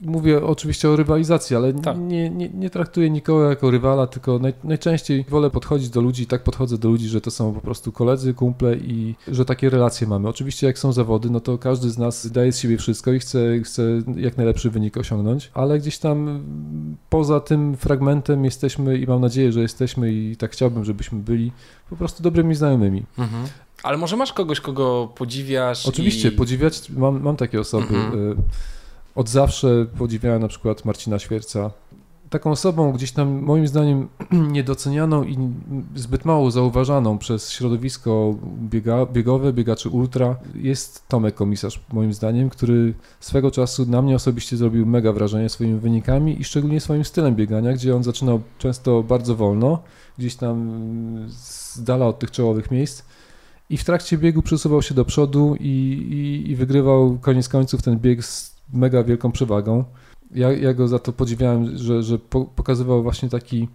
Mówię 0.00 0.44
oczywiście 0.44 0.90
o 0.90 0.96
rywalizacji, 0.96 1.56
ale 1.56 1.72
tak. 1.72 1.98
nie, 1.98 2.30
nie, 2.30 2.48
nie, 2.48 2.70
traktuję 2.70 3.10
nikogo 3.10 3.50
jako 3.50 3.70
rywala, 3.70 4.06
tylko 4.06 4.38
naj, 4.38 4.52
najczęściej 4.64 5.24
wolę 5.28 5.50
podchodzić 5.50 5.90
do 5.90 6.00
ludzi, 6.00 6.26
tak 6.26 6.42
podchodzę 6.42 6.78
do 6.78 6.88
ludzi, 6.88 7.08
że 7.08 7.20
to 7.20 7.30
są 7.30 7.54
po 7.54 7.60
prostu 7.60 7.92
koledzy, 7.92 8.34
kumple 8.34 8.76
i 8.76 9.14
że 9.28 9.44
takie 9.44 9.70
relacje 9.70 10.06
mamy. 10.06 10.28
Oczywiście 10.28 10.66
jak 10.66 10.78
są 10.78 10.92
zawody, 10.92 11.30
no 11.30 11.40
to 11.40 11.58
każdy 11.58 11.90
z 11.90 11.98
nas 11.98 12.30
daje 12.30 12.52
z 12.52 12.58
siebie 12.58 12.78
wszystko 12.78 13.12
i 13.12 13.18
chce, 13.18 13.60
chce 13.64 13.82
jak 14.16 14.36
najlepszy 14.36 14.70
wynik 14.70 14.96
osiągnąć, 14.96 15.50
ale 15.54 15.78
gdzieś 15.78 15.98
tam 15.98 16.44
poza 17.10 17.40
tym 17.40 17.76
fragmentem 17.76 18.44
jesteśmy 18.44 18.98
i 18.98 19.06
mam 19.06 19.20
nadzieję, 19.20 19.52
że 19.52 19.60
jesteśmy 19.60 20.12
i 20.12 20.36
tak 20.36 20.52
chciałbym, 20.52 20.84
żebyśmy 20.84 21.18
byli 21.18 21.52
po 21.90 21.96
prostu 21.96 22.22
dobrymi 22.22 22.54
znajomymi. 22.54 23.02
Mhm. 23.18 23.44
Ale 23.82 23.96
może 23.96 24.16
masz 24.16 24.32
kogoś, 24.32 24.60
kogo 24.60 25.12
podziwiasz? 25.14 25.86
Oczywiście, 25.86 26.28
i... 26.28 26.32
podziwiać, 26.32 26.90
mam, 26.90 27.22
mam 27.22 27.36
takie 27.36 27.60
osoby. 27.60 27.96
Mhm. 27.96 28.36
Od 29.14 29.28
zawsze 29.28 29.86
podziwiałem 29.98 30.42
na 30.42 30.48
przykład 30.48 30.84
Marcina 30.84 31.18
Świerca. 31.18 31.70
Taką 32.30 32.50
osobą 32.50 32.92
gdzieś 32.92 33.12
tam 33.12 33.42
moim 33.42 33.68
zdaniem 33.68 34.08
niedocenianą 34.52 35.24
i 35.24 35.38
zbyt 35.94 36.24
mało 36.24 36.50
zauważaną 36.50 37.18
przez 37.18 37.50
środowisko 37.50 38.34
biega, 38.58 39.06
biegowe, 39.06 39.52
biegaczy 39.52 39.88
ultra 39.88 40.36
jest 40.54 41.08
Tomek 41.08 41.34
Komisarz 41.34 41.80
moim 41.92 42.12
zdaniem, 42.12 42.50
który 42.50 42.94
swego 43.20 43.50
czasu 43.50 43.86
na 43.86 44.02
mnie 44.02 44.16
osobiście 44.16 44.56
zrobił 44.56 44.86
mega 44.86 45.12
wrażenie 45.12 45.48
swoimi 45.48 45.80
wynikami 45.80 46.40
i 46.40 46.44
szczególnie 46.44 46.80
swoim 46.80 47.04
stylem 47.04 47.34
biegania, 47.34 47.72
gdzie 47.72 47.96
on 47.96 48.04
zaczynał 48.04 48.40
często 48.58 49.02
bardzo 49.02 49.36
wolno, 49.36 49.82
gdzieś 50.18 50.36
tam 50.36 51.26
z 51.28 51.82
dala 51.82 52.06
od 52.06 52.18
tych 52.18 52.30
czołowych 52.30 52.70
miejsc 52.70 53.02
i 53.70 53.76
w 53.76 53.84
trakcie 53.84 54.18
biegu 54.18 54.42
przesuwał 54.42 54.82
się 54.82 54.94
do 54.94 55.04
przodu 55.04 55.56
i, 55.60 55.66
i, 55.66 56.50
i 56.50 56.56
wygrywał 56.56 57.18
koniec 57.20 57.48
końców 57.48 57.82
ten 57.82 57.98
bieg 57.98 58.24
z 58.24 58.53
mega 58.74 59.04
wielką 59.04 59.32
przewagą. 59.32 59.84
Ja, 60.30 60.52
ja 60.52 60.74
go 60.74 60.88
za 60.88 60.98
to 60.98 61.12
podziwiałem, 61.12 61.78
że, 61.78 62.02
że 62.02 62.18
pokazywał 62.56 63.02
właśnie 63.02 63.28
taki, 63.28 63.68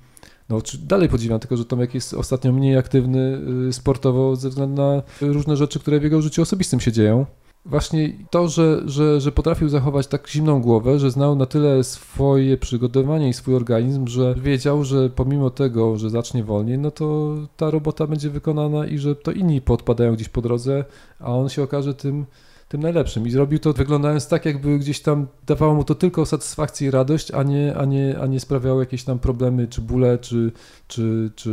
no 0.50 0.62
dalej 0.84 1.10
podziwiam, 1.10 1.40
tylko 1.40 1.58
że 1.58 1.66
Tomek 1.66 1.94
jest 1.94 2.14
ostatnio 2.14 2.54
mniej 2.54 2.78
aktywny 2.78 3.42
y, 3.70 3.74
sportowo 3.74 4.36
ze 4.36 4.50
względu 4.50 4.82
na 4.82 5.02
różne 5.22 5.58
rzeczy, 5.58 5.80
które 5.80 6.00
w 6.00 6.04
jego 6.04 6.22
życiu 6.22 6.42
osobistym 6.42 6.80
się 6.80 6.92
dzieją. 6.92 7.26
Właśnie 7.66 8.14
to, 8.30 8.48
że, 8.48 8.82
że, 8.86 9.22
że 9.22 9.32
potrafił 9.32 9.70
zachować 9.70 10.08
tak 10.08 10.30
zimną 10.30 10.62
głowę, 10.62 11.00
że 11.00 11.12
znał 11.12 11.36
na 11.36 11.46
tyle 11.46 11.84
swoje 11.84 12.58
przygotowanie 12.58 13.30
i 13.30 13.34
swój 13.34 13.56
organizm, 13.56 14.08
że 14.08 14.36
wiedział, 14.36 14.84
że 14.84 15.10
pomimo 15.10 15.50
tego, 15.50 15.98
że 15.98 16.10
zacznie 16.10 16.44
wolniej, 16.44 16.78
no 16.78 16.92
to 16.92 17.36
ta 17.58 17.72
robota 17.72 18.08
będzie 18.08 18.30
wykonana 18.30 18.88
i 18.88 18.98
że 18.98 19.16
to 19.16 19.32
inni 19.32 19.62
podpadają 19.62 20.14
gdzieś 20.14 20.30
po 20.30 20.42
drodze, 20.42 20.86
a 21.20 21.36
on 21.36 21.50
się 21.50 21.64
okaże 21.64 21.94
tym 21.94 22.26
tym 22.70 22.82
najlepszym. 22.82 23.28
I 23.28 23.32
zrobił 23.32 23.60
to 23.60 23.74
wyglądając 23.74 24.28
tak, 24.28 24.46
jakby 24.46 24.80
gdzieś 24.80 25.00
tam 25.00 25.28
dawało 25.48 25.76
mu 25.76 25.84
to 25.84 25.96
tylko 25.96 26.26
satysfakcję 26.26 26.88
i 26.88 26.92
radość, 26.92 27.32
a 27.32 27.44
nie, 27.44 27.78
a 27.78 27.86
nie, 27.86 28.20
a 28.22 28.26
nie 28.26 28.40
sprawiało 28.40 28.80
jakieś 28.80 29.04
tam 29.04 29.20
problemy, 29.20 29.68
czy 29.68 29.82
bóle, 29.82 30.18
czy, 30.18 30.52
czy, 30.88 31.32
czy 31.36 31.52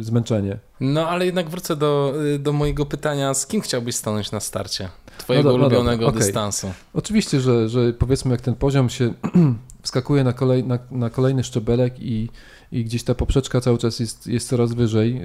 zmęczenie. 0.00 0.58
No 0.80 1.08
ale 1.08 1.26
jednak 1.26 1.50
wrócę 1.50 1.76
do, 1.76 2.14
do 2.38 2.52
mojego 2.52 2.86
pytania, 2.86 3.34
z 3.34 3.46
kim 3.46 3.60
chciałbyś 3.60 3.96
stanąć 3.96 4.32
na 4.32 4.40
starcie 4.40 4.88
twojego 5.18 5.48
no 5.48 5.58
do, 5.58 5.64
ulubionego 5.64 6.02
no 6.02 6.08
okay. 6.08 6.20
dystansu? 6.20 6.72
Oczywiście, 6.94 7.40
że, 7.40 7.68
że 7.68 7.92
powiedzmy 7.92 8.30
jak 8.30 8.40
ten 8.40 8.54
poziom 8.54 8.88
się 8.88 9.14
wskakuje 9.82 10.24
na, 10.24 10.32
kolej, 10.32 10.64
na, 10.64 10.78
na 10.90 11.10
kolejny 11.10 11.44
szczebelek 11.44 11.94
i, 12.00 12.28
i 12.72 12.84
gdzieś 12.84 13.02
ta 13.04 13.14
poprzeczka 13.14 13.60
cały 13.60 13.78
czas 13.78 14.00
jest, 14.00 14.26
jest 14.26 14.48
coraz 14.48 14.74
wyżej, 14.74 15.22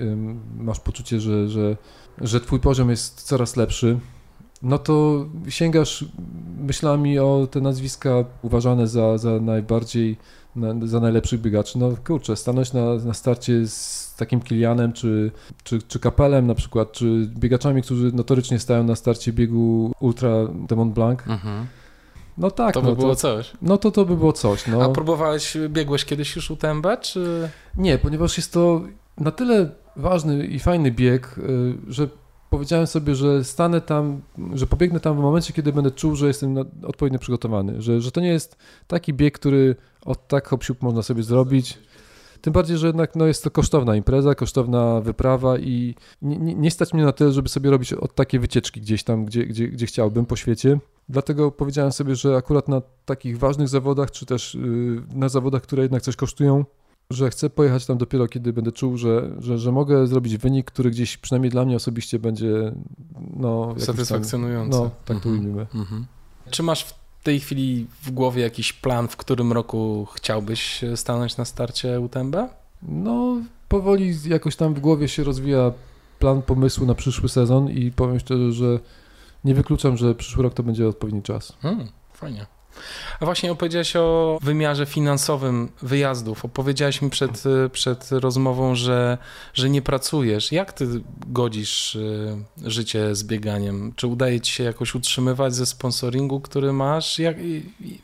masz 0.58 0.80
poczucie, 0.80 1.20
że, 1.20 1.50
że, 1.50 1.78
że 2.22 2.42
twój 2.42 2.60
poziom 2.60 2.90
jest 2.90 3.22
coraz 3.22 3.56
lepszy, 3.56 4.00
no 4.64 4.78
to 4.78 5.26
sięgasz 5.50 6.06
myślami 6.60 7.20
o 7.20 7.48
te 7.52 7.62
nazwiska 7.62 8.10
uważane 8.42 8.88
za, 8.88 9.18
za 9.18 9.40
najbardziej, 9.40 10.18
na, 10.56 10.88
za 10.88 11.00
najlepszych 11.00 11.42
biegaczy. 11.42 11.80
No 11.80 11.92
kurczę, 12.08 12.36
stanąć 12.36 12.74
na, 12.74 12.96
na 12.96 13.14
starcie 13.14 13.68
z 13.68 14.16
takim 14.18 14.42
Kilianem, 14.42 14.94
czy, 14.94 15.32
czy, 15.64 15.82
czy 15.82 16.00
Kapelem 16.00 16.48
na 16.48 16.56
przykład, 16.56 16.92
czy 16.92 17.30
biegaczami, 17.38 17.82
którzy 17.82 18.12
notorycznie 18.12 18.60
stają 18.60 18.84
na 18.84 18.96
starcie 18.96 19.34
biegu 19.34 19.92
Ultra 20.00 20.30
de 20.68 20.76
Mont 20.76 20.94
Blanc. 20.94 21.20
Mhm. 21.28 21.68
No 22.38 22.52
tak. 22.52 22.74
To 22.74 22.82
by 22.82 22.88
no 22.88 22.96
było 22.96 23.10
to, 23.10 23.16
coś. 23.16 23.52
No 23.62 23.78
to 23.78 23.92
to 23.92 24.06
by 24.06 24.18
było 24.18 24.34
coś. 24.34 24.68
No. 24.68 24.84
A 24.84 24.90
próbowałeś, 24.90 25.58
biegłeś 25.70 26.06
kiedyś 26.06 26.36
już 26.36 26.52
UTMB, 26.52 26.88
czy... 27.02 27.50
Nie, 27.78 27.98
ponieważ 27.98 28.38
jest 28.38 28.54
to 28.54 28.82
na 29.18 29.32
tyle 29.32 29.70
ważny 29.96 30.46
i 30.46 30.60
fajny 30.60 30.92
bieg, 30.92 31.38
y, 31.38 31.74
że 31.88 32.08
powiedziałem 32.54 32.88
sobie, 32.88 33.16
że 33.16 33.44
stanę 33.44 33.82
tam, 33.82 34.22
że 34.54 34.68
pobiegnę 34.68 35.00
tam 35.00 35.18
w 35.18 35.20
momencie, 35.20 35.54
kiedy 35.54 35.74
będę 35.74 35.92
czuł, 35.92 36.16
że 36.16 36.28
jestem 36.28 36.58
odpowiednio 36.84 37.20
przygotowany, 37.20 37.82
że, 37.82 38.02
że 38.02 38.12
to 38.12 38.22
nie 38.22 38.28
jest 38.28 38.58
taki 38.88 39.14
bieg, 39.14 39.40
który 39.40 39.76
od 40.06 40.28
tak 40.28 40.48
hop 40.48 40.64
można 40.82 41.04
sobie 41.04 41.24
zrobić. 41.24 41.80
Tym 42.42 42.54
bardziej, 42.54 42.78
że 42.78 42.88
jednak 42.88 43.16
no, 43.16 43.26
jest 43.26 43.44
to 43.44 43.52
kosztowna 43.52 43.96
impreza, 43.96 44.36
kosztowna 44.36 45.02
wyprawa 45.02 45.58
i 45.58 45.96
nie, 46.22 46.38
nie, 46.38 46.72
stać 46.72 46.94
mnie 46.94 47.04
na 47.04 47.12
tyle, 47.12 47.32
żeby 47.32 47.50
sobie 47.50 47.70
robić 47.70 47.94
od 47.94 48.16
takie 48.16 48.40
wycieczki 48.40 48.82
gdzieś 48.82 49.04
tam, 49.04 49.26
gdzie, 49.26 49.46
gdzie, 49.46 49.68
gdzie 49.68 49.86
chciałbym 49.86 50.26
po 50.26 50.36
świecie. 50.36 50.80
Dlatego 51.10 51.52
powiedziałem 51.52 51.92
sobie, 51.92 52.16
że 52.16 52.36
akurat 52.36 52.68
na 52.68 52.82
takich 53.06 53.38
ważnych 53.38 53.68
zawodach, 53.68 54.12
czy 54.12 54.26
też 54.26 54.56
yy, 54.56 55.04
na 55.14 55.30
zawodach, 55.30 55.62
które 55.62 55.84
jednak 55.84 56.02
coś 56.02 56.16
kosztują, 56.16 56.66
że 57.10 57.30
chcę 57.30 57.50
pojechać 57.50 57.86
tam 57.86 57.98
dopiero, 57.98 58.28
kiedy 58.28 58.54
będę 58.54 58.72
czuł, 58.72 58.98
że, 58.98 59.36
że, 59.40 59.58
że 59.58 59.72
mogę 59.72 60.08
zrobić 60.08 60.38
wynik, 60.38 60.72
który 60.72 60.92
gdzieś 60.92 61.18
przynajmniej 61.18 61.52
dla 61.52 61.66
mnie 61.66 61.76
osobiście 61.76 62.20
będzie 62.20 62.72
no, 63.36 63.76
satysfakcjonujący. 63.78 64.72
Tam, 64.72 64.84
no, 64.84 64.92
tak 65.06 65.20
to 65.20 65.30
mhm. 65.30 65.36
ujmijmy. 65.36 65.68
Mhm. 65.76 66.06
Czy 66.50 66.64
masz 66.64 66.84
w 66.84 66.94
tej 67.24 67.40
chwili 67.40 67.88
w 68.02 68.12
głowie 68.12 68.42
jakiś 68.42 68.74
plan, 68.74 69.08
w 69.08 69.18
którym 69.18 69.54
roku 69.54 70.08
chciałbyś 70.16 70.82
stanąć 70.96 71.38
na 71.38 71.46
starcie 71.46 72.00
UTMB? 72.00 72.36
No, 72.84 73.38
powoli 73.68 74.14
jakoś 74.26 74.56
tam 74.56 74.74
w 74.74 74.80
głowie 74.80 75.08
się 75.08 75.24
rozwija 75.24 75.72
plan 76.20 76.42
pomysłu 76.42 76.86
na 76.86 76.96
przyszły 76.96 77.30
sezon 77.30 77.70
i 77.70 77.92
powiem 77.92 78.20
szczerze, 78.20 78.52
że 78.52 78.80
nie 79.44 79.56
wykluczam, 79.56 79.98
że 79.98 80.16
przyszły 80.16 80.44
rok 80.44 80.54
to 80.54 80.64
będzie 80.64 80.88
odpowiedni 80.88 81.22
czas. 81.22 81.54
Hmm, 81.62 81.88
fajnie. 82.14 82.46
A 83.20 83.26
właśnie 83.26 83.52
opowiedziałeś 83.52 83.96
o 83.96 84.38
wymiarze 84.42 84.86
finansowym 84.86 85.70
wyjazdów. 85.82 86.46
Opowiedziałeś 86.46 87.02
mi 87.02 87.10
przed, 87.10 87.44
przed 87.72 88.12
rozmową, 88.12 88.76
że, 88.76 89.18
że 89.54 89.70
nie 89.70 89.82
pracujesz. 89.82 90.52
Jak 90.52 90.74
ty 90.74 90.88
godzisz 91.28 91.96
y, 91.96 92.38
życie 92.64 93.16
z 93.16 93.24
bieganiem? 93.24 93.94
Czy 93.96 94.08
udaje 94.08 94.42
ci 94.42 94.54
się 94.54 94.64
jakoś 94.64 94.96
utrzymywać 94.96 95.56
ze 95.56 95.66
sponsoringu, 95.66 96.42
który 96.42 96.74
masz? 96.74 97.20
Jak, 97.20 97.38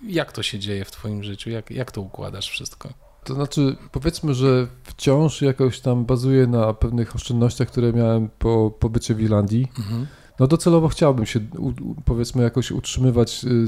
jak 0.08 0.32
to 0.32 0.44
się 0.44 0.60
dzieje 0.60 0.86
w 0.86 0.92
twoim 0.92 1.24
życiu? 1.24 1.50
Jak, 1.50 1.72
jak 1.72 1.92
to 1.92 2.02
układasz 2.02 2.50
wszystko? 2.50 2.90
To 3.24 3.34
znaczy, 3.34 3.76
powiedzmy, 3.92 4.34
że 4.34 4.68
wciąż 4.84 5.42
jakoś 5.42 5.80
tam 5.80 6.06
bazuję 6.06 6.48
na 6.48 6.74
pewnych 6.74 7.16
oszczędnościach, 7.16 7.68
które 7.68 7.94
miałem 7.94 8.30
po 8.40 8.72
pobycie 8.80 9.16
w 9.16 9.22
Irlandii. 9.22 9.68
Mhm. 9.80 10.08
No 10.40 10.48
docelowo 10.48 10.88
chciałbym 10.88 11.26
się 11.26 11.40
powiedzmy 12.06 12.44
jakoś 12.44 12.72
utrzymywać 12.72 13.46
y, 13.46 13.68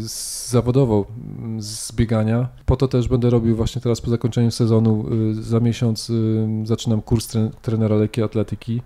zawodowo 0.50 1.06
z 1.60 1.92
biegania. 1.92 2.48
Po 2.66 2.76
to 2.78 2.88
też 2.88 3.08
będę 3.08 3.30
robił 3.30 3.56
właśnie 3.56 3.82
teraz 3.82 4.02
po 4.02 4.10
zakończeniu 4.10 4.52
sezonu 4.52 5.06
y, 5.32 5.44
za 5.44 5.60
miesiąc 5.60 6.10
y, 6.10 6.48
zaczynam 6.64 7.02
kurs 7.02 7.38
trenera 7.62 7.96
lekkiej 7.96 8.24
atletyki. 8.24 8.82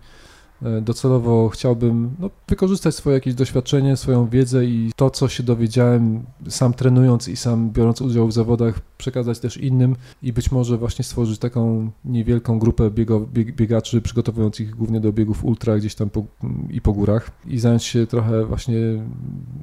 E, 0.64 0.82
docelowo 0.82 1.50
chciałbym 1.50 2.16
no, 2.20 2.30
wykorzystać 2.48 2.96
swoje 2.96 3.14
jakieś 3.14 3.34
doświadczenie, 3.34 3.98
swoją 3.98 4.30
wiedzę 4.30 4.66
i 4.66 4.92
to, 4.96 5.10
co 5.10 5.28
się 5.28 5.44
dowiedziałem 5.44 6.24
sam 6.50 6.74
trenując 6.74 7.28
i 7.28 7.36
sam 7.36 7.72
biorąc 7.72 8.02
udział 8.02 8.28
w 8.28 8.34
zawodach, 8.34 8.80
przekazać 8.98 9.40
też 9.40 9.58
innym 9.58 9.96
i 10.22 10.34
być 10.34 10.52
może 10.52 10.78
właśnie 10.78 11.06
stworzyć 11.06 11.40
taką 11.40 11.92
niewielką 12.06 12.60
grupę 12.60 12.92
biego, 12.92 13.20
bieg, 13.20 13.56
biegaczy, 13.56 14.02
przygotowując 14.02 14.60
ich 14.60 14.76
głównie 14.76 15.00
do 15.00 15.14
biegów 15.14 15.46
ultra 15.46 15.78
gdzieś 15.78 15.96
tam 15.96 16.10
po, 16.10 16.24
i 16.70 16.82
po 16.82 16.94
górach 16.94 17.32
i 17.48 17.60
zająć 17.60 17.84
się 17.84 18.08
trochę 18.08 18.46
właśnie 18.46 18.78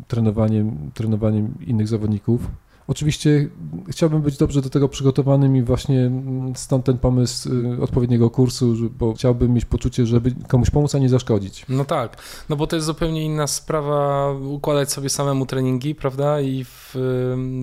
trenowaniem, 0.09 0.90
trenowaniem 0.95 1.55
innych 1.66 1.88
zawodników. 1.88 2.51
Oczywiście 2.87 3.49
chciałbym 3.89 4.22
być 4.22 4.37
dobrze 4.37 4.62
do 4.62 4.70
tego 4.70 4.89
przygotowanym 4.89 5.57
i 5.57 5.62
właśnie 5.62 6.11
stąd 6.55 6.85
ten 6.85 6.99
pomysł 6.99 7.51
y, 7.78 7.83
odpowiedniego 7.83 8.30
kursu, 8.30 8.74
bo 8.99 9.12
chciałbym 9.12 9.55
mieć 9.55 9.64
poczucie, 9.64 10.07
żeby 10.07 10.35
komuś 10.49 10.70
pomóc, 10.70 10.95
a 10.95 10.99
nie 10.99 11.09
zaszkodzić. 11.09 11.66
No 11.68 11.85
tak, 11.85 12.16
no 12.49 12.57
bo 12.57 12.66
to 12.66 12.76
jest 12.76 12.87
zupełnie 12.87 13.24
inna 13.24 13.47
sprawa 13.47 14.30
układać 14.33 14.93
sobie 14.93 15.09
samemu 15.09 15.47
treningi, 15.47 15.95
prawda, 15.95 16.41
i 16.41 16.64
w, 16.64 16.97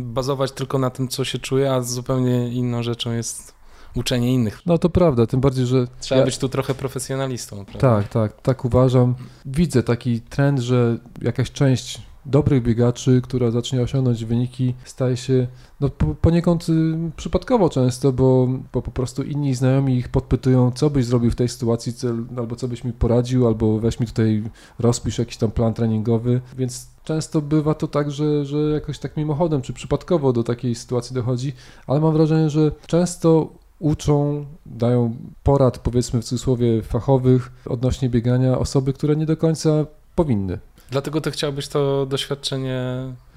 bazować 0.03 0.51
tylko 0.51 0.79
na 0.79 0.89
tym, 0.89 1.07
co 1.07 1.25
się 1.25 1.39
czuje, 1.39 1.73
a 1.73 1.81
zupełnie 1.81 2.49
inną 2.49 2.83
rzeczą 2.83 3.11
jest 3.11 3.59
uczenie 3.95 4.33
innych. 4.33 4.61
No 4.65 4.77
to 4.77 4.89
prawda, 4.89 5.27
tym 5.27 5.41
bardziej, 5.41 5.65
że... 5.65 5.87
Trzeba 5.99 6.19
ja... 6.19 6.25
być 6.25 6.37
tu 6.37 6.49
trochę 6.49 6.73
profesjonalistą, 6.73 7.65
prawda? 7.65 7.79
Tak, 7.79 8.07
tak, 8.07 8.41
tak 8.41 8.65
uważam. 8.65 9.15
Widzę 9.45 9.83
taki 9.83 10.21
trend, 10.21 10.59
że 10.59 10.97
jakaś 11.21 11.51
część 11.51 12.01
dobrych 12.29 12.63
biegaczy, 12.63 13.21
która 13.23 13.51
zacznie 13.51 13.81
osiągnąć 13.81 14.25
wyniki, 14.25 14.73
staje 14.83 15.17
się 15.17 15.47
no, 15.79 15.89
poniekąd 16.21 16.69
y, 16.69 16.73
przypadkowo 17.15 17.69
często, 17.69 18.11
bo, 18.11 18.47
bo 18.73 18.81
po 18.81 18.91
prostu 18.91 19.23
inni 19.23 19.55
znajomi 19.55 19.97
ich 19.97 20.09
podpytują, 20.09 20.71
co 20.71 20.89
byś 20.89 21.05
zrobił 21.05 21.31
w 21.31 21.35
tej 21.35 21.49
sytuacji, 21.49 21.93
albo 22.37 22.55
co 22.55 22.67
byś 22.67 22.83
mi 22.83 22.93
poradził, 22.93 23.47
albo 23.47 23.79
weź 23.79 23.99
mi 23.99 24.07
tutaj, 24.07 24.43
rozpisz 24.79 25.19
jakiś 25.19 25.37
tam 25.37 25.51
plan 25.51 25.73
treningowy, 25.73 26.41
więc 26.57 26.87
często 27.03 27.41
bywa 27.41 27.73
to 27.73 27.87
tak, 27.87 28.11
że, 28.11 28.45
że 28.45 28.57
jakoś 28.57 28.99
tak 28.99 29.17
mimochodem, 29.17 29.61
czy 29.61 29.73
przypadkowo 29.73 30.33
do 30.33 30.43
takiej 30.43 30.75
sytuacji 30.75 31.13
dochodzi, 31.13 31.53
ale 31.87 31.99
mam 31.99 32.13
wrażenie, 32.13 32.49
że 32.49 32.71
często 32.87 33.53
uczą, 33.79 34.45
dają 34.65 35.15
porad, 35.43 35.79
powiedzmy 35.79 36.21
w 36.21 36.25
cudzysłowie, 36.25 36.81
fachowych 36.81 37.51
odnośnie 37.65 38.09
biegania 38.09 38.59
osoby, 38.59 38.93
które 38.93 39.15
nie 39.15 39.25
do 39.25 39.37
końca 39.37 39.85
powinny. 40.15 40.59
Dlatego 40.91 41.21
ty 41.21 41.31
chciałbyś 41.31 41.67
to 41.67 42.05
doświadczenie 42.05 42.83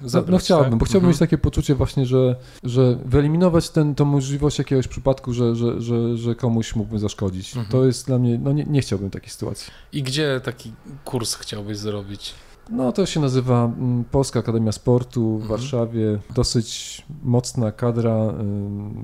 zabrać, 0.01 0.27
No, 0.27 0.31
no 0.31 0.37
chciałbym, 0.37 0.69
tak? 0.69 0.79
bo 0.79 0.85
chciałbym 0.85 1.09
mhm. 1.09 1.11
mieć 1.11 1.19
takie 1.19 1.37
poczucie 1.37 1.75
właśnie, 1.75 2.05
że, 2.05 2.35
że 2.63 2.97
wyeliminować 3.05 3.69
ten, 3.69 3.95
tą 3.95 4.05
możliwość 4.05 4.57
jakiegoś 4.57 4.87
przypadku, 4.87 5.33
że, 5.33 5.55
że, 5.55 5.81
że, 5.81 6.17
że 6.17 6.35
komuś 6.35 6.75
mógłbym 6.75 6.99
zaszkodzić. 6.99 7.47
Mhm. 7.47 7.71
To 7.71 7.85
jest 7.85 8.07
dla 8.07 8.19
mnie, 8.19 8.37
no 8.37 8.51
nie, 8.51 8.63
nie 8.63 8.81
chciałbym 8.81 9.09
takiej 9.09 9.29
sytuacji. 9.29 9.71
I 9.91 10.03
gdzie 10.03 10.41
taki 10.43 10.73
kurs 11.05 11.35
chciałbyś 11.35 11.77
zrobić? 11.77 12.33
No 12.69 12.91
to 12.91 13.05
się 13.05 13.19
nazywa 13.19 13.65
mm, 13.65 14.03
Polska 14.03 14.39
Akademia 14.39 14.71
Sportu 14.71 15.37
w 15.37 15.41
mhm. 15.41 15.49
Warszawie. 15.49 16.19
Dosyć 16.35 17.01
mocna 17.23 17.71
kadra, 17.71 18.33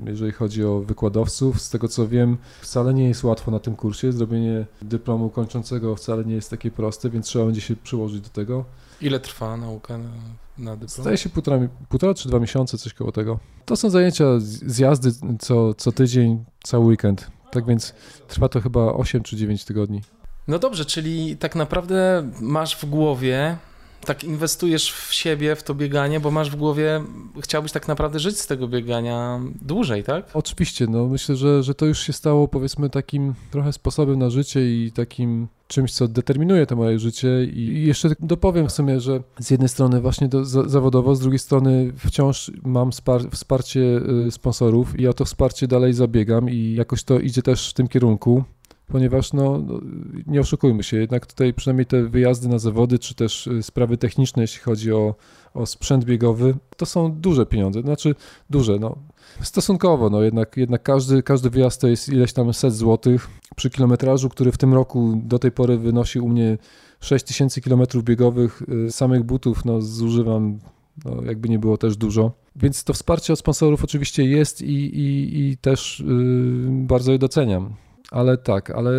jeżeli 0.06 0.32
chodzi 0.32 0.64
o 0.64 0.80
wykładowców. 0.80 1.60
Z 1.60 1.70
tego 1.70 1.88
co 1.88 2.08
wiem, 2.08 2.36
wcale 2.60 2.94
nie 2.94 3.08
jest 3.08 3.24
łatwo 3.24 3.50
na 3.50 3.58
tym 3.58 3.76
kursie. 3.76 4.12
Zrobienie 4.12 4.66
dyplomu 4.82 5.30
kończącego 5.30 5.96
wcale 5.96 6.24
nie 6.24 6.34
jest 6.34 6.50
takie 6.50 6.70
proste, 6.70 7.10
więc 7.10 7.26
trzeba 7.26 7.44
będzie 7.44 7.60
się 7.60 7.76
przyłożyć 7.76 8.20
do 8.20 8.28
tego. 8.28 8.64
Ile 9.00 9.20
trwa 9.20 9.56
nauka 9.56 9.98
na, 9.98 10.10
na 10.58 10.76
dyplom? 10.76 11.02
Zdaje 11.02 11.16
się 11.16 11.28
półtora, 11.28 11.58
półtora 11.88 12.14
czy 12.14 12.28
dwa 12.28 12.38
miesiące, 12.38 12.78
coś 12.78 12.94
koło 12.94 13.12
tego. 13.12 13.38
To 13.64 13.76
są 13.76 13.90
zajęcia 13.90 14.24
z 14.38 14.78
jazdy 14.78 15.10
co, 15.38 15.74
co 15.74 15.92
tydzień, 15.92 16.44
cały 16.62 16.84
weekend. 16.84 17.30
Tak 17.50 17.66
więc 17.66 17.94
trwa 18.28 18.48
to 18.48 18.60
chyba 18.60 18.92
8 18.92 19.22
czy 19.22 19.36
9 19.36 19.64
tygodni. 19.64 20.00
No 20.48 20.58
dobrze, 20.58 20.84
czyli 20.84 21.36
tak 21.36 21.54
naprawdę 21.54 22.30
masz 22.40 22.76
w 22.76 22.84
głowie, 22.84 23.56
tak 24.04 24.24
inwestujesz 24.24 24.92
w 24.92 25.14
siebie, 25.14 25.56
w 25.56 25.62
to 25.62 25.74
bieganie, 25.74 26.20
bo 26.20 26.30
masz 26.30 26.50
w 26.50 26.56
głowie, 26.56 27.02
chciałbyś 27.40 27.72
tak 27.72 27.88
naprawdę 27.88 28.18
żyć 28.18 28.38
z 28.38 28.46
tego 28.46 28.68
biegania 28.68 29.40
dłużej, 29.62 30.04
tak? 30.04 30.24
Oczywiście, 30.34 30.86
no 30.86 31.06
myślę, 31.06 31.36
że, 31.36 31.62
że 31.62 31.74
to 31.74 31.86
już 31.86 32.00
się 32.00 32.12
stało 32.12 32.48
powiedzmy 32.48 32.90
takim 32.90 33.34
trochę 33.50 33.72
sposobem 33.72 34.18
na 34.18 34.30
życie 34.30 34.60
i 34.60 34.92
takim 34.92 35.48
czymś, 35.68 35.92
co 35.92 36.08
determinuje 36.08 36.66
to 36.66 36.76
moje 36.76 36.98
życie 36.98 37.44
i 37.44 37.86
jeszcze 37.86 38.08
dopowiem 38.20 38.68
w 38.68 38.72
sumie, 38.72 39.00
że 39.00 39.22
z 39.38 39.50
jednej 39.50 39.68
strony 39.68 40.00
właśnie 40.00 40.28
do, 40.28 40.44
zawodowo, 40.44 41.14
z 41.14 41.20
drugiej 41.20 41.38
strony 41.38 41.92
wciąż 41.96 42.50
mam 42.62 42.90
wsparcie 43.30 43.80
y, 44.26 44.30
sponsorów 44.30 45.00
i 45.00 45.06
o 45.06 45.12
to 45.12 45.24
wsparcie 45.24 45.68
dalej 45.68 45.92
zabiegam 45.92 46.50
i 46.50 46.74
jakoś 46.74 47.04
to 47.04 47.18
idzie 47.18 47.42
też 47.42 47.70
w 47.70 47.74
tym 47.74 47.88
kierunku 47.88 48.44
ponieważ 48.92 49.32
no, 49.32 49.58
no, 49.58 49.80
nie 50.26 50.40
oszukujmy 50.40 50.82
się, 50.82 50.96
jednak 50.96 51.26
tutaj 51.26 51.54
przynajmniej 51.54 51.86
te 51.86 52.02
wyjazdy 52.02 52.48
na 52.48 52.58
zawody, 52.58 52.98
czy 52.98 53.14
też 53.14 53.46
y, 53.46 53.62
sprawy 53.62 53.96
techniczne, 53.96 54.42
jeśli 54.42 54.60
chodzi 54.60 54.92
o, 54.92 55.14
o 55.54 55.66
sprzęt 55.66 56.04
biegowy, 56.04 56.54
to 56.76 56.86
są 56.86 57.12
duże 57.12 57.46
pieniądze, 57.46 57.80
znaczy 57.80 58.14
duże, 58.50 58.78
no 58.78 58.96
stosunkowo, 59.42 60.10
no 60.10 60.22
jednak, 60.22 60.56
jednak 60.56 60.82
każdy, 60.82 61.22
każdy 61.22 61.50
wyjazd 61.50 61.80
to 61.80 61.88
jest 61.88 62.08
ileś 62.08 62.32
tam 62.32 62.54
set 62.54 62.74
złotych 62.74 63.28
przy 63.56 63.70
kilometrażu, 63.70 64.28
który 64.28 64.52
w 64.52 64.58
tym 64.58 64.74
roku 64.74 65.20
do 65.24 65.38
tej 65.38 65.52
pory 65.52 65.78
wynosi 65.78 66.20
u 66.20 66.28
mnie 66.28 66.58
6000 67.00 67.60
km 67.60 67.82
biegowych, 68.02 68.62
y, 68.86 68.92
samych 68.92 69.22
butów 69.22 69.64
no 69.64 69.80
zużywam 69.80 70.58
no, 71.04 71.22
jakby 71.22 71.48
nie 71.48 71.58
było 71.58 71.78
też 71.78 71.96
dużo. 71.96 72.32
Więc 72.56 72.84
to 72.84 72.92
wsparcie 72.92 73.32
od 73.32 73.38
sponsorów 73.38 73.84
oczywiście 73.84 74.24
jest 74.24 74.62
i, 74.62 74.74
i, 74.74 75.38
i 75.40 75.56
też 75.56 76.04
yy, 76.06 76.68
bardzo 76.70 77.12
je 77.12 77.18
doceniam. 77.18 77.74
Ale 78.10 78.38
tak, 78.38 78.70
ale 78.70 78.90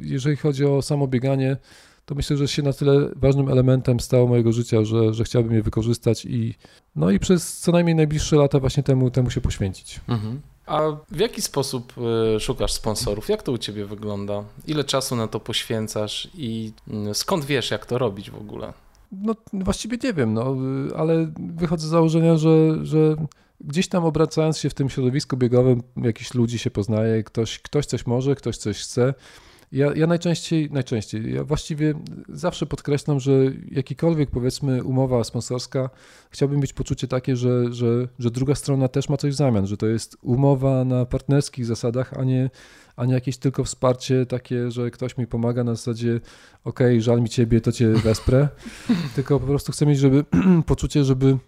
jeżeli 0.00 0.36
chodzi 0.36 0.64
o 0.64 0.82
samo 0.82 1.06
bieganie, 1.06 1.56
to 2.06 2.14
myślę, 2.14 2.36
że 2.36 2.48
się 2.48 2.62
na 2.62 2.72
tyle 2.72 3.08
ważnym 3.16 3.48
elementem 3.48 4.00
stało 4.00 4.26
mojego 4.26 4.52
życia, 4.52 4.84
że, 4.84 5.14
że 5.14 5.24
chciałbym 5.24 5.54
je 5.54 5.62
wykorzystać 5.62 6.24
i 6.24 6.54
no 6.96 7.10
i 7.10 7.18
przez 7.18 7.58
co 7.58 7.72
najmniej 7.72 7.96
najbliższe 7.96 8.36
lata 8.36 8.60
właśnie 8.60 8.82
temu, 8.82 9.10
temu 9.10 9.30
się 9.30 9.40
poświęcić. 9.40 10.00
Mhm. 10.08 10.40
A 10.66 10.80
w 11.10 11.18
jaki 11.18 11.42
sposób 11.42 11.94
y, 12.36 12.40
szukasz 12.40 12.72
sponsorów? 12.72 13.28
Jak 13.28 13.42
to 13.42 13.52
u 13.52 13.58
ciebie 13.58 13.86
wygląda? 13.86 14.44
Ile 14.66 14.84
czasu 14.84 15.16
na 15.16 15.28
to 15.28 15.40
poświęcasz 15.40 16.28
i 16.34 16.72
mm, 16.88 17.14
skąd 17.14 17.44
wiesz, 17.44 17.70
jak 17.70 17.86
to 17.86 17.98
robić 17.98 18.30
w 18.30 18.36
ogóle? 18.36 18.72
No 19.12 19.34
właściwie 19.52 19.98
nie 20.04 20.12
wiem, 20.12 20.34
no, 20.34 20.56
ale 20.96 21.32
wychodzę 21.38 21.86
z 21.86 21.90
założenia, 21.90 22.36
że, 22.36 22.86
że 22.86 23.16
gdzieś 23.64 23.88
tam 23.88 24.04
obracając 24.04 24.58
się 24.58 24.70
w 24.70 24.74
tym 24.74 24.90
środowisku 24.90 25.36
biegowym, 25.36 25.82
jakiś 25.96 26.34
ludzi 26.34 26.58
się 26.58 26.70
poznaje, 26.70 27.24
ktoś, 27.24 27.58
ktoś 27.58 27.86
coś 27.86 28.06
może, 28.06 28.34
ktoś 28.34 28.56
coś 28.56 28.78
chce. 28.78 29.14
Ja, 29.72 29.92
ja 29.94 30.06
najczęściej, 30.06 30.70
najczęściej, 30.70 31.34
ja 31.34 31.44
właściwie 31.44 31.94
zawsze 32.28 32.66
podkreślam, 32.66 33.20
że 33.20 33.32
jakikolwiek 33.70 34.30
powiedzmy 34.30 34.84
umowa 34.84 35.24
sponsorska, 35.24 35.90
chciałbym 36.30 36.60
mieć 36.60 36.72
poczucie 36.72 37.08
takie, 37.08 37.36
że, 37.36 37.72
że, 37.72 38.08
że 38.18 38.30
druga 38.30 38.54
strona 38.54 38.88
też 38.88 39.08
ma 39.08 39.16
coś 39.16 39.32
w 39.32 39.36
zamian, 39.36 39.66
że 39.66 39.76
to 39.76 39.86
jest 39.86 40.16
umowa 40.22 40.84
na 40.84 41.06
partnerskich 41.06 41.66
zasadach, 41.66 42.14
a 42.18 42.24
nie, 42.24 42.50
a 42.96 43.04
nie 43.04 43.14
jakieś 43.14 43.36
tylko 43.36 43.64
wsparcie 43.64 44.26
takie, 44.26 44.70
że 44.70 44.90
ktoś 44.90 45.18
mi 45.18 45.26
pomaga 45.26 45.64
na 45.64 45.74
zasadzie 45.74 46.20
ok, 46.64 46.80
żal 46.98 47.22
mi 47.22 47.28
ciebie, 47.28 47.60
to 47.60 47.72
cię 47.72 47.88
wesprę, 47.88 48.48
tylko 49.14 49.40
po 49.40 49.46
prostu 49.46 49.72
chcę 49.72 49.86
mieć 49.86 49.98
żeby, 49.98 50.24
poczucie, 50.66 51.04
żeby 51.04 51.38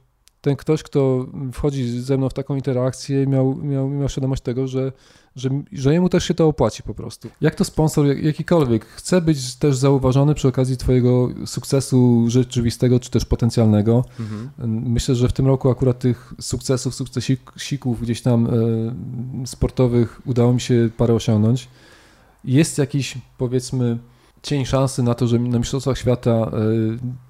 ten 0.45 0.57
ktoś, 0.57 0.83
kto 0.83 1.27
wchodzi 1.53 2.01
ze 2.01 2.17
mną 2.19 2.29
w 2.29 2.35
taką 2.35 2.57
interakcję, 2.57 3.27
miał, 3.27 3.57
miał, 3.57 3.89
miał 3.89 4.09
świadomość 4.09 4.43
tego, 4.43 4.67
że, 4.67 4.93
że, 5.37 5.51
że 5.73 5.93
jemu 5.93 6.09
też 6.09 6.25
się 6.25 6.35
to 6.35 6.49
opłaci 6.49 6.83
po 6.83 6.95
prostu. 6.95 7.29
Jak 7.41 7.55
to 7.55 7.65
sponsor 7.65 8.07
jakikolwiek 8.07 8.87
chce 8.87 9.21
być 9.21 9.55
też 9.55 9.77
zauważony 9.77 10.35
przy 10.35 10.49
okazji 10.49 10.77
Twojego 10.77 11.29
sukcesu 11.47 12.25
rzeczywistego 12.29 13.01
czy 13.01 13.11
też 13.11 13.25
potencjalnego. 13.25 14.05
Mhm. 14.21 14.51
Myślę, 14.93 15.15
że 15.15 15.29
w 15.29 15.33
tym 15.33 15.47
roku 15.47 15.71
akurat 15.71 15.99
tych 15.99 16.35
sukcesów, 16.41 16.95
sukcesików 16.95 18.03
gdzieś 18.03 18.23
tam 18.23 18.47
e, 19.43 19.47
sportowych 19.47 20.21
udało 20.27 20.53
mi 20.53 20.61
się 20.61 20.91
parę 20.97 21.15
osiągnąć. 21.15 21.69
Jest 22.45 22.79
jakiś 22.79 23.19
powiedzmy 23.39 23.99
cień 24.43 24.65
szansy 24.65 25.03
na 25.03 25.15
to, 25.15 25.27
że 25.27 25.39
na 25.39 25.59
Mistrzostwach 25.59 25.99
Świata 25.99 26.31
e, 26.31 26.51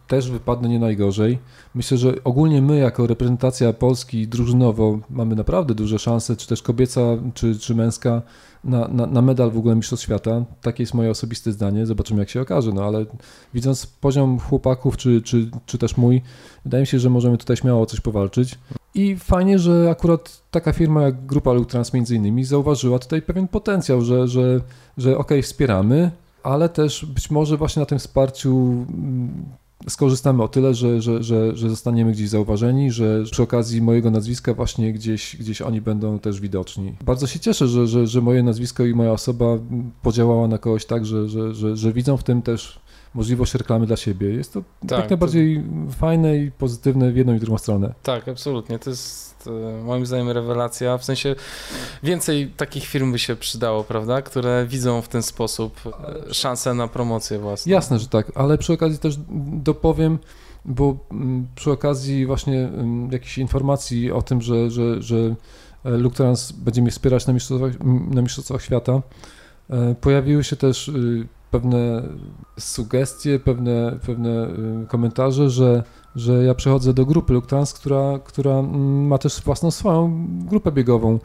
też 0.07 0.31
wypadnę 0.31 0.69
nie 0.69 0.79
najgorzej. 0.79 1.39
Myślę, 1.75 1.99
że 1.99 2.15
ogólnie 2.25 2.63
my 2.63 2.79
jako 2.79 3.07
reprezentacja 3.07 3.73
Polski 3.73 4.29
drużynowo 4.29 4.99
mamy 5.11 5.37
naprawdę 5.37 5.75
duże 5.75 5.99
szanse, 5.99 6.37
czy 6.37 6.49
też 6.49 6.63
kobieca, 6.63 7.01
czy, 7.35 7.59
czy 7.59 7.75
męska, 7.75 8.23
na, 8.65 8.89
na, 8.89 9.07
na, 9.07 9.23
medal 9.23 9.51
w 9.51 9.59
ogóle 9.59 9.75
Mistrzostw 9.75 10.05
Świata. 10.05 10.45
Takie 10.61 10.83
jest 10.83 10.95
moje 10.95 11.11
osobiste 11.11 11.53
zdanie, 11.53 11.87
zobaczymy 11.87 12.21
jak 12.21 12.31
się 12.31 12.41
okaże, 12.41 12.73
no 12.73 12.85
ale 12.85 13.07
widząc 13.55 13.87
poziom 13.87 14.39
chłopaków, 14.39 14.97
czy, 14.97 15.23
czy, 15.23 15.51
czy 15.67 15.79
też 15.79 15.97
mój, 15.97 16.23
wydaje 16.65 16.83
mi 16.83 16.87
się, 16.87 16.99
że 16.99 17.11
możemy 17.11 17.39
tutaj 17.39 17.57
śmiało 17.57 17.83
o 17.83 17.87
coś 17.87 18.01
powalczyć. 18.01 18.59
I 18.95 19.17
fajnie, 19.17 19.59
że 19.59 19.89
akurat 19.91 20.43
taka 20.51 20.73
firma 20.73 21.03
jak 21.03 21.27
Grupa 21.27 21.53
Lutrans 21.53 21.93
między 21.93 22.17
innymi 22.17 22.45
zauważyła 22.45 22.99
tutaj 22.99 23.23
pewien 23.23 23.49
potencjał, 23.49 24.03
że, 24.03 24.29
że, 24.29 24.61
że 24.99 25.11
okej, 25.11 25.21
okay, 25.21 25.43
wspieramy, 25.43 26.11
ale 26.43 26.69
też 26.69 27.07
być 27.07 27.31
może 27.31 27.57
właśnie 27.57 27.81
na 27.81 27.87
tym 27.87 27.99
wsparciu 27.99 28.87
mm, 28.89 29.45
skorzystamy 29.89 30.43
o 30.43 30.49
tyle, 30.49 30.74
że, 30.74 31.03
że, 31.03 31.22
że, 31.22 31.57
że 31.57 31.70
zostaniemy 31.70 32.12
gdzieś 32.12 32.28
zauważeni, 32.28 32.91
że 32.91 33.24
przy 33.30 33.43
okazji 33.43 33.82
mojego 33.82 34.11
nazwiska 34.11 34.55
właśnie 34.55 34.93
gdzieś, 34.93 35.37
gdzieś 35.37 35.62
oni 35.62 35.80
będą 35.80 36.18
też 36.18 36.41
widoczni. 36.41 36.95
Bardzo 37.05 37.26
się 37.26 37.41
cieszę, 37.41 37.68
że, 37.68 37.87
że, 37.87 38.07
że 38.07 38.20
moje 38.20 38.43
nazwisko 38.43 38.85
i 38.85 38.95
moja 38.95 39.12
osoba 39.12 39.47
podziałała 40.03 40.49
na 40.49 40.59
kogoś 40.59 40.87
tak, 40.87 41.07
że, 41.07 41.28
że, 41.28 41.55
że, 41.55 41.76
że 41.76 41.93
widzą 41.93 42.16
w 42.16 42.24
tym 42.24 42.43
też 42.43 42.80
możliwość 43.14 43.55
reklamy 43.55 43.87
dla 43.87 43.97
siebie. 43.97 44.28
Jest 44.28 44.53
to 44.53 44.62
tak, 44.89 44.99
jak 44.99 45.11
najbardziej 45.11 45.62
to... 45.87 45.93
fajne 45.93 46.39
i 46.39 46.51
pozytywne 46.51 47.12
w 47.12 47.16
jedną 47.16 47.35
i 47.35 47.41
drugą 47.41 47.59
stronę. 47.59 47.95
Tak, 48.03 48.28
absolutnie. 48.28 48.78
To 48.78 48.91
jest 48.91 49.34
e, 49.47 49.82
moim 49.84 50.07
zdaniem 50.07 50.30
rewelacja. 50.30 50.99
W 50.99 51.05
sensie 51.05 51.34
więcej 52.03 52.51
takich 52.57 52.86
firm 52.86 53.12
by 53.12 53.18
się 53.18 53.36
przydało, 53.36 53.84
prawda? 53.84 54.22
Które 54.22 54.66
widzą 54.66 55.03
w 55.03 55.09
ten 55.09 55.22
sposób 55.22 55.80
e, 56.28 56.34
szansę 56.34 56.74
na 56.74 56.88
promocję 56.88 57.38
własną. 57.38 57.72
Jasne, 57.72 57.99
że 57.99 58.09
tak, 58.09 58.32
ale 58.34 58.59
przy 58.59 58.72
okazji 58.72 58.99
też 58.99 59.18
dopowiem, 59.53 60.18
bo 60.64 60.97
mm, 61.11 61.47
przy 61.55 61.70
okazji 61.70 62.26
właśnie 62.26 62.61
mm, 62.61 63.12
jakichś 63.12 63.38
informacji 63.38 64.12
o 64.12 64.22
tym, 64.22 64.42
że, 64.42 64.70
że, 64.70 65.03
że 65.03 65.34
e, 65.84 65.90
Luktrans 65.90 66.53
będzie 66.53 66.82
mnie 66.82 66.90
wspierać 66.90 67.26
na 67.26 67.32
mistrzostwach, 67.32 67.72
na 68.11 68.22
mistrzostwach 68.22 68.62
świata, 68.62 69.03
pojawiły 70.01 70.45
się 70.45 70.57
też 70.57 70.88
y, 70.88 71.26
pewne 71.55 72.03
sugestie, 72.59 73.39
pewne, 73.39 73.99
pewne 74.07 74.49
y, 74.85 74.87
komentarze, 74.89 75.51
że, 75.51 75.83
że 76.17 76.45
ja 76.45 76.55
przechodzę 76.55 76.95
do 76.95 77.07
grupy 77.07 77.33
Luktans, 77.33 77.73
która, 77.73 78.19
która 78.25 78.53
mm, 78.53 79.07
ma 79.07 79.19
też 79.19 79.43
własną 79.43 79.71
swoją 79.71 80.27
grupę 80.47 80.73
biegową. 80.73 81.19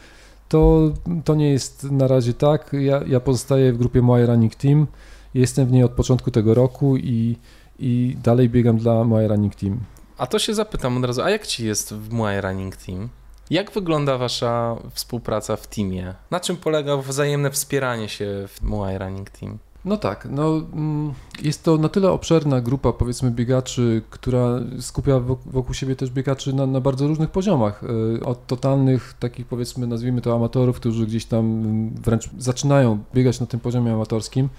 To, 0.49 0.91
to 1.25 1.35
nie 1.35 1.49
jest 1.49 1.83
na 1.83 2.07
razie 2.07 2.33
tak. 2.33 2.71
Ja, 2.73 3.01
ja 3.07 3.19
pozostaję 3.19 3.73
w 3.73 3.77
grupie 3.77 4.01
My 4.01 4.25
Running 4.25 4.55
Team. 4.55 4.87
Jestem 5.33 5.65
w 5.65 5.71
niej 5.71 5.83
od 5.83 5.91
początku 5.91 6.31
tego 6.31 6.53
roku 6.53 6.97
i, 6.97 7.37
i 7.79 8.17
dalej 8.23 8.49
biegam 8.49 8.77
dla 8.77 9.03
My 9.03 9.27
Running 9.27 9.55
Team. 9.55 9.79
A 10.17 10.27
to 10.27 10.39
się 10.39 10.53
zapytam 10.53 10.97
od 10.97 11.05
razu, 11.05 11.21
a 11.21 11.29
jak 11.29 11.47
ci 11.47 11.65
jest 11.65 11.93
w 11.93 12.13
My 12.13 12.41
Running 12.41 12.75
Team? 12.75 13.09
Jak 13.49 13.71
wygląda 13.71 14.17
wasza 14.17 14.75
współpraca 14.93 15.55
w 15.55 15.67
teamie? 15.67 16.13
Na 16.31 16.39
czym 16.39 16.57
polega 16.57 16.97
wzajemne 16.97 17.51
wspieranie 17.51 18.09
się 18.09 18.47
w 18.47 18.61
My 18.61 18.97
Running 18.97 19.29
Team? 19.29 19.59
No 19.85 19.97
tak, 19.97 20.27
no, 20.31 20.61
mm, 20.73 21.13
jest 21.41 21.63
to 21.63 21.77
na 21.77 21.89
tyle 21.89 22.11
obszerna 22.11 22.61
grupa, 22.61 22.93
powiedzmy, 22.93 23.31
biegaczy, 23.31 24.01
która 24.09 24.59
skupia 24.79 25.19
wokół 25.45 25.73
siebie 25.73 25.95
też 25.95 26.09
biegaczy 26.09 26.53
na, 26.53 26.65
na 26.65 26.81
bardzo 26.81 27.07
różnych 27.07 27.29
poziomach. 27.29 27.83
E, 28.17 28.25
od 28.25 28.47
totalnych, 28.47 29.13
takich 29.19 29.45
powiedzmy, 29.45 29.87
nazwijmy 29.87 30.21
to 30.21 30.35
amatorów, 30.35 30.75
którzy 30.75 31.05
gdzieś 31.05 31.25
tam 31.25 31.63
wręcz 31.89 32.29
zaczynają 32.37 33.03
biegać 33.13 33.39
na 33.39 33.45
tym 33.45 33.59
poziomie 33.59 33.93
amatorskim, 33.93 34.49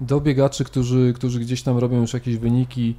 do 0.00 0.20
biegaczy, 0.20 0.64
którzy, 0.64 1.12
którzy 1.16 1.40
gdzieś 1.40 1.62
tam 1.62 1.78
robią 1.78 2.00
już 2.00 2.14
jakieś 2.14 2.36
wyniki, 2.36 2.94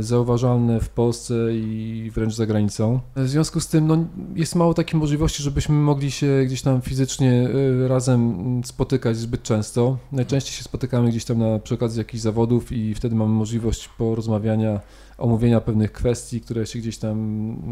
zauważalne 0.00 0.80
w 0.80 0.88
Polsce 0.88 1.34
i 1.52 2.10
wręcz 2.14 2.34
za 2.34 2.46
granicą. 2.46 3.00
W 3.16 3.28
związku 3.28 3.60
z 3.60 3.68
tym 3.68 3.86
no, 3.86 4.04
jest 4.34 4.54
mało 4.54 4.74
takiej 4.74 5.00
możliwości, 5.00 5.42
żebyśmy 5.42 5.74
mogli 5.74 6.10
się 6.10 6.42
gdzieś 6.46 6.62
tam 6.62 6.82
fizycznie 6.82 7.48
e, 7.84 7.88
razem 7.88 8.60
spotykać 8.64 9.16
zbyt 9.16 9.42
często. 9.42 9.98
Najczęściej 10.12 10.52
się 10.52 10.64
spotykamy 10.64 11.08
gdzieś 11.08 11.24
tam 11.24 11.38
na, 11.38 11.58
przy 11.58 11.74
okazji 11.74 11.98
jakichś 11.98 12.22
zawodów 12.22 12.72
i 12.72 12.94
wtedy 12.94 13.14
mamy 13.14 13.34
możliwość 13.34 13.88
porozmawiania 13.88 14.80
omówienia 15.18 15.60
pewnych 15.60 15.92
kwestii, 15.92 16.40
które 16.40 16.66
się 16.66 16.78
gdzieś 16.78 16.98
tam 16.98 17.16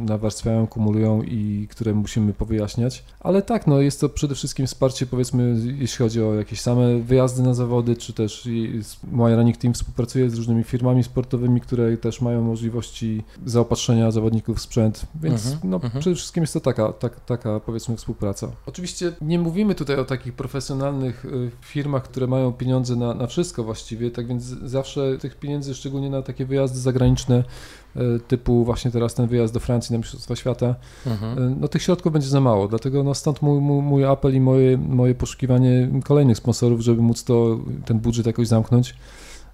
nawarstwiają, 0.04 0.66
kumulują 0.66 1.22
i 1.22 1.68
które 1.70 1.94
musimy 1.94 2.32
powyjaśniać. 2.32 3.04
Ale 3.20 3.42
tak, 3.42 3.66
no 3.66 3.80
jest 3.80 4.00
to 4.00 4.08
przede 4.08 4.34
wszystkim 4.34 4.66
wsparcie, 4.66 5.06
powiedzmy, 5.06 5.56
jeśli 5.78 5.98
chodzi 5.98 6.22
o 6.22 6.34
jakieś 6.34 6.60
same 6.60 6.98
wyjazdy 6.98 7.42
na 7.42 7.54
zawody, 7.54 7.96
czy 7.96 8.12
też 8.12 8.48
moja 9.12 9.36
Running 9.36 9.56
Team 9.56 9.74
współpracuje 9.74 10.30
z 10.30 10.34
różnymi 10.34 10.64
firmami 10.64 11.04
sportowymi, 11.04 11.60
które 11.60 11.96
też 11.96 12.20
mają 12.20 12.42
możliwości 12.42 13.22
zaopatrzenia 13.46 14.10
zawodników 14.10 14.58
w 14.58 14.60
sprzęt, 14.60 15.06
więc 15.22 15.46
mhm, 15.46 15.70
no, 15.70 15.76
mhm. 15.76 16.00
przede 16.00 16.16
wszystkim 16.16 16.42
jest 16.42 16.52
to 16.52 16.60
taka, 16.60 16.92
tak, 16.92 17.24
taka, 17.24 17.60
powiedzmy, 17.60 17.96
współpraca. 17.96 18.48
Oczywiście 18.66 19.12
nie 19.20 19.38
mówimy 19.38 19.74
tutaj 19.74 19.96
o 19.96 20.04
takich 20.04 20.32
profesjonalnych 20.32 21.24
y, 21.24 21.50
firmach, 21.60 22.02
które 22.02 22.26
mają 22.26 22.52
pieniądze 22.52 22.96
na, 22.96 23.14
na 23.14 23.26
wszystko 23.26 23.64
właściwie, 23.64 24.10
tak 24.10 24.26
więc 24.26 24.42
zawsze 24.44 25.18
tych 25.18 25.36
pieniędzy, 25.38 25.74
szczególnie 25.74 26.10
na 26.10 26.22
takie 26.22 26.46
wyjazdy 26.46 26.78
zagraniczne, 26.78 27.31
E, 27.96 28.18
typu 28.28 28.64
właśnie 28.64 28.90
teraz 28.90 29.14
ten 29.14 29.26
wyjazd 29.26 29.54
do 29.54 29.60
Francji 29.60 29.92
na 29.92 29.98
Mistrzostwa 29.98 30.36
Świata, 30.36 30.74
mhm. 31.06 31.38
E, 31.38 31.56
no 31.60 31.68
tych 31.68 31.82
środków 31.82 32.12
będzie 32.12 32.28
za 32.28 32.40
mało, 32.40 32.68
dlatego 32.68 33.02
no 33.02 33.14
stąd 33.14 33.42
mój, 33.42 33.60
mój, 33.60 33.82
mój 33.82 34.04
apel 34.04 34.34
i 34.34 34.40
moje, 34.40 34.78
moje 34.78 35.14
poszukiwanie 35.14 35.88
kolejnych 36.04 36.36
sponsorów, 36.36 36.80
żeby 36.80 37.02
móc 37.02 37.24
to, 37.24 37.58
ten 37.84 37.98
budżet 37.98 38.26
jakoś 38.26 38.48
zamknąć, 38.48 38.94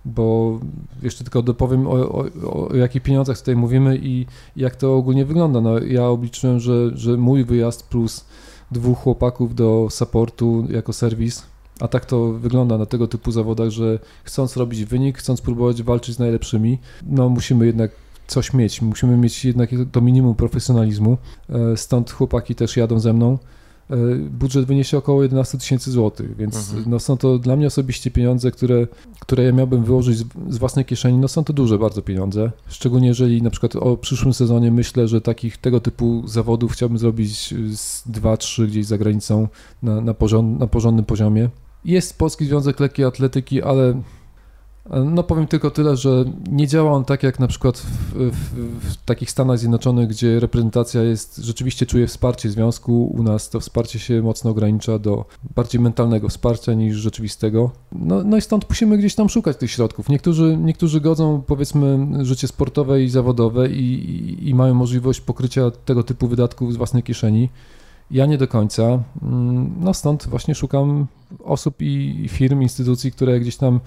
bo 0.05 0.59
jeszcze 1.03 1.25
tylko 1.25 1.43
dopowiem 1.43 1.87
o, 1.87 1.91
o, 1.91 2.69
o 2.69 2.77
jakich 2.77 3.03
pieniądzach 3.03 3.39
tutaj 3.39 3.57
mówimy 3.57 3.99
i 4.03 4.27
jak 4.57 4.77
to 4.77 4.97
ogólnie 4.97 5.25
wygląda. 5.25 5.61
No, 5.61 5.79
ja 5.79 6.07
obliczyłem, 6.07 6.61
że, 6.61 6.97
że 6.97 7.17
mój 7.17 7.45
wyjazd 7.45 7.89
plus 7.89 8.25
dwóch 8.71 8.99
chłopaków 8.99 9.55
do 9.55 9.87
supportu 9.91 10.67
jako 10.71 10.93
serwis 10.93 11.43
A 11.81 11.89
tak 11.89 12.05
to 12.05 12.33
wygląda 12.33 12.79
na 12.79 12.87
tego 12.87 13.09
typu 13.09 13.33
zawodach, 13.33 13.71
że 13.71 13.99
chcąc 14.25 14.57
robić 14.57 14.85
wynik, 14.85 15.19
chcąc 15.19 15.41
próbować 15.41 15.83
walczyć 15.83 16.15
z 16.15 16.19
najlepszymi, 16.19 16.79
no 17.07 17.29
musimy 17.29 17.67
jednak 17.67 17.91
coś 18.29 18.55
mieć. 18.55 18.83
Musimy 18.83 19.17
mieć 19.17 19.45
jednak 19.45 19.71
to 19.93 20.01
minimum 20.01 20.35
profesjonalizmu. 20.35 21.19
E, 21.51 21.77
stąd 21.77 22.11
chłopaki 22.11 22.55
też 22.55 22.77
jadą 22.77 23.01
ze 23.01 23.13
mną. 23.13 23.39
E, 23.91 23.97
budżet 24.31 24.65
wyniesie 24.65 24.99
około 24.99 25.23
11 25.23 25.59
tysięcy 25.59 25.91
złotych, 25.91 26.37
więc 26.37 26.57
mhm. 26.57 26.91
no 26.91 26.99
są 26.99 27.17
to 27.17 27.39
dla 27.39 27.57
mnie 27.57 27.67
osobiście 27.67 28.11
pieniądze, 28.11 28.51
które, 28.51 28.87
które 29.21 29.45
ja 29.45 29.53
miałbym 29.53 29.85
wyłożyć 29.85 30.19
z, 30.19 30.25
z, 30.49 30.59
własnej 30.59 30.85
kieszeni. 30.85 31.19
No 31.19 31.29
są 31.29 31.45
to 31.45 31.53
duże 31.53 31.79
bardzo 31.79 32.03
pieniądze. 32.03 32.51
Szczególnie 32.69 33.09
jeżeli 33.09 33.43
na 33.43 33.51
przykład 33.51 33.77
o 33.77 33.97
przyszłym 33.97 34.35
sezonie 34.35 34.71
myślę, 34.71 35.09
że 35.09 35.21
takich 35.21 35.57
tego 35.57 35.81
typu 35.81 36.23
zawodów 36.27 36.73
chciałbym 36.73 36.99
zrobić 36.99 37.55
z 37.77 38.09
2-3 38.09 38.67
gdzieś 38.67 38.87
za 38.87 38.99
granicą 38.99 39.49
na, 39.83 40.01
na, 40.01 40.15
porząd, 40.15 40.61
na 40.61 40.67
porządnym 40.67 41.05
poziomie. 41.05 41.49
Jest 41.85 42.19
Polski 42.19 42.47
Związek 42.47 42.81
Lekkiej 42.81 43.05
Atletyki, 43.05 43.63
ale 43.63 44.03
no 45.05 45.23
powiem 45.23 45.47
tylko 45.47 45.71
tyle, 45.71 45.97
że 45.97 46.25
nie 46.51 46.67
działa 46.67 46.93
on 46.93 47.05
tak 47.05 47.23
jak 47.23 47.39
na 47.39 47.47
przykład 47.47 47.79
w, 47.79 48.13
w, 48.15 48.91
w, 48.91 48.97
takich 49.05 49.31
Stanach 49.31 49.59
Zjednoczonych, 49.59 50.09
gdzie 50.09 50.41
reprezentacja 50.41 51.03
jest, 51.03 51.37
rzeczywiście 51.37 51.87
czuje 51.87 52.07
wsparcie 52.07 52.51
związku. 52.51 53.07
U 53.07 53.23
nas 53.23 53.51
to 53.51 53.61
wsparcie 53.61 53.99
się 53.99 54.23
mocno 54.23 54.51
ogranicza 54.51 54.99
do 54.99 55.25
bardziej 55.57 55.81
mentalnego 55.81 56.29
wsparcia 56.29 56.75
niż 56.75 56.97
rzeczywistego. 56.97 57.71
No, 57.93 58.25
no 58.25 58.37
i 58.37 58.41
stąd 58.41 58.69
musimy 58.69 58.99
gdzieś 58.99 59.15
tam 59.15 59.29
szukać 59.29 59.57
tych 59.57 59.71
środków. 59.71 60.09
Niektórzy, 60.09 60.57
niektórzy 60.61 61.01
godzą 61.01 61.43
powiedzmy 61.47 62.09
życie 62.25 62.49
sportowe 62.49 63.03
i 63.03 63.09
zawodowe 63.09 63.71
i, 63.71 63.95
i, 63.95 64.49
i 64.49 64.55
mają 64.55 64.75
możliwość 64.75 65.21
pokrycia 65.21 65.71
tego 65.71 66.03
typu 66.03 66.29
wydatków 66.29 66.73
z 66.73 66.77
własnej 66.77 67.03
kieszeni. 67.03 67.49
Ja 68.11 68.27
nie 68.27 68.39
do 68.39 68.49
końca. 68.49 68.83
Mm, 69.23 69.75
no 69.81 69.95
stąd 69.95 70.27
właśnie 70.27 70.55
szukam 70.55 71.07
osób 71.45 71.75
i 71.81 72.27
firm, 72.29 72.63
instytucji, 72.63 73.13
które 73.13 73.41
gdzieś 73.41 73.57
tam 73.57 73.81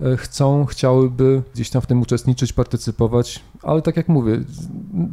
E, 0.00 0.16
chcą, 0.16 0.66
chciałyby 0.66 1.42
gdzieś 1.54 1.70
tam 1.70 1.82
w 1.82 1.86
tym 1.86 2.02
uczestniczyć, 2.02 2.52
partycypować, 2.52 3.40
ale 3.62 3.82
tak 3.82 3.96
jak 3.96 4.08
mówię, 4.08 4.40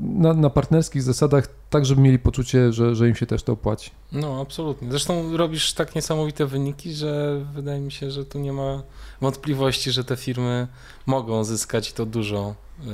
na, 0.01 0.33
na, 0.33 0.49
partnerskich 0.49 1.03
zasadach, 1.03 1.47
tak 1.69 1.85
żeby 1.85 2.01
mieli 2.01 2.19
poczucie, 2.19 2.73
że, 2.73 2.95
że 2.95 3.09
im 3.09 3.15
się 3.15 3.25
też 3.25 3.43
to 3.43 3.53
opłaci. 3.53 3.91
No, 4.11 4.41
absolutnie. 4.41 4.89
Zresztą 4.89 5.37
robisz 5.37 5.73
tak 5.73 5.95
niesamowite 5.95 6.45
wyniki, 6.45 6.93
że 6.93 7.41
wydaje 7.53 7.79
mi 7.79 7.91
się, 7.91 8.11
że 8.11 8.25
tu 8.25 8.39
nie 8.39 8.53
ma 8.53 8.83
wątpliwości, 9.21 9.91
że 9.91 10.03
te 10.03 10.15
firmy 10.15 10.67
mogą 11.05 11.43
zyskać 11.43 11.93
to 11.93 12.05
dużo 12.05 12.55
yy, 12.79 12.91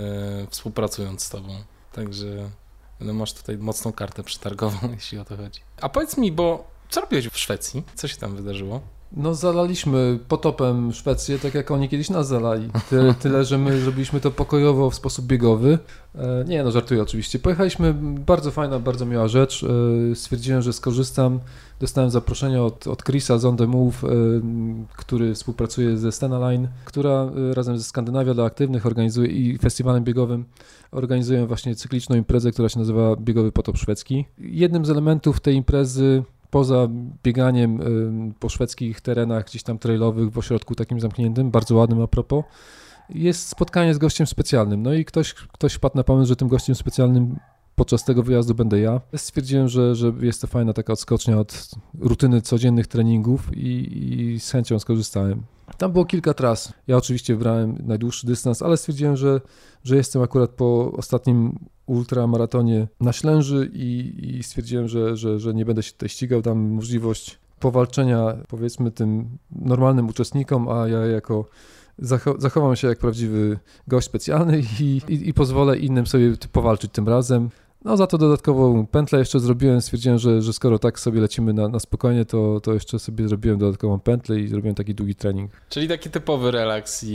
współpracując 0.49 1.23
z 1.23 1.29
tobą. 1.29 1.49
Także 1.93 2.49
no, 3.01 3.13
masz 3.13 3.33
tutaj 3.33 3.57
mocną 3.57 3.93
kartę 3.93 4.23
przetargową, 4.23 4.77
jeśli 4.95 5.17
o 5.17 5.25
to 5.25 5.37
chodzi. 5.37 5.61
A 5.81 5.89
powiedz 5.89 6.17
mi, 6.17 6.31
bo 6.31 6.67
co 6.89 7.01
robiłeś 7.01 7.27
w 7.27 7.37
Szwecji? 7.37 7.83
Co 7.95 8.07
się 8.07 8.17
tam 8.17 8.35
wydarzyło? 8.35 8.81
No 9.15 9.35
zalaliśmy 9.35 10.19
potopem 10.27 10.93
Szwecję, 10.93 11.39
tak 11.39 11.53
jak 11.53 11.71
oni 11.71 11.89
kiedyś 11.89 12.09
nas 12.09 12.27
zalali. 12.27 12.69
Tyle, 12.89 13.13
tyle, 13.13 13.45
że 13.45 13.57
my 13.57 13.81
zrobiliśmy 13.81 14.19
to 14.19 14.31
pokojowo 14.31 14.89
w 14.89 14.95
sposób 14.95 15.25
biegowy. 15.25 15.79
E, 16.15 16.45
nie, 16.47 16.63
no 16.63 16.71
żartuję 16.71 17.01
oczywiście. 17.01 17.39
Pojechaliśmy, 17.39 17.93
bardzo 18.25 18.51
fajna, 18.51 18.79
bardzo 18.79 19.05
miła 19.05 19.27
rzecz. 19.27 19.65
E, 20.11 20.15
stwierdziłem, 20.15 20.61
że 20.61 20.73
skorzystam. 20.73 21.39
Dostałem 21.79 22.09
zaproszenie 22.09 22.61
od, 22.61 22.87
od 22.87 23.03
Chrisa 23.03 23.37
z 23.37 23.45
On 23.45 23.57
The 23.57 23.67
Move, 23.67 24.03
e, 24.03 24.07
który 24.97 25.35
współpracuje 25.35 25.97
ze 25.97 26.11
Stena 26.11 26.39
Line, 26.39 26.67
która 26.85 27.29
razem 27.53 27.77
ze 27.77 27.83
Skandynawia 27.83 28.33
dla 28.33 28.45
Aktywnych 28.45 28.85
organizuje 28.85 29.27
i 29.27 29.57
festiwalem 29.57 30.03
biegowym 30.03 30.45
organizują 30.91 31.47
właśnie 31.47 31.75
cykliczną 31.75 32.15
imprezę, 32.15 32.51
która 32.51 32.69
się 32.69 32.79
nazywa 32.79 33.15
Biegowy 33.15 33.51
Potop 33.51 33.77
Szwedzki. 33.77 34.25
Jednym 34.37 34.85
z 34.85 34.89
elementów 34.89 35.39
tej 35.39 35.55
imprezy 35.55 36.23
poza 36.51 36.87
bieganiem 37.23 37.79
po 38.39 38.49
szwedzkich 38.49 39.01
terenach 39.01 39.45
gdzieś 39.45 39.63
tam 39.63 39.77
trailowych 39.77 40.31
w 40.31 40.37
ośrodku 40.37 40.75
takim 40.75 40.99
zamkniętym, 40.99 41.51
bardzo 41.51 41.75
ładnym 41.75 42.01
a 42.01 42.07
propos, 42.07 42.43
jest 43.09 43.47
spotkanie 43.47 43.93
z 43.93 43.97
gościem 43.97 44.27
specjalnym. 44.27 44.83
No 44.83 44.93
i 44.93 45.05
ktoś, 45.05 45.33
ktoś 45.33 45.73
wpadł 45.73 45.97
na 45.97 46.03
pomysł, 46.03 46.27
że 46.27 46.35
tym 46.35 46.47
gościem 46.47 46.75
specjalnym 46.75 47.35
podczas 47.75 48.03
tego 48.03 48.23
wyjazdu 48.23 48.55
będę 48.55 48.79
ja. 48.79 49.01
Stwierdziłem, 49.15 49.67
że, 49.67 49.95
że 49.95 50.13
jest 50.21 50.41
to 50.41 50.47
fajna 50.47 50.73
taka 50.73 50.93
odskocznia 50.93 51.39
od 51.39 51.71
rutyny 51.99 52.41
codziennych 52.41 52.87
treningów 52.87 53.57
i, 53.57 54.03
i 54.33 54.39
z 54.39 54.51
chęcią 54.51 54.79
skorzystałem. 54.79 55.43
Tam 55.77 55.91
było 55.91 56.05
kilka 56.05 56.33
tras. 56.33 56.73
Ja 56.87 56.97
oczywiście 56.97 57.33
wybrałem 57.33 57.77
najdłuższy 57.85 58.27
dystans, 58.27 58.61
ale 58.61 58.77
stwierdziłem, 58.77 59.17
że, 59.17 59.41
że 59.83 59.95
jestem 59.95 60.21
akurat 60.21 60.49
po 60.49 60.91
ostatnim 60.91 61.59
ultramaratonie 61.85 62.87
na 62.99 63.13
Ślęży 63.13 63.71
i, 63.73 64.13
i 64.37 64.43
stwierdziłem, 64.43 64.87
że, 64.87 65.17
że, 65.17 65.39
że 65.39 65.53
nie 65.53 65.65
będę 65.65 65.83
się 65.83 65.91
tutaj 65.91 66.09
ścigał. 66.09 66.41
Dam 66.41 66.59
możliwość 66.59 67.39
powalczenia 67.59 68.37
powiedzmy 68.47 68.91
tym 68.91 69.37
normalnym 69.51 70.07
uczestnikom, 70.09 70.69
a 70.69 70.87
ja 70.87 71.05
jako 71.05 71.45
zachowam 72.37 72.75
się 72.75 72.87
jak 72.87 72.99
prawdziwy 72.99 73.59
gość 73.87 74.07
specjalny 74.07 74.63
i, 74.79 75.01
i, 75.07 75.29
i 75.29 75.33
pozwolę 75.33 75.77
innym 75.77 76.07
sobie 76.07 76.33
powalczyć 76.51 76.91
tym 76.91 77.09
razem. 77.09 77.49
No 77.85 77.97
za 77.97 78.07
to 78.07 78.17
dodatkową 78.17 78.87
pętlę 78.87 79.19
jeszcze 79.19 79.39
zrobiłem, 79.39 79.81
stwierdziłem, 79.81 80.19
że, 80.19 80.41
że 80.41 80.53
skoro 80.53 80.79
tak 80.79 80.99
sobie 80.99 81.21
lecimy 81.21 81.53
na, 81.53 81.67
na 81.67 81.79
spokojnie, 81.79 82.25
to, 82.25 82.59
to 82.59 82.73
jeszcze 82.73 82.99
sobie 82.99 83.27
zrobiłem 83.27 83.59
dodatkową 83.59 83.99
pętlę 83.99 84.39
i 84.39 84.47
zrobiłem 84.47 84.75
taki 84.75 84.95
długi 84.95 85.15
trening. 85.15 85.51
Czyli 85.69 85.87
taki 85.87 86.09
typowy 86.09 86.51
relaks 86.51 87.03
i, 87.03 87.07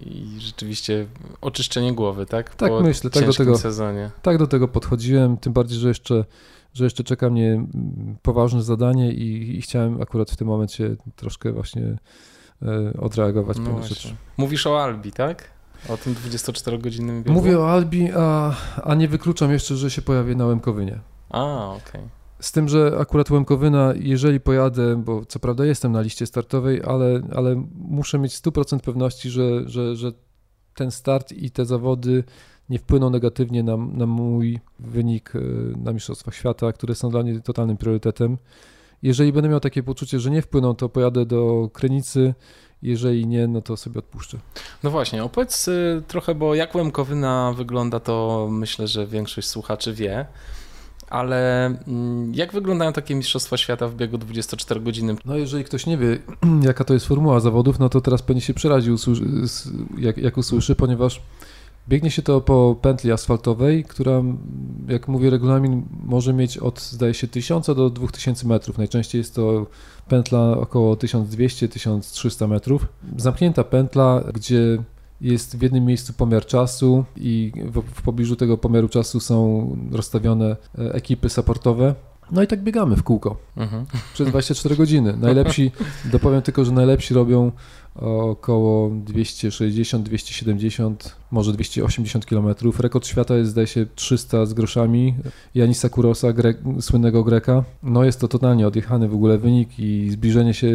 i 0.00 0.40
rzeczywiście 0.40 1.06
oczyszczenie 1.40 1.92
głowy, 1.92 2.26
tak? 2.26 2.54
Tak 2.54 2.70
po 2.70 2.80
myślę, 2.80 3.10
tak 3.10 3.26
do 3.26 3.32
tego 3.32 3.58
sezonie. 3.58 4.10
Tak 4.22 4.38
do 4.38 4.46
tego 4.46 4.68
podchodziłem, 4.68 5.36
tym 5.36 5.52
bardziej, 5.52 5.78
że 5.78 5.88
jeszcze 5.88 6.24
że 6.74 6.84
jeszcze 6.84 7.04
czeka 7.04 7.30
mnie 7.30 7.66
poważne 8.22 8.62
zadanie 8.62 9.12
i, 9.12 9.58
i 9.58 9.62
chciałem 9.62 10.02
akurat 10.02 10.30
w 10.30 10.36
tym 10.36 10.48
momencie 10.48 10.96
troszkę 11.16 11.52
właśnie 11.52 11.96
e, 12.62 13.00
odreagować 13.00 13.58
no 13.58 13.64
pewne 13.64 13.88
rzeczy. 13.88 14.14
Mówisz 14.36 14.66
o 14.66 14.82
Albi, 14.82 15.12
tak? 15.12 15.50
O 15.88 15.96
tym 15.96 16.14
24-godzinnym 16.14 17.22
biegu? 17.22 17.32
Mówię 17.32 17.58
o 17.58 17.72
Albi, 17.72 18.08
a, 18.16 18.54
a 18.82 18.94
nie 18.94 19.08
wykluczam 19.08 19.52
jeszcze, 19.52 19.76
że 19.76 19.90
się 19.90 20.02
pojawię 20.02 20.34
na 20.34 20.46
Łemkowynie. 20.46 21.00
A, 21.30 21.68
okej. 21.68 22.00
Okay. 22.00 22.08
Z 22.40 22.52
tym, 22.52 22.68
że 22.68 22.96
akurat 23.00 23.30
Łemkowyna, 23.30 23.92
jeżeli 23.96 24.40
pojadę, 24.40 24.96
bo 24.96 25.24
co 25.24 25.38
prawda 25.38 25.64
jestem 25.64 25.92
na 25.92 26.00
liście 26.00 26.26
startowej, 26.26 26.82
ale, 26.86 27.22
ale 27.36 27.64
muszę 27.74 28.18
mieć 28.18 28.32
100% 28.32 28.80
pewności, 28.80 29.30
że, 29.30 29.68
że, 29.68 29.96
że 29.96 30.12
ten 30.74 30.90
start 30.90 31.32
i 31.32 31.50
te 31.50 31.64
zawody 31.64 32.24
nie 32.68 32.78
wpłyną 32.78 33.10
negatywnie 33.10 33.62
na, 33.62 33.76
na 33.76 34.06
mój 34.06 34.60
wynik 34.78 35.32
e, 35.36 35.40
na 35.78 35.92
Mistrzostwach 35.92 36.34
Świata, 36.34 36.72
które 36.72 36.94
są 36.94 37.10
dla 37.10 37.22
mnie 37.22 37.40
totalnym 37.40 37.76
priorytetem. 37.76 38.38
Jeżeli 39.02 39.32
będę 39.32 39.48
miał 39.48 39.60
takie 39.60 39.82
poczucie, 39.82 40.20
że 40.20 40.30
nie 40.30 40.42
wpłyną, 40.42 40.74
to 40.74 40.88
pojadę 40.88 41.26
do 41.26 41.70
Krynicy, 41.72 42.34
jeżeli 42.84 43.26
nie, 43.26 43.46
no 43.46 43.62
to 43.62 43.76
sobie 43.76 43.98
odpuszczę. 43.98 44.38
No 44.82 44.90
właśnie, 44.90 45.24
opowiedz 45.24 45.68
y, 45.68 46.02
trochę, 46.08 46.34
bo 46.34 46.54
jak 46.54 46.74
Łemkowyna 46.74 47.54
wygląda, 47.56 48.00
to 48.00 48.48
myślę, 48.50 48.88
że 48.88 49.06
większość 49.06 49.48
słuchaczy 49.48 49.92
wie. 49.92 50.26
Ale 51.10 51.66
mm, 51.66 52.34
jak 52.34 52.52
wyglądają 52.52 52.92
takie 52.92 53.14
Mistrzostwa 53.14 53.56
Świata 53.56 53.88
w 53.88 53.94
biegu 53.94 54.18
24 54.18 54.80
godziny? 54.80 55.16
No 55.24 55.36
jeżeli 55.36 55.64
ktoś 55.64 55.86
nie 55.86 55.98
wie, 55.98 56.18
jaka 56.62 56.84
to 56.84 56.94
jest 56.94 57.06
formuła 57.06 57.40
zawodów, 57.40 57.78
no 57.78 57.88
to 57.88 58.00
teraz 58.00 58.22
pewnie 58.22 58.42
się 58.42 58.54
przerazi, 58.54 58.90
jak, 59.98 60.18
jak 60.18 60.36
usłyszy, 60.36 60.74
ponieważ 60.76 61.20
Biegnie 61.88 62.10
się 62.10 62.22
to 62.22 62.40
po 62.40 62.76
pętli 62.82 63.12
asfaltowej, 63.12 63.84
która, 63.84 64.22
jak 64.88 65.08
mówi 65.08 65.30
regulamin, 65.30 65.82
może 66.04 66.32
mieć 66.32 66.58
od, 66.58 66.80
zdaje 66.80 67.14
się, 67.14 67.28
1000 67.28 67.66
do 67.66 67.90
2000 67.90 68.48
metrów. 68.48 68.78
Najczęściej 68.78 69.18
jest 69.18 69.34
to 69.34 69.66
pętla 70.08 70.58
około 70.58 70.94
1200-1300 70.94 72.48
metrów. 72.48 72.86
Zamknięta 73.16 73.64
pętla, 73.64 74.24
gdzie 74.34 74.78
jest 75.20 75.58
w 75.58 75.62
jednym 75.62 75.84
miejscu 75.84 76.12
pomiar 76.12 76.46
czasu 76.46 77.04
i 77.16 77.52
w, 77.56 77.82
w 77.94 78.02
pobliżu 78.02 78.36
tego 78.36 78.58
pomiaru 78.58 78.88
czasu 78.88 79.20
są 79.20 79.68
rozstawione 79.92 80.56
e, 80.78 80.94
ekipy 80.94 81.28
supportowe. 81.28 81.94
No 82.32 82.42
i 82.42 82.46
tak 82.46 82.62
biegamy 82.62 82.96
w 82.96 83.02
kółko 83.02 83.36
mhm. 83.56 83.86
przez 84.14 84.28
24 84.28 84.76
godziny. 84.76 85.16
Najlepsi, 85.20 85.70
dopowiem 86.12 86.42
tylko, 86.42 86.64
że 86.64 86.72
najlepsi 86.72 87.14
robią 87.14 87.52
około 87.96 88.90
260-270, 88.90 90.94
może 91.30 91.52
280 91.52 92.26
km. 92.26 92.54
Rekord 92.78 93.06
świata 93.06 93.36
jest 93.36 93.50
zdaje 93.50 93.66
się 93.66 93.86
300 93.94 94.46
z 94.46 94.54
groszami. 94.54 95.14
Janisa 95.54 95.88
Kurosa, 95.88 96.28
słynnego 96.80 97.24
Greka. 97.24 97.64
No 97.82 98.04
jest 98.04 98.20
to 98.20 98.28
totalnie 98.28 98.66
odjechany 98.66 99.08
w 99.08 99.14
ogóle 99.14 99.38
wynik 99.38 99.78
i 99.78 100.10
zbliżenie 100.10 100.54
się 100.54 100.68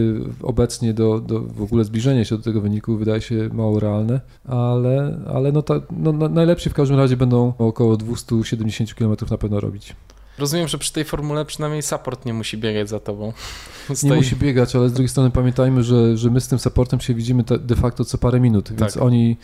obecnie 0.43 0.93
do, 0.93 1.19
do 1.19 1.41
w 1.41 1.61
ogóle 1.61 1.83
zbliżenie 1.83 2.25
się 2.25 2.37
do 2.37 2.43
tego 2.43 2.61
wyniku 2.61 2.97
wydaje 2.97 3.21
się 3.21 3.49
mało 3.53 3.79
realne, 3.79 4.21
ale, 4.45 5.19
ale 5.33 5.51
no, 5.51 5.61
ta, 5.61 5.81
no 5.91 6.11
najlepsi 6.11 6.69
w 6.69 6.73
każdym 6.73 6.97
razie 6.97 7.17
będą 7.17 7.53
około 7.57 7.97
270 7.97 8.93
km 8.93 9.15
na 9.31 9.37
pewno 9.37 9.59
robić. 9.59 9.95
Rozumiem, 10.39 10.67
że 10.67 10.77
przy 10.77 10.93
tej 10.93 11.05
formule 11.05 11.45
przynajmniej 11.45 11.81
support 11.81 12.25
nie 12.25 12.33
musi 12.33 12.57
biegać 12.57 12.89
za 12.89 12.99
tobą. 12.99 13.33
Stoi... 13.93 14.09
Nie 14.09 14.15
musi 14.15 14.35
biegać, 14.35 14.75
ale 14.75 14.89
z 14.89 14.93
drugiej 14.93 15.09
strony 15.09 15.31
pamiętajmy, 15.31 15.83
że, 15.83 16.17
że 16.17 16.29
my 16.29 16.41
z 16.41 16.47
tym 16.47 16.59
supportem 16.59 16.99
się 16.99 17.13
widzimy 17.13 17.43
de 17.59 17.75
facto 17.75 18.05
co 18.05 18.17
parę 18.17 18.39
minut, 18.39 18.69
więc 18.69 18.93
tak. 18.93 19.03
oni 19.03 19.37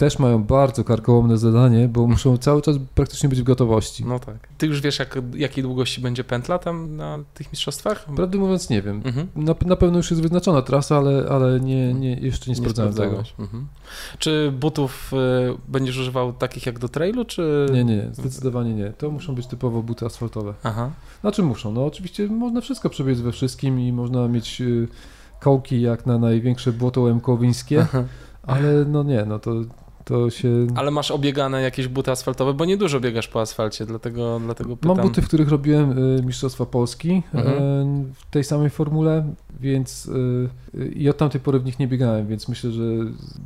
też 0.00 0.18
mają 0.18 0.44
bardzo 0.44 0.84
karkołomne 0.84 1.38
zadanie, 1.38 1.88
bo 1.88 2.06
muszą 2.06 2.36
cały 2.38 2.62
czas 2.62 2.76
praktycznie 2.94 3.28
być 3.28 3.40
w 3.40 3.44
gotowości. 3.44 4.04
No 4.04 4.18
tak. 4.18 4.48
Ty 4.58 4.66
już 4.66 4.80
wiesz, 4.80 4.98
jak, 4.98 5.18
jakiej 5.34 5.62
długości 5.64 6.00
będzie 6.00 6.24
pętla 6.24 6.58
tam 6.58 6.96
na 6.96 7.18
tych 7.34 7.52
mistrzostwach? 7.52 8.06
Prawdę 8.16 8.38
mówiąc 8.38 8.70
nie 8.70 8.82
wiem. 8.82 9.02
Mhm. 9.04 9.28
Na, 9.36 9.54
na 9.66 9.76
pewno 9.76 9.96
już 9.96 10.10
jest 10.10 10.22
wyznaczona 10.22 10.62
trasa, 10.62 10.96
ale, 10.96 11.26
ale 11.30 11.60
nie, 11.60 11.94
nie, 11.94 12.14
jeszcze 12.14 12.50
nie, 12.50 12.50
nie 12.50 12.56
sprawdzałem 12.56 12.94
tego. 12.94 13.22
Mhm. 13.38 13.66
Czy 14.18 14.52
butów 14.60 15.12
y, 15.12 15.16
będziesz 15.68 15.98
używał 15.98 16.32
takich 16.32 16.66
jak 16.66 16.78
do 16.78 16.88
trailu, 16.88 17.24
czy... 17.24 17.66
Nie, 17.72 17.84
nie, 17.84 18.08
zdecydowanie 18.12 18.74
nie. 18.74 18.92
To 18.98 19.10
muszą 19.10 19.34
być 19.34 19.46
typowo 19.46 19.82
buty 19.82 20.06
asfaltowe. 20.06 20.54
Aha. 20.62 20.90
Znaczy 21.20 21.42
muszą? 21.42 21.72
No 21.72 21.86
oczywiście 21.86 22.26
można 22.26 22.60
wszystko 22.60 22.90
przebiec 22.90 23.20
we 23.20 23.32
wszystkim 23.32 23.80
i 23.80 23.92
można 23.92 24.28
mieć 24.28 24.60
y, 24.60 24.88
kołki 25.40 25.80
jak 25.80 26.06
na 26.06 26.18
największe 26.18 26.72
błoto 26.72 27.00
łemkowińskie, 27.00 27.86
ale 28.42 28.84
no 28.84 29.02
nie, 29.02 29.24
no 29.24 29.38
to 29.38 29.52
to 30.04 30.30
się... 30.30 30.66
Ale 30.74 30.90
masz 30.90 31.10
obiegane 31.10 31.62
jakieś 31.62 31.88
buty 31.88 32.10
asfaltowe, 32.10 32.54
bo 32.54 32.64
niedużo 32.64 33.00
biegasz 33.00 33.28
po 33.28 33.40
asfalcie, 33.40 33.86
dlatego, 33.86 34.40
dlatego 34.44 34.76
pytam. 34.76 34.96
Mam 34.96 35.06
buty, 35.06 35.22
w 35.22 35.26
których 35.26 35.48
robiłem 35.48 35.98
y, 36.18 36.22
Mistrzostwa 36.22 36.66
Polski 36.66 37.22
mhm. 37.34 37.54
y, 37.56 38.14
w 38.14 38.30
tej 38.30 38.44
samej 38.44 38.70
formule, 38.70 39.34
więc 39.60 40.06
y, 40.06 40.88
i 40.94 41.08
od 41.08 41.16
tamtej 41.16 41.40
pory 41.40 41.60
w 41.60 41.64
nich 41.64 41.78
nie 41.78 41.88
biegałem, 41.88 42.26
więc 42.26 42.48
myślę, 42.48 42.70
że 42.70 42.82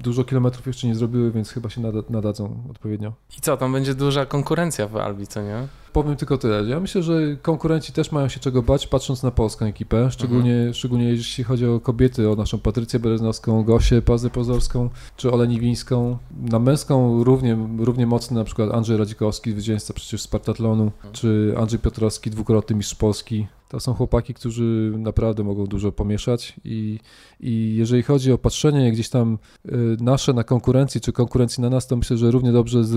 dużo 0.03 0.25
kilometrów 0.25 0.67
jeszcze 0.67 0.87
nie 0.87 0.95
zrobiły, 0.95 1.31
więc 1.31 1.51
chyba 1.51 1.71
się 1.71 1.81
nada, 1.81 1.99
nadadzą 2.11 2.65
odpowiednio. 2.71 3.13
I 3.39 3.41
co, 3.41 3.57
tam 3.57 3.73
będzie 3.73 3.95
duża 3.95 4.27
konkurencja 4.27 4.89
w 4.89 4.97
Albi, 4.97 5.27
co 5.27 5.43
nie? 5.43 5.67
Powiem 5.95 6.17
tylko 6.17 6.39
tyle. 6.39 6.71
Ja 6.71 6.81
myślę, 6.81 7.03
że 7.03 7.37
konkurenci 7.43 7.93
też 7.93 8.13
mają 8.13 8.29
się 8.29 8.41
czego 8.41 8.63
bać, 8.63 8.87
patrząc 8.87 9.23
na 9.23 9.31
polską 9.31 9.67
ekipę, 9.67 10.11
szczególnie, 10.11 10.55
mhm. 10.55 10.75
szczególnie 10.75 11.05
jeśli 11.05 11.45
chodzi 11.45 11.67
o 11.67 11.81
kobiety, 11.81 12.31
o 12.31 12.37
naszą 12.37 12.59
Patrycję 12.59 12.99
Bereznowską, 13.01 13.65
Gosię 13.65 14.03
Pazę 14.03 14.31
Pozorską 14.31 14.91
czy 15.17 15.33
Oleni 15.33 15.61
Wińską. 15.61 16.19
Na 16.51 16.59
męską 16.59 17.25
równie, 17.25 17.57
równie 17.79 18.07
mocny 18.07 18.37
na 18.37 18.45
przykład 18.45 18.71
Andrzej 18.71 18.97
Radzikowski, 18.97 19.53
zwycięzca 19.53 19.95
przecież 19.95 20.23
Spartatlonu, 20.23 20.83
mhm. 20.85 21.15
czy 21.15 21.55
Andrzej 21.59 21.79
Piotrowski, 21.79 22.31
dwukrotny 22.31 22.77
mistrz 22.77 22.95
Polski. 22.95 23.47
To 23.75 23.81
są 23.81 23.95
chłopaki, 23.95 24.35
którzy 24.35 24.93
naprawdę 24.99 25.45
mogą 25.45 25.67
dużo 25.67 25.93
pomieszać 25.93 26.57
i, 26.65 26.99
i 27.41 27.75
jeżeli 27.77 28.03
chodzi 28.03 28.33
o 28.33 28.39
patrzenie 28.39 28.93
gdzieś 28.93 29.09
tam 29.09 29.39
y, 29.67 29.71
nasze 30.01 30.33
na 30.33 30.45
konkurencji, 30.45 31.01
czy 31.01 31.13
konkurencji 31.13 31.63
na 31.63 31.71
nas, 31.71 31.87
to 31.87 31.97
myślę, 31.97 32.17
że 32.17 32.31
równie 32.31 32.53
dobrze 32.53 32.85
z, 32.85 32.91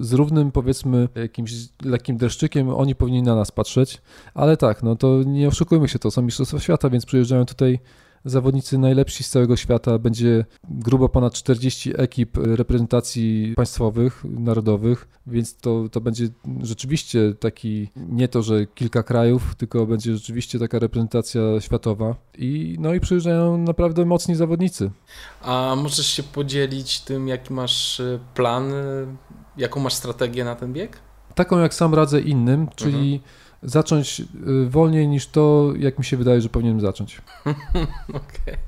z 0.00 0.12
równym 0.12 0.52
powiedzmy 0.52 1.08
jakimś 1.14 1.52
lekkim 1.84 2.16
deszczykiem 2.16 2.68
oni 2.68 2.94
powinni 2.94 3.22
na 3.22 3.34
nas 3.34 3.52
patrzeć, 3.52 4.02
ale 4.34 4.56
tak, 4.56 4.82
no 4.82 4.96
to 4.96 5.22
nie 5.22 5.48
oszukujmy 5.48 5.88
się, 5.88 5.98
to 5.98 6.10
są 6.10 6.22
Mistrzostwa 6.22 6.58
Świata, 6.58 6.90
więc 6.90 7.06
przyjeżdżają 7.06 7.44
tutaj 7.44 7.78
zawodnicy 8.30 8.78
najlepsi 8.78 9.24
z 9.24 9.30
całego 9.30 9.56
świata. 9.56 9.98
Będzie 9.98 10.44
grubo 10.70 11.08
ponad 11.08 11.32
40 11.32 11.92
ekip 11.96 12.36
reprezentacji 12.36 13.52
państwowych, 13.56 14.24
narodowych, 14.24 15.08
więc 15.26 15.56
to, 15.56 15.88
to 15.88 16.00
będzie 16.00 16.28
rzeczywiście 16.62 17.34
taki, 17.40 17.90
nie 17.96 18.28
to, 18.28 18.42
że 18.42 18.66
kilka 18.66 19.02
krajów, 19.02 19.54
tylko 19.54 19.86
będzie 19.86 20.14
rzeczywiście 20.14 20.58
taka 20.58 20.78
reprezentacja 20.78 21.40
światowa. 21.60 22.14
I, 22.38 22.76
no 22.80 22.94
i 22.94 23.00
przyjeżdżają 23.00 23.58
naprawdę 23.58 24.04
mocni 24.04 24.34
zawodnicy. 24.34 24.90
A 25.42 25.74
możesz 25.82 26.06
się 26.06 26.22
podzielić 26.22 27.00
tym, 27.00 27.28
jaki 27.28 27.52
masz 27.52 28.00
y, 28.00 28.18
plan, 28.34 28.72
y, 28.72 29.06
jaką 29.56 29.80
masz 29.80 29.94
strategię 29.94 30.44
na 30.44 30.54
ten 30.54 30.72
bieg? 30.72 31.00
Taką, 31.34 31.58
jak 31.58 31.74
sam 31.74 31.94
radzę 31.94 32.20
innym, 32.20 32.68
czyli 32.76 33.14
mhm 33.14 33.47
zacząć 33.62 34.20
y, 34.20 34.68
wolniej 34.68 35.08
niż 35.08 35.26
to, 35.26 35.72
jak 35.78 35.98
mi 35.98 36.04
się 36.04 36.16
wydaje, 36.16 36.40
że 36.40 36.48
powinienem 36.48 36.80
zacząć. 36.80 37.22
Okej. 37.44 37.84
Okay. 38.08 38.58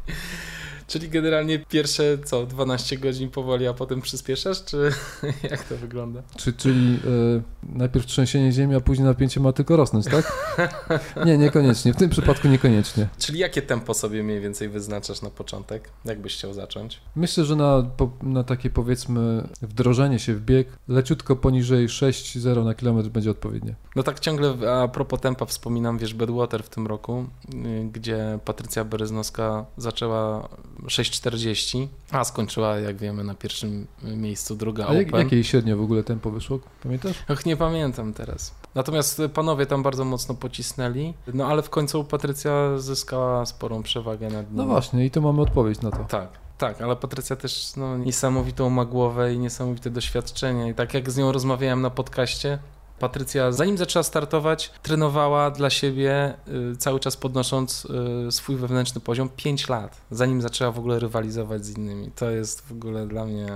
Czyli 0.91 1.09
generalnie 1.09 1.59
pierwsze 1.59 2.19
co, 2.25 2.47
12 2.47 2.99
godzin 2.99 3.31
powoli, 3.31 3.67
a 3.67 3.75
potem 3.75 4.01
przyspieszasz, 4.01 4.65
czy 4.65 4.91
jak 5.51 5.65
to 5.65 5.77
wygląda? 5.77 6.23
Czy, 6.37 6.53
czyli 6.53 6.95
y, 6.95 7.43
najpierw 7.63 8.07
trzęsienie 8.07 8.53
ziemi, 8.53 8.75
a 8.75 8.81
później 8.81 9.07
napięcie 9.07 9.41
ma 9.41 9.53
tylko 9.53 9.77
rosnąć, 9.77 10.07
tak? 10.07 10.33
nie, 11.27 11.39
niekoniecznie. 11.39 11.93
W 11.93 11.97
tym 11.97 12.11
przypadku 12.11 12.49
niekoniecznie. 12.49 13.09
Czyli 13.19 13.39
jakie 13.39 13.63
tempo 13.63 13.95
sobie 13.95 14.23
mniej 14.23 14.41
więcej 14.41 14.69
wyznaczasz 14.69 15.23
na 15.23 15.31
początek? 15.31 15.91
Jak 16.05 16.21
byś 16.21 16.35
chciał 16.35 16.55
zacząć? 16.55 17.01
Myślę, 17.17 17.45
że 17.45 17.57
na, 17.57 17.91
na 18.23 18.45
takie 18.45 18.71
powiedzmy 18.71 19.49
wdrożenie 19.63 20.19
się 20.19 20.35
w 20.35 20.41
bieg 20.41 20.69
leciutko 20.89 21.37
poniżej 21.37 21.89
6,0 21.89 22.65
na 22.65 22.75
kilometr 22.75 23.09
będzie 23.09 23.31
odpowiednie. 23.31 23.75
No 23.97 24.03
tak 24.03 24.21
ciągle 24.21 24.73
a 24.73 24.89
propos 24.89 25.21
tempa 25.21 25.47
wspominam, 25.47 25.99
wiesz, 25.99 26.15
Bedwater 26.15 26.63
w 26.63 26.69
tym 26.69 26.87
roku, 26.87 27.25
y, 27.55 27.89
gdzie 27.93 28.39
Patrycja 28.45 28.85
Bereznowska 28.85 29.67
zaczęła 29.77 30.49
6,40, 30.87 31.87
a 32.11 32.25
skończyła, 32.25 32.79
jak 32.79 32.97
wiemy, 32.97 33.25
na 33.25 33.35
pierwszym 33.35 33.87
miejscu 34.03 34.57
druga 34.57 34.85
a 34.85 34.89
Open. 34.89 35.15
jakie 35.15 35.45
średnio 35.45 35.77
w 35.77 35.83
ogóle 35.83 36.05
tempo 36.05 36.31
wyszło? 36.31 36.59
Pamiętasz? 36.83 37.17
Ach, 37.29 37.47
nie 37.47 37.57
pamiętam 37.57 38.13
teraz. 38.13 38.55
Natomiast 38.75 39.23
panowie 39.35 39.67
tam 39.67 39.83
bardzo 39.83 40.05
mocno 40.05 40.35
pocisnęli, 40.35 41.15
no 41.35 41.47
ale 41.47 41.63
w 41.63 41.71
końcu 41.71 42.05
Patrycja 42.05 42.79
zyskała 42.79 43.47
sporą 43.47 43.83
przewagę 43.83 44.31
nad 44.31 44.49
nim. 44.49 44.57
No 44.57 44.65
właśnie 44.65 45.05
i 45.05 45.11
tu 45.11 45.23
mamy 45.23 45.43
odpowiedź 45.43 45.81
na 45.81 45.91
to. 45.91 46.05
Tak. 46.05 46.29
Tak, 46.59 46.81
ale 46.81 46.97
Patrycja 46.97 47.37
też 47.37 47.73
no, 47.77 47.99
niesamowitą 47.99 48.71
ma 48.71 48.85
głowę 48.85 49.35
i 49.35 49.39
niesamowite 49.39 49.91
doświadczenie. 49.91 50.71
I 50.71 50.75
tak 50.75 50.95
jak 50.95 51.11
z 51.11 51.17
nią 51.17 51.33
rozmawiałem 51.33 51.83
na 51.83 51.91
podcaście, 51.91 52.59
Patrycja, 53.01 53.53
zanim 53.53 53.79
zaczęła 53.79 54.03
startować, 54.03 54.73
trenowała 54.83 55.51
dla 55.51 55.71
siebie, 55.71 56.35
y, 56.73 56.77
cały 56.77 57.01
czas 57.01 57.17
podnosząc 57.17 57.89
y, 58.29 58.33
swój 58.33 58.57
wewnętrzny 58.57 59.01
poziom 59.01 59.29
5 59.37 59.69
lat, 59.69 60.01
zanim 60.11 60.43
zaczęła 60.43 60.73
w 60.73 60.79
ogóle 60.79 60.99
rywalizować 60.99 61.65
z 61.65 61.79
innymi. 61.79 62.11
To 62.11 62.31
jest 62.31 62.61
w 62.61 62.73
ogóle 62.73 63.07
dla 63.07 63.25
mnie 63.25 63.49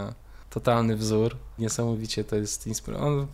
totalny 0.51 0.97
wzór. 0.97 1.37
Niesamowicie 1.59 2.25
to 2.25 2.37
jest 2.37 2.67
inspirujące. 2.67 3.27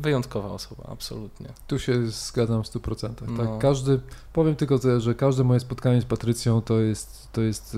Wyjątkowa 0.00 0.48
osoba, 0.48 0.84
absolutnie. 0.92 1.48
Tu 1.66 1.78
się 1.78 2.06
zgadzam 2.06 2.62
w 2.62 2.66
100%. 2.66 3.14
Tak, 3.14 3.28
no. 3.28 3.58
Każdy, 3.58 4.00
powiem 4.32 4.56
tylko 4.56 4.78
tyle, 4.78 5.00
że 5.00 5.14
każde 5.14 5.44
moje 5.44 5.60
spotkanie 5.60 6.00
z 6.00 6.04
Patrycją 6.04 6.60
to 6.62 6.80
jest, 6.80 7.28
to 7.32 7.40
jest. 7.40 7.76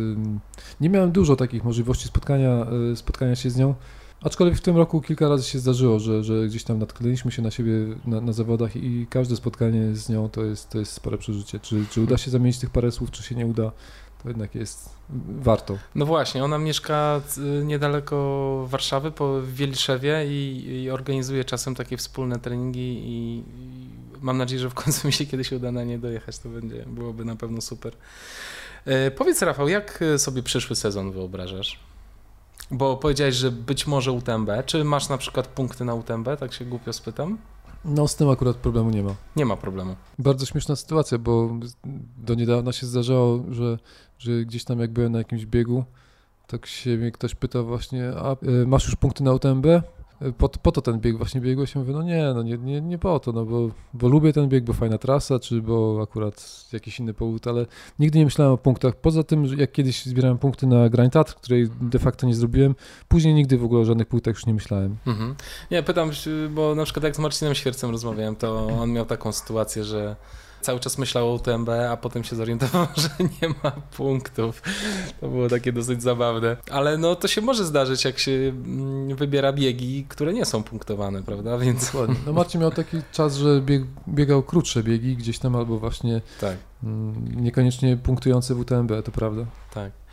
Nie 0.80 0.91
miałem 0.91 1.12
dużo 1.12 1.37
takich 1.37 1.64
możliwości 1.64 2.09
spotkania, 2.09 2.66
y, 2.93 2.97
spotkania 2.97 3.37
się 3.37 3.51
z 3.51 3.57
nią. 3.57 3.74
Aczkolwiek 4.23 4.59
w 4.59 4.61
tym 4.61 4.77
roku 4.77 5.01
kilka 5.01 5.29
razy 5.29 5.45
się 5.45 5.59
zdarzyło, 5.59 5.99
że, 5.99 6.25
że 6.25 6.47
gdzieś 6.47 6.65
tam 6.65 6.79
natknęliśmy 6.79 7.33
się 7.33 7.43
na 7.43 7.51
siebie 7.51 7.73
na, 8.07 8.21
na, 8.21 8.33
zawodach 8.33 8.77
i 8.77 9.07
każde 9.11 9.37
spotkanie 9.37 9.97
z 9.97 10.09
nią 10.09 10.29
to 10.29 10.45
jest, 10.45 10.71
to 10.71 10.79
jest 10.79 10.93
spore 10.93 11.19
przeżycie. 11.19 11.61
Czy, 11.61 11.85
czy 11.91 12.01
uda 12.01 12.19
się 12.19 12.31
zamienić 12.31 12.59
tych 12.59 12.71
parę 12.71 12.93
słów, 12.93 13.11
czy 13.11 13.23
się 13.23 13.35
nie 13.35 13.47
uda, 13.47 13.73
to 14.23 14.29
jednak 14.29 14.55
jest 14.55 14.91
warto. 15.29 15.79
No 15.95 16.07
właśnie, 16.07 16.45
ona 16.45 16.59
mieszka 16.59 17.21
y, 17.39 17.65
niedaleko 17.65 18.67
Warszawy, 18.69 19.11
po 19.11 19.43
Wieliszewie 19.43 20.27
i, 20.27 20.67
i 20.83 20.91
organizuje 20.91 21.45
czasem 21.45 21.75
takie 21.75 21.97
wspólne 21.97 22.39
treningi 22.39 22.81
i, 22.81 23.39
i, 23.39 23.89
mam 24.21 24.39
nadzieję, 24.39 24.61
że 24.61 24.71
w 24.71 24.75
końcu 24.75 25.07
mi 25.07 25.12
się 25.12 25.27
kiedyś 25.27 25.53
uda 25.53 25.73
na 25.73 25.85
nie 25.85 25.99
dojechać, 25.99 26.39
to 26.39 26.49
będzie, 26.49 26.85
byłoby 26.87 27.25
na 27.25 27.37
pewno 27.37 27.61
super. 27.61 27.93
E, 28.85 29.11
powiedz 29.11 29.43
Rafał, 29.43 29.69
jak 29.69 30.05
sobie 30.17 30.43
przyszły 30.43 30.77
sezon 30.77 31.12
wyobrażasz? 31.12 31.93
Bo 32.75 32.97
powiedziałeś, 32.97 33.35
że 33.35 33.51
być 33.51 33.87
może 33.87 34.12
UTMB. 34.12 34.51
Czy 34.66 34.85
masz 34.85 35.09
na 35.09 35.18
przykład 35.18 35.47
punkty 35.47 35.85
na 35.85 35.95
UTMB? 35.95 36.29
Tak 36.41 36.53
się 36.53 36.64
głupio 36.64 36.93
spytam. 36.93 37.39
No 37.85 38.09
z 38.09 38.16
tym 38.16 38.31
akurat 38.31 38.57
problemu 38.57 38.91
nie 38.91 39.03
ma. 39.03 39.14
Nie 39.37 39.47
ma 39.47 39.57
problemu. 39.57 39.97
Bardzo 40.18 40.47
śmieszna 40.47 40.77
sytuacja, 40.77 41.18
bo 41.18 41.51
do 42.16 42.35
niedawna 42.35 42.72
się 42.72 42.87
zdarzało, 42.87 43.45
że, 43.51 43.79
że 44.18 44.45
gdzieś 44.45 44.64
tam 44.64 44.81
jak 44.81 44.93
byłem 44.93 45.12
na 45.12 45.18
jakimś 45.18 45.47
biegu, 45.47 45.85
tak 46.47 46.66
się 46.66 46.97
mnie 46.97 47.12
ktoś 47.12 47.35
pytał 47.35 47.66
właśnie, 47.66 48.12
a 48.16 48.37
y, 48.62 48.66
masz 48.66 48.85
już 48.85 48.97
punkty 48.97 49.25
na 49.25 49.33
UTMB? 49.33 49.66
Po, 50.33 50.49
po 50.49 50.72
to 50.72 50.83
ten 50.83 51.01
bieg 51.01 51.16
właśnie 51.16 51.41
biegłeś? 51.41 51.75
Ja 51.75 51.81
mówię, 51.81 51.93
no 51.93 52.03
nie, 52.03 52.33
no 52.35 52.43
nie, 52.43 52.59
nie, 52.59 52.81
nie 52.81 52.99
po 52.99 53.20
to, 53.20 53.33
no 53.33 53.45
bo, 53.45 53.70
bo 53.95 54.09
lubię 54.09 54.33
ten 54.33 54.49
bieg, 54.49 54.64
bo 54.64 54.72
fajna 54.72 54.99
trasa, 54.99 55.39
czy 55.39 55.62
bo 55.62 56.01
akurat 56.03 56.66
jakiś 56.72 57.01
inny 57.01 57.14
powód, 57.14 57.47
ale 57.47 57.66
nigdy 57.99 58.18
nie 58.18 58.25
myślałem 58.25 58.55
o 58.55 58.59
punktach. 58.59 58.97
Poza 58.97 59.22
tym, 59.22 59.45
jak 59.45 59.72
kiedyś 59.72 60.07
zbierałem 60.07 60.39
punkty 60.39 60.66
na 60.66 60.89
Grand 60.89 61.12
Tatr, 61.12 61.35
której 61.35 61.68
de 61.81 61.99
facto 61.99 62.27
nie 62.27 62.35
zrobiłem, 62.35 62.75
później 63.09 63.35
nigdy 63.35 63.59
w 63.59 63.64
ogóle 63.64 63.81
o 63.81 63.85
żadnych 63.85 64.09
punktach 64.09 64.35
już 64.35 64.47
nie 64.47 64.55
myślałem. 64.55 64.97
Mhm. 65.07 65.35
Nie, 65.70 65.83
pytam, 65.83 66.11
bo 66.51 66.75
na 66.75 66.85
przykład 66.85 67.05
jak 67.05 67.16
z 67.16 67.18
Marcinem 67.18 67.55
Świercem 67.55 67.91
rozmawiałem, 67.91 68.37
to 68.37 68.66
on 68.66 68.93
miał 68.93 69.07
taką 69.07 69.33
sytuację, 69.33 69.85
że 69.85 70.16
cały 70.65 70.81
czas 70.81 70.99
myślał 70.99 71.29
o 71.29 71.35
UTMB, 71.35 71.69
a 71.91 71.97
potem 71.97 72.25
się 72.25 72.37
zorientował, 72.37 72.87
że 72.97 73.09
nie 73.21 73.49
ma 73.49 73.71
punktów. 73.71 74.62
To 75.21 75.29
było 75.29 75.49
takie 75.49 75.73
dosyć 75.73 76.03
zabawne. 76.03 76.57
Ale 76.71 76.99
no 76.99 77.17
to 77.17 77.29
się 77.29 77.41
może 77.41 77.65
zdarzyć, 77.65 78.05
jak 78.05 78.19
się 78.19 78.33
mm, 78.33 79.17
wybiera 79.17 79.53
biegi, 79.53 80.07
które 80.09 80.33
nie 80.33 80.45
są 80.45 80.62
punktowane, 80.62 81.23
prawda? 81.23 81.59
Więc... 81.65 81.87
Dokładnie. 81.87 82.17
No 82.27 82.33
Marcin 82.33 82.61
miał 82.61 82.71
taki 82.71 82.97
czas, 83.12 83.37
że 83.37 83.61
bieg, 83.61 83.83
biegał 84.09 84.43
krótsze 84.43 84.83
biegi 84.83 85.17
gdzieś 85.17 85.39
tam 85.39 85.57
albo 85.57 85.79
właśnie 85.79 86.21
tak. 86.41 86.57
mm, 86.85 87.43
niekoniecznie 87.43 87.97
punktujące 87.97 88.55
w 88.55 88.59
UTMB, 88.59 88.93
to 89.05 89.12
prawda. 89.12 89.45
Tak. 89.75 90.03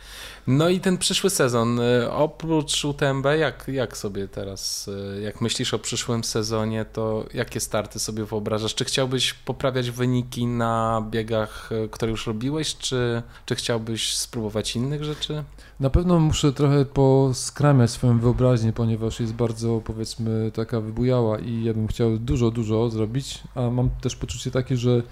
No 0.46 0.68
i 0.68 0.80
ten 0.80 0.98
przyszły 0.98 1.30
sezon, 1.30 1.80
y, 1.80 2.10
oprócz 2.10 2.84
UTMB, 2.84 3.26
jak, 3.38 3.68
jak 3.68 3.96
sobie 3.96 4.28
teraz, 4.28 4.88
y, 4.88 5.20
jak 5.22 5.40
myślisz 5.40 5.74
o 5.74 5.78
przyszłym 5.78 6.24
sezonie, 6.24 6.84
to 6.84 7.26
jakie 7.34 7.60
starty 7.60 7.98
sobie 7.98 8.24
wyobrażasz? 8.24 8.74
Czy 8.74 8.84
chciałbyś 8.84 9.34
poprawiać 9.34 9.90
wyniki 9.90 10.46
na 10.46 11.04
biegach, 11.10 11.70
y, 11.72 11.88
które 11.88 12.10
już 12.10 12.26
robiłeś, 12.26 12.76
czy, 12.76 13.22
czy 13.46 13.54
chciałbyś 13.54 14.16
spróbować 14.16 14.76
innych 14.76 15.04
rzeczy? 15.04 15.44
Na 15.80 15.90
pewno 15.90 16.20
muszę 16.20 16.52
trochę 16.52 16.84
poskramiać 16.84 17.90
swoją 17.90 18.18
wyobraźnię, 18.18 18.72
ponieważ 18.72 19.20
jest 19.20 19.34
bardzo, 19.34 19.80
powiedzmy, 19.84 20.50
taka 20.54 20.80
wybujała 20.80 21.38
i 21.38 21.64
ja 21.64 21.74
bym 21.74 21.88
chciał 21.88 22.18
dużo, 22.18 22.50
dużo 22.50 22.90
zrobić, 22.90 23.42
a 23.54 23.70
mam 23.70 23.90
też 23.90 24.16
poczucie 24.16 24.50
takie, 24.50 24.76
że, 24.76 25.02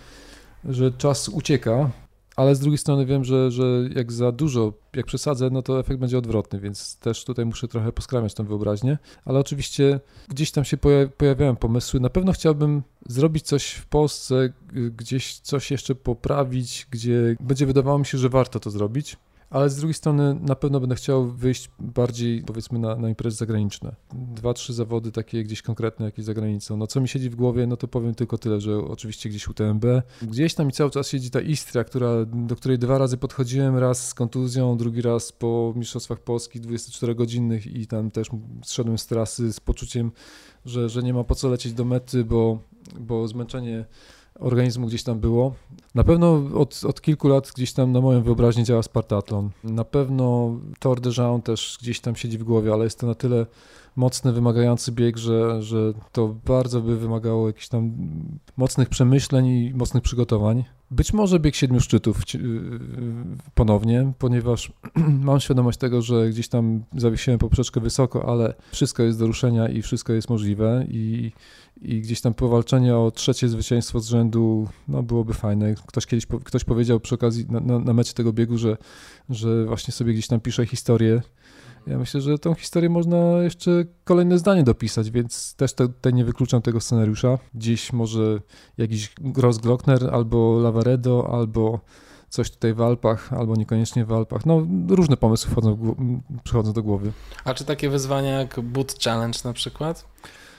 że 0.65 0.93
czas 0.93 1.29
ucieka 1.29 1.91
ale 2.37 2.55
z 2.55 2.61
drugiej 2.61 2.79
strony 2.79 3.07
wiem, 3.07 3.25
że, 3.25 3.51
że 3.51 3.65
jak 3.95 4.13
za 4.13 4.33
dużo, 4.33 4.73
jak 4.97 5.07
przesadzę, 5.07 5.51
no 5.51 5.63
to 5.63 5.81
efekt 5.81 6.01
będzie 6.01 6.19
odwrotny, 6.19 6.61
więc 6.61 6.97
też 6.97 7.25
tutaj 7.25 7.47
muszę 7.47 7.69
trochę 7.69 7.93
poskramiać 7.93 8.35
tą 8.35 8.45
wyobraźnię, 8.45 8.99
ale 9.25 9.39
oczywiście 9.39 10.01
gdzieś 10.29 10.51
tam 10.51 10.65
się 10.65 10.77
pojawiają 11.17 11.57
pomysły. 11.57 12.01
Na 12.01 12.11
pewno 12.11 12.33
chciałbym 12.33 12.83
zrobić 13.07 13.47
coś 13.47 13.71
w 13.71 13.87
Polsce, 13.87 14.53
gdzieś 14.73 15.39
coś 15.39 15.71
jeszcze 15.71 15.95
poprawić, 15.95 16.87
gdzie 16.91 17.37
będzie 17.41 17.67
wydawało 17.67 17.99
mi 17.99 18.07
się, 18.07 18.19
że 18.19 18.29
warto 18.29 18.61
to 18.61 18.71
zrobić 18.71 19.17
ale 19.51 19.71
z 19.71 19.77
drugiej 19.77 19.95
strony 19.95 20.37
na 20.41 20.55
pewno 20.55 20.81
będę 20.81 20.95
chciał 20.95 21.27
wyjść 21.27 21.71
bardziej, 21.79 22.43
powiedzmy, 22.43 22.79
na, 22.79 22.97
na 22.97 23.09
imprezy 23.09 23.37
zagraniczne. 23.37 23.95
Dwa, 24.13 24.55
trzy 24.55 24.73
zawody 24.73 25.13
takie 25.13 25.45
gdzieś 25.45 25.63
konkretne, 25.63 26.07
jakieś 26.07 26.25
za 26.25 26.35
granicą. 26.35 26.77
No 26.77 26.87
co 26.87 27.01
mi 27.01 27.09
siedzi 27.09 27.31
w 27.31 27.37
głowie, 27.37 27.67
no 27.67 27.77
to 27.77 27.89
powiem 27.89 28.15
tylko 28.15 28.39
tyle, 28.39 28.61
że 28.61 28.79
oczywiście 28.79 29.29
gdzieś 29.29 29.49
UTMB. 29.49 29.85
Gdzieś 30.23 30.55
tam 30.55 30.67
mi 30.67 30.73
cały 30.73 30.91
czas 30.91 31.09
siedzi 31.09 31.31
ta 31.31 31.41
Istria, 31.41 31.85
która, 31.85 32.25
do 32.25 32.57
której 32.57 32.79
dwa 32.79 32.99
razy 32.99 33.17
podchodziłem, 33.17 33.79
raz 33.79 34.09
z 34.09 34.15
kontuzją, 34.15 34.77
drugi 34.77 35.03
raz 35.03 35.33
po 35.33 35.73
Mistrzostwach 35.77 36.21
Polskich 36.21 36.63
24-godzinnych 36.63 37.67
i 37.67 37.87
tam 37.87 38.11
też 38.11 38.29
zszedłem 38.65 38.99
z 38.99 39.07
trasy 39.07 39.53
z 39.53 39.61
poczuciem, 39.61 40.13
że, 40.65 40.89
że 40.89 41.03
nie 41.03 41.15
ma 41.15 41.25
po 41.25 41.35
co 41.35 41.49
lecieć 41.49 41.73
do 41.73 41.85
mety, 41.85 42.25
bo, 42.25 42.59
bo 43.01 43.29
zmęczenie 43.29 43.85
organizmu 44.39 44.87
gdzieś 44.87 45.03
tam 45.03 45.21
było. 45.21 45.55
Na 45.95 46.05
pewno 46.05 46.43
od, 46.55 46.81
od 46.85 47.01
kilku 47.01 47.29
lat 47.29 47.53
gdzieś 47.55 47.73
tam 47.73 47.93
na 47.93 48.01
moją 48.01 48.23
wyobraźnię 48.23 48.65
działa 48.65 48.83
Spartatlon. 48.83 49.51
Na 49.65 49.85
pewno 49.85 50.57
Tour 50.79 51.01
de 51.01 51.11
Jean 51.19 51.43
też 51.43 51.79
gdzieś 51.83 52.01
tam 52.01 52.17
siedzi 52.17 52.39
w 52.39 52.45
głowie, 52.45 52.73
ale 52.73 52.85
jest 52.85 52.99
to 52.99 53.07
na 53.07 53.15
tyle 53.15 53.47
mocny, 53.97 54.33
wymagający 54.33 54.93
bieg, 54.93 55.17
że, 55.17 55.63
że 55.63 55.93
to 56.13 56.37
bardzo 56.47 56.81
by 56.81 56.97
wymagało 56.97 57.47
jakichś 57.47 57.69
tam 57.69 57.93
mocnych 58.57 58.89
przemyśleń 58.89 59.47
i 59.47 59.73
mocnych 59.75 60.03
przygotowań. 60.03 60.65
Być 60.91 61.13
może 61.13 61.41
bieg 61.41 61.55
siedmiu 61.55 61.81
szczytów 61.81 62.23
y, 62.35 62.39
y, 62.39 62.41
ponownie, 63.55 64.13
ponieważ 64.19 64.73
mam 65.29 65.41
świadomość 65.41 65.79
tego, 65.79 66.03
że 66.03 66.31
gdzieś 66.31 66.49
tam 66.49 66.85
zawiesiłem 66.97 67.39
poprzeczkę 67.39 67.81
wysoko, 67.81 68.29
ale 68.29 68.55
wszystko 68.73 69.03
jest 69.03 69.19
do 69.19 69.27
ruszenia 69.27 69.69
i 69.69 69.83
wszystko 69.83 70.13
jest 70.13 70.31
możliwe 70.31 70.87
i, 70.89 71.33
i 71.83 72.01
gdzieś 72.01 72.21
tam 72.21 72.35
powalczenie 72.35 72.97
o 72.97 73.11
trzecie 73.11 73.49
zwycięstwo 73.49 74.01
z 74.01 74.09
rzędu 74.09 74.69
no, 74.89 75.03
byłoby 75.03 75.35
fajne. 75.35 75.75
Ktoś 75.87 76.07
kiedyś 76.07 76.27
ktoś 76.45 76.65
powiedział 76.65 77.01
przy 77.01 77.15
okazji 77.15 77.47
na, 77.49 77.61
na, 77.61 77.79
na 77.79 77.93
mecie 77.93 78.13
tego 78.13 78.33
biegu, 78.33 78.59
że, 78.59 78.77
że 79.31 79.65
właśnie 79.65 79.93
sobie 79.93 80.13
gdzieś 80.13 80.27
tam 80.27 80.41
pisze 80.41 80.67
historię 80.67 81.23
ja 81.87 81.99
myślę, 81.99 82.21
że 82.21 82.39
tą 82.39 82.55
historię 82.55 82.91
można 82.91 83.43
jeszcze 83.43 83.85
kolejne 84.05 84.39
zdanie 84.39 84.63
dopisać, 84.63 85.11
więc 85.11 85.55
też 85.55 85.75
tutaj 85.75 86.15
nie 86.15 86.25
wykluczam 86.25 86.63
tego 86.63 86.81
scenariusza. 86.81 87.39
Dziś 87.55 87.93
może 87.93 88.41
jakiś 88.79 89.13
Gross 89.21 89.59
Glockner 89.59 90.15
albo 90.15 90.59
Lavaredo, 90.59 91.31
albo 91.33 91.81
coś 92.29 92.51
tutaj 92.51 92.75
w 92.75 92.81
Alpach, 92.81 93.33
albo 93.33 93.57
niekoniecznie 93.57 94.05
w 94.05 94.13
Alpach. 94.13 94.47
No, 94.47 94.67
różne 94.89 95.17
pomysły 95.17 95.51
wchodzą, 95.51 95.95
przychodzą 96.45 96.73
do 96.73 96.83
głowy. 96.83 97.13
A 97.45 97.55
czy 97.55 97.65
takie 97.65 97.91
wyzwania 97.91 98.39
jak 98.39 98.61
Boot 98.61 98.95
Challenge 99.05 99.39
na 99.45 99.53
przykład? 99.53 100.05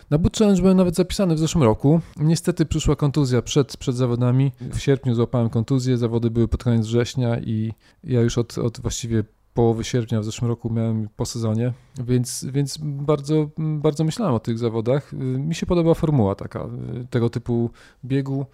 Na 0.09 0.17
Boot 0.17 0.37
Challenge 0.37 0.61
byłem 0.61 0.77
nawet 0.77 0.95
zapisany 0.95 1.35
w 1.35 1.39
zeszłym 1.39 1.63
roku. 1.63 2.01
Niestety 2.17 2.65
przyszła 2.65 2.95
kontuzja 2.95 3.41
przed, 3.41 3.77
przed 3.77 3.95
zawodami. 3.95 4.51
W 4.61 4.79
sierpniu 4.79 5.15
złapałem 5.15 5.49
kontuzję, 5.49 5.97
zawody 5.97 6.31
były 6.31 6.47
pod 6.47 6.63
koniec 6.63 6.87
września 6.87 7.39
i 7.39 7.73
ja 8.03 8.21
już 8.21 8.37
od, 8.37 8.57
od 8.57 8.81
właściwie 8.81 9.23
połowy 9.53 9.83
sierpnia 9.83 10.19
w 10.19 10.25
zeszłym 10.25 10.49
roku 10.49 10.69
miałem 10.69 11.09
po 11.15 11.25
sezonie, 11.25 11.73
więc, 12.03 12.45
więc 12.51 12.77
bardzo, 12.81 13.49
bardzo 13.57 14.03
myślałem 14.03 14.35
o 14.35 14.39
tych 14.39 14.57
zawodach. 14.57 15.13
Mi 15.13 15.55
się 15.55 15.65
podoba 15.65 15.93
formuła 15.93 16.35
taka, 16.35 16.69
tego 17.09 17.29
typu 17.29 17.69
biegu 18.05 18.45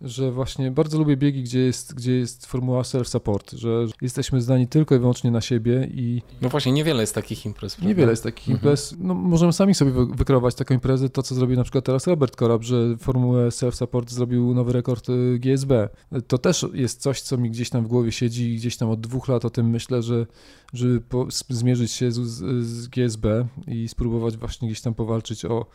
że 0.00 0.32
właśnie 0.32 0.70
bardzo 0.70 0.98
lubię 0.98 1.16
biegi, 1.16 1.42
gdzie 1.42 1.60
jest, 1.60 1.94
gdzie 1.94 2.12
jest 2.12 2.46
formuła 2.46 2.82
self-support, 2.82 3.56
że 3.56 3.86
jesteśmy 4.02 4.40
zdani 4.40 4.68
tylko 4.68 4.94
i 4.94 4.98
wyłącznie 4.98 5.30
na 5.30 5.40
siebie 5.40 5.88
i... 5.94 6.22
No 6.42 6.48
właśnie, 6.48 6.72
niewiele 6.72 7.00
jest 7.00 7.14
takich 7.14 7.46
imprez. 7.46 7.74
Prawda? 7.74 7.88
Niewiele 7.88 8.10
jest 8.12 8.22
takich 8.22 8.48
mhm. 8.48 8.56
imprez. 8.56 8.94
No, 8.98 9.14
możemy 9.14 9.52
sami 9.52 9.74
sobie 9.74 9.92
wykreować 10.14 10.54
taką 10.54 10.74
imprezę, 10.74 11.08
to 11.08 11.22
co 11.22 11.34
zrobił 11.34 11.56
na 11.56 11.62
przykład 11.62 11.84
teraz 11.84 12.06
Robert 12.06 12.36
Korab, 12.36 12.62
że 12.62 12.96
formułę 12.96 13.48
self-support 13.48 14.10
zrobił 14.10 14.54
nowy 14.54 14.72
rekord 14.72 15.08
y, 15.08 15.38
GSB. 15.38 15.88
To 16.26 16.38
też 16.38 16.66
jest 16.72 17.02
coś, 17.02 17.20
co 17.20 17.38
mi 17.38 17.50
gdzieś 17.50 17.70
tam 17.70 17.84
w 17.84 17.88
głowie 17.88 18.12
siedzi 18.12 18.54
i 18.54 18.56
gdzieś 18.56 18.76
tam 18.76 18.90
od 18.90 19.00
dwóch 19.00 19.28
lat 19.28 19.44
o 19.44 19.50
tym 19.50 19.70
myślę, 19.70 20.02
że 20.02 20.26
żeby 20.72 21.00
po, 21.00 21.26
zmierzyć 21.48 21.92
się 21.92 22.12
z, 22.12 22.20
z 22.66 22.88
GSB 22.88 23.46
i 23.66 23.88
spróbować 23.88 24.36
właśnie 24.36 24.68
gdzieś 24.68 24.80
tam 24.80 24.94
powalczyć 24.94 25.44
o, 25.44 25.66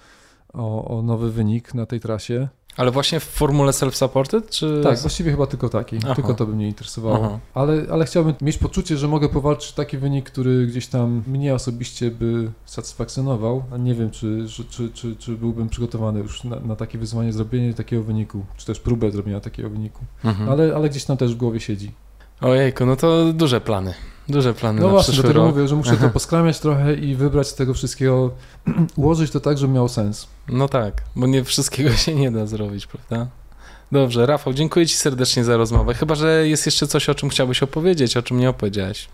o, 0.54 0.98
o 0.98 1.02
nowy 1.02 1.32
wynik 1.32 1.74
na 1.74 1.86
tej 1.86 2.00
trasie. 2.00 2.48
Ale 2.78 2.92
właśnie 2.92 3.20
w 3.20 3.24
formule 3.24 3.72
self-supported, 3.72 4.50
czy... 4.50 4.82
Tak, 4.84 5.00
właściwie 5.00 5.32
chyba 5.32 5.48
tylko 5.48 5.70
taki, 5.70 5.98
Aha. 6.04 6.16
tylko 6.16 6.34
to 6.34 6.46
by 6.46 6.56
mnie 6.56 6.68
interesowało. 6.68 7.40
Ale, 7.54 7.86
ale 7.92 8.06
chciałbym 8.06 8.34
mieć 8.42 8.58
poczucie, 8.58 8.98
że 8.98 9.08
mogę 9.08 9.30
powalczyć 9.30 9.72
taki 9.72 9.98
wynik, 9.98 10.26
który 10.30 10.68
gdzieś 10.68 10.88
tam 10.88 11.24
mnie 11.28 11.56
osobiście 11.56 12.12
by 12.12 12.52
satysfakcjonował, 12.66 13.64
a 13.72 13.78
nie 13.78 13.96
wiem, 13.96 14.12
czy, 14.12 14.46
czy, 14.50 14.66
czy, 14.66 14.90
czy, 14.90 15.16
czy 15.16 15.32
byłbym 15.32 15.70
przygotowany 15.70 16.20
już 16.20 16.44
na, 16.44 16.60
na, 16.60 16.76
takie 16.76 16.98
wyzwanie, 16.98 17.34
zrobienie 17.34 17.74
takiego 17.74 18.04
wyniku, 18.04 18.46
czy 18.58 18.66
też 18.66 18.80
próbę 18.80 19.12
zrobienia 19.12 19.40
takiego 19.40 19.70
wyniku. 19.70 20.06
Mhm. 20.24 20.50
Ale, 20.50 20.76
ale 20.76 20.90
gdzieś 20.90 21.06
tam 21.06 21.18
też 21.18 21.34
w 21.36 21.38
głowie 21.38 21.60
siedzi. 21.60 21.92
Ojejku, 22.42 22.86
no 22.86 22.96
to 22.96 23.34
duże 23.34 23.62
plany. 23.62 23.94
Duże 24.30 24.54
plany 24.54 24.82
No 24.82 24.88
na 24.88 24.94
właśnie, 24.94 25.14
dlatego 25.14 25.46
mówię, 25.46 25.68
że 25.68 25.76
muszę 25.76 25.98
to 25.98 26.10
poskramiać 26.10 26.60
trochę 26.60 26.94
i 26.94 27.16
wybrać 27.16 27.48
z 27.48 27.56
tego 27.56 27.74
wszystkiego, 27.74 28.32
ułożyć 28.96 29.32
to 29.32 29.40
tak, 29.40 29.58
żeby 29.58 29.74
miało 29.74 29.90
sens. 29.90 30.28
No 30.50 30.68
tak, 30.68 31.02
bo 31.16 31.28
nie 31.28 31.44
wszystkiego 31.44 31.92
się 32.04 32.16
nie 32.16 32.32
da 32.32 32.46
zrobić, 32.46 32.88
prawda? 32.88 33.28
Dobrze, 33.92 34.26
Rafał, 34.26 34.54
dziękuję 34.54 34.88
Ci 34.88 34.96
serdecznie 34.96 35.44
za 35.44 35.58
rozmowę. 35.58 35.94
Chyba, 35.94 36.16
że 36.16 36.48
jest 36.48 36.66
jeszcze 36.66 36.88
coś, 36.88 37.10
o 37.10 37.16
czym 37.16 37.30
chciałbyś 37.30 37.64
opowiedzieć, 37.64 38.18
o 38.18 38.22
czym 38.22 38.38
nie 38.38 38.50
opowiedziałeś. 38.50 39.08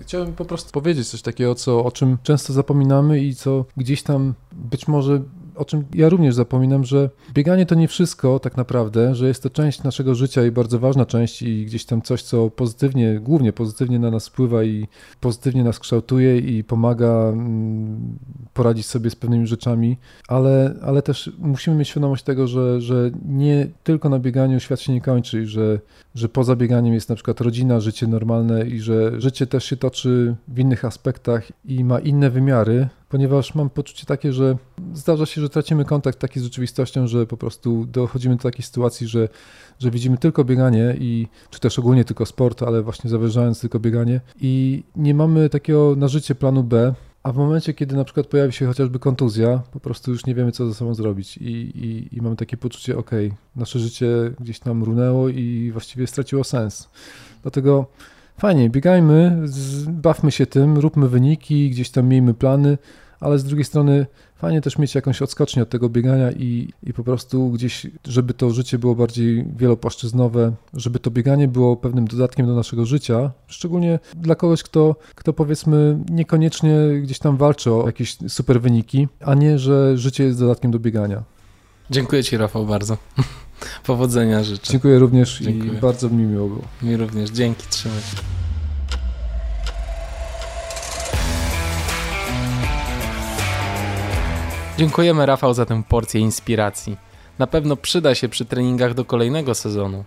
Chciałbym 0.00 0.34
po 0.34 0.44
prostu 0.44 0.70
powiedzieć 0.72 1.08
coś 1.08 1.22
takiego, 1.22 1.54
co, 1.54 1.84
o 1.84 1.92
czym 1.92 2.18
często 2.22 2.52
zapominamy 2.52 3.20
i 3.20 3.34
co 3.34 3.64
gdzieś 3.76 4.02
tam 4.02 4.34
być 4.52 4.88
może 4.88 5.20
o 5.56 5.64
czym 5.64 5.84
ja 5.94 6.08
również 6.08 6.34
zapominam, 6.34 6.84
że 6.84 7.10
bieganie 7.34 7.66
to 7.66 7.74
nie 7.74 7.88
wszystko 7.88 8.38
tak 8.38 8.56
naprawdę, 8.56 9.14
że 9.14 9.28
jest 9.28 9.42
to 9.42 9.50
część 9.50 9.82
naszego 9.82 10.14
życia 10.14 10.46
i 10.46 10.50
bardzo 10.50 10.78
ważna 10.78 11.06
część 11.06 11.42
i 11.42 11.66
gdzieś 11.66 11.84
tam 11.84 12.02
coś, 12.02 12.22
co 12.22 12.50
pozytywnie, 12.50 13.20
głównie 13.20 13.52
pozytywnie 13.52 13.98
na 13.98 14.10
nas 14.10 14.28
wpływa 14.28 14.64
i 14.64 14.88
pozytywnie 15.20 15.64
nas 15.64 15.78
kształtuje 15.78 16.38
i 16.38 16.64
pomaga 16.64 17.28
mm, 17.32 18.18
poradzić 18.54 18.86
sobie 18.86 19.10
z 19.10 19.16
pewnymi 19.16 19.46
rzeczami, 19.46 19.96
ale, 20.28 20.74
ale 20.82 21.02
też 21.02 21.32
musimy 21.38 21.76
mieć 21.76 21.88
świadomość 21.88 22.24
tego, 22.24 22.46
że, 22.46 22.80
że 22.80 23.10
nie 23.24 23.68
tylko 23.84 24.08
na 24.08 24.18
bieganiu 24.18 24.60
świat 24.60 24.80
się 24.80 24.92
nie 24.92 25.00
kończy 25.00 25.42
i 25.42 25.46
że, 25.46 25.80
że 26.14 26.28
poza 26.28 26.56
bieganiem 26.56 26.94
jest 26.94 27.08
na 27.08 27.14
przykład 27.14 27.40
rodzina, 27.40 27.80
życie 27.80 28.06
normalne 28.06 28.66
i 28.66 28.80
że 28.80 29.20
życie 29.20 29.46
też 29.46 29.64
się 29.64 29.76
toczy 29.76 30.34
w 30.48 30.58
innych 30.58 30.84
aspektach 30.84 31.52
i 31.64 31.84
ma 31.84 31.98
inne 31.98 32.30
wymiary, 32.30 32.88
ponieważ 33.14 33.54
mam 33.54 33.70
poczucie 33.70 34.06
takie, 34.06 34.32
że 34.32 34.56
zdarza 34.94 35.26
się, 35.26 35.40
że 35.40 35.48
tracimy 35.48 35.84
kontakt 35.84 36.18
taki 36.18 36.40
z 36.40 36.42
rzeczywistością, 36.42 37.06
że 37.06 37.26
po 37.26 37.36
prostu 37.36 37.86
dochodzimy 37.86 38.36
do 38.36 38.42
takiej 38.42 38.64
sytuacji, 38.64 39.06
że, 39.06 39.28
że 39.78 39.90
widzimy 39.90 40.18
tylko 40.18 40.44
bieganie 40.44 40.96
i 40.98 41.28
czy 41.50 41.60
też 41.60 41.78
ogólnie 41.78 42.04
tylko 42.04 42.26
sport, 42.26 42.62
ale 42.62 42.82
właśnie 42.82 43.10
zawężając 43.10 43.60
tylko 43.60 43.80
bieganie. 43.80 44.20
I 44.40 44.82
nie 44.96 45.14
mamy 45.14 45.48
takiego 45.48 45.94
na 45.96 46.08
życie 46.08 46.34
planu 46.34 46.62
B, 46.62 46.94
a 47.22 47.32
w 47.32 47.36
momencie, 47.36 47.74
kiedy 47.74 47.96
na 47.96 48.04
przykład 48.04 48.26
pojawi 48.26 48.52
się 48.52 48.66
chociażby 48.66 48.98
kontuzja, 48.98 49.62
po 49.72 49.80
prostu 49.80 50.10
już 50.10 50.26
nie 50.26 50.34
wiemy, 50.34 50.52
co 50.52 50.66
ze 50.66 50.74
sobą 50.74 50.94
zrobić. 50.94 51.36
I, 51.36 51.42
i, 51.44 52.16
i 52.16 52.22
mamy 52.22 52.36
takie 52.36 52.56
poczucie, 52.56 52.98
ok, 52.98 53.10
nasze 53.56 53.78
życie 53.78 54.06
gdzieś 54.40 54.58
tam 54.58 54.84
runęło 54.84 55.28
i 55.28 55.70
właściwie 55.72 56.06
straciło 56.06 56.44
sens. 56.44 56.88
Dlatego 57.42 57.86
fajnie, 58.38 58.70
biegajmy, 58.70 59.42
bawmy 59.88 60.32
się 60.32 60.46
tym, 60.46 60.78
róbmy 60.78 61.08
wyniki, 61.08 61.70
gdzieś 61.70 61.90
tam 61.90 62.06
miejmy 62.06 62.34
plany, 62.34 62.78
ale 63.24 63.38
z 63.38 63.44
drugiej 63.44 63.64
strony 63.64 64.06
fajnie 64.36 64.60
też 64.60 64.78
mieć 64.78 64.94
jakąś 64.94 65.22
odskocznię 65.22 65.62
od 65.62 65.68
tego 65.68 65.88
biegania 65.88 66.32
i, 66.32 66.72
i 66.82 66.92
po 66.92 67.04
prostu 67.04 67.50
gdzieś, 67.50 67.86
żeby 68.04 68.34
to 68.34 68.50
życie 68.50 68.78
było 68.78 68.94
bardziej 68.94 69.44
wielopłaszczyznowe, 69.56 70.52
żeby 70.74 70.98
to 70.98 71.10
bieganie 71.10 71.48
było 71.48 71.76
pewnym 71.76 72.04
dodatkiem 72.04 72.46
do 72.46 72.54
naszego 72.54 72.86
życia, 72.86 73.30
szczególnie 73.46 73.98
dla 74.16 74.34
kogoś, 74.34 74.62
kto, 74.62 74.96
kto 75.14 75.32
powiedzmy 75.32 75.98
niekoniecznie 76.10 76.76
gdzieś 77.02 77.18
tam 77.18 77.36
walczy 77.36 77.72
o 77.72 77.86
jakieś 77.86 78.16
super 78.28 78.60
wyniki, 78.60 79.08
a 79.20 79.34
nie, 79.34 79.58
że 79.58 79.98
życie 79.98 80.24
jest 80.24 80.38
dodatkiem 80.38 80.70
do 80.70 80.78
biegania. 80.78 81.22
Dziękuję 81.90 82.24
Ci 82.24 82.36
Rafał 82.36 82.66
bardzo. 82.66 82.96
Powodzenia 83.86 84.44
życzę. 84.44 84.72
Dziękuję 84.72 84.98
również 84.98 85.38
Dziękuję. 85.38 85.72
i 85.72 85.76
bardzo 85.76 86.08
mi 86.08 86.24
miło 86.24 86.48
było. 86.48 86.62
Mi 86.82 86.96
również. 86.96 87.30
Dzięki, 87.30 87.66
trzymaj 87.70 88.00
się. 88.00 88.43
Dziękujemy 94.78 95.26
Rafał 95.26 95.54
za 95.54 95.66
tę 95.66 95.82
porcję 95.88 96.20
inspiracji. 96.20 96.96
Na 97.38 97.46
pewno 97.46 97.76
przyda 97.76 98.14
się 98.14 98.28
przy 98.28 98.44
treningach 98.44 98.94
do 98.94 99.04
kolejnego 99.04 99.54
sezonu. 99.54 100.04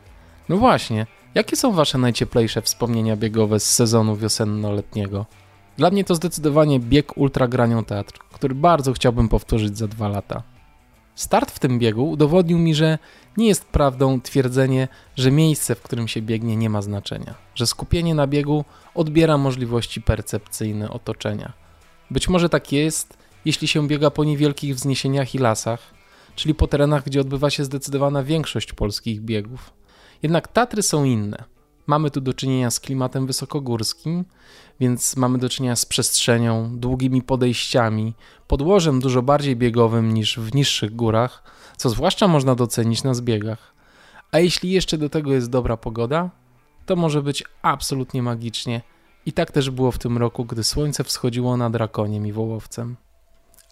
No 0.50 0.58
właśnie, 0.58 1.08
jakie 1.36 1.56
są 1.56 1.72
wasze 1.72 1.98
najcieplejsze 1.98 2.62
wspomnienia 2.62 3.16
biegowe 3.16 3.60
z 3.60 3.72
sezonu 3.72 4.16
wiosenno-letniego? 4.16 5.26
Dla 5.78 5.90
mnie 5.90 6.04
to 6.04 6.16
zdecydowanie 6.16 6.80
bieg 6.80 7.18
Ultra 7.18 7.48
Granią 7.48 7.84
Teatr, 7.84 8.20
który 8.34 8.56
bardzo 8.56 8.94
chciałbym 8.94 9.30
powtórzyć 9.30 9.78
za 9.78 9.88
dwa 9.88 10.08
lata. 10.08 10.44
Start 11.16 11.52
w 11.52 11.60
tym 11.60 11.80
biegu 11.80 12.10
udowodnił 12.10 12.58
mi, 12.60 12.76
że 12.76 12.98
nie 13.38 13.48
jest 13.48 13.66
prawdą 13.66 14.22
twierdzenie, 14.22 14.88
że 15.16 15.32
miejsce, 15.32 15.76
w 15.76 15.82
którym 15.82 16.08
się 16.08 16.22
biegnie, 16.22 16.56
nie 16.56 16.70
ma 16.70 16.82
znaczenia, 16.82 17.36
że 17.56 17.68
skupienie 17.68 18.16
na 18.16 18.28
biegu 18.28 18.66
odbiera 18.96 19.38
możliwości 19.38 20.02
percepcyjne 20.02 20.90
otoczenia. 20.90 21.54
Być 22.12 22.30
może 22.30 22.50
tak 22.50 22.72
jest, 22.72 23.18
jeśli 23.48 23.68
się 23.68 23.88
biega 23.88 24.12
po 24.12 24.24
niewielkich 24.24 24.76
wzniesieniach 24.76 25.36
i 25.36 25.38
lasach, 25.38 25.94
czyli 26.36 26.56
po 26.56 26.68
terenach, 26.68 27.04
gdzie 27.06 27.22
odbywa 27.22 27.50
się 27.50 27.64
zdecydowana 27.64 28.24
większość 28.24 28.74
polskich 28.74 29.22
biegów. 29.22 29.74
Jednak 30.24 30.48
Tatry 30.48 30.84
są 30.84 31.04
inne. 31.04 31.44
Mamy 31.88 32.12
tu 32.12 32.22
do 32.22 32.34
czynienia 32.34 32.72
z 32.72 32.80
klimatem 32.80 33.28
wysokogórskim, 33.28 34.26
więc 34.80 35.18
mamy 35.18 35.38
do 35.38 35.50
czynienia 35.50 35.76
z 35.76 35.86
przestrzenią, 35.86 36.80
długimi 36.80 37.22
podejściami, 37.22 38.14
podłożem 38.48 39.00
dużo 39.00 39.22
bardziej 39.22 39.56
biegowym 39.56 40.14
niż 40.14 40.40
w 40.40 40.56
niższych 40.56 40.96
górach, 40.96 41.44
co 41.78 41.90
zwłaszcza 41.90 42.28
można 42.28 42.56
docenić 42.56 43.04
na 43.04 43.14
zbiegach. 43.14 43.74
A 44.32 44.40
jeśli 44.40 44.72
jeszcze 44.72 44.98
do 44.98 45.10
tego 45.10 45.34
jest 45.34 45.50
dobra 45.50 45.78
pogoda, 45.78 46.30
to 46.86 46.96
może 46.96 47.22
być 47.22 47.44
absolutnie 47.62 48.24
magicznie. 48.24 48.82
I 49.26 49.34
tak 49.34 49.52
też 49.52 49.70
było 49.70 49.92
w 49.92 50.00
tym 50.00 50.18
roku, 50.18 50.46
gdy 50.46 50.64
słońce 50.64 51.04
wschodziło 51.04 51.58
nad 51.58 51.76
Rakoniem 51.76 52.28
i 52.28 52.32
Wołowcem. 52.32 52.96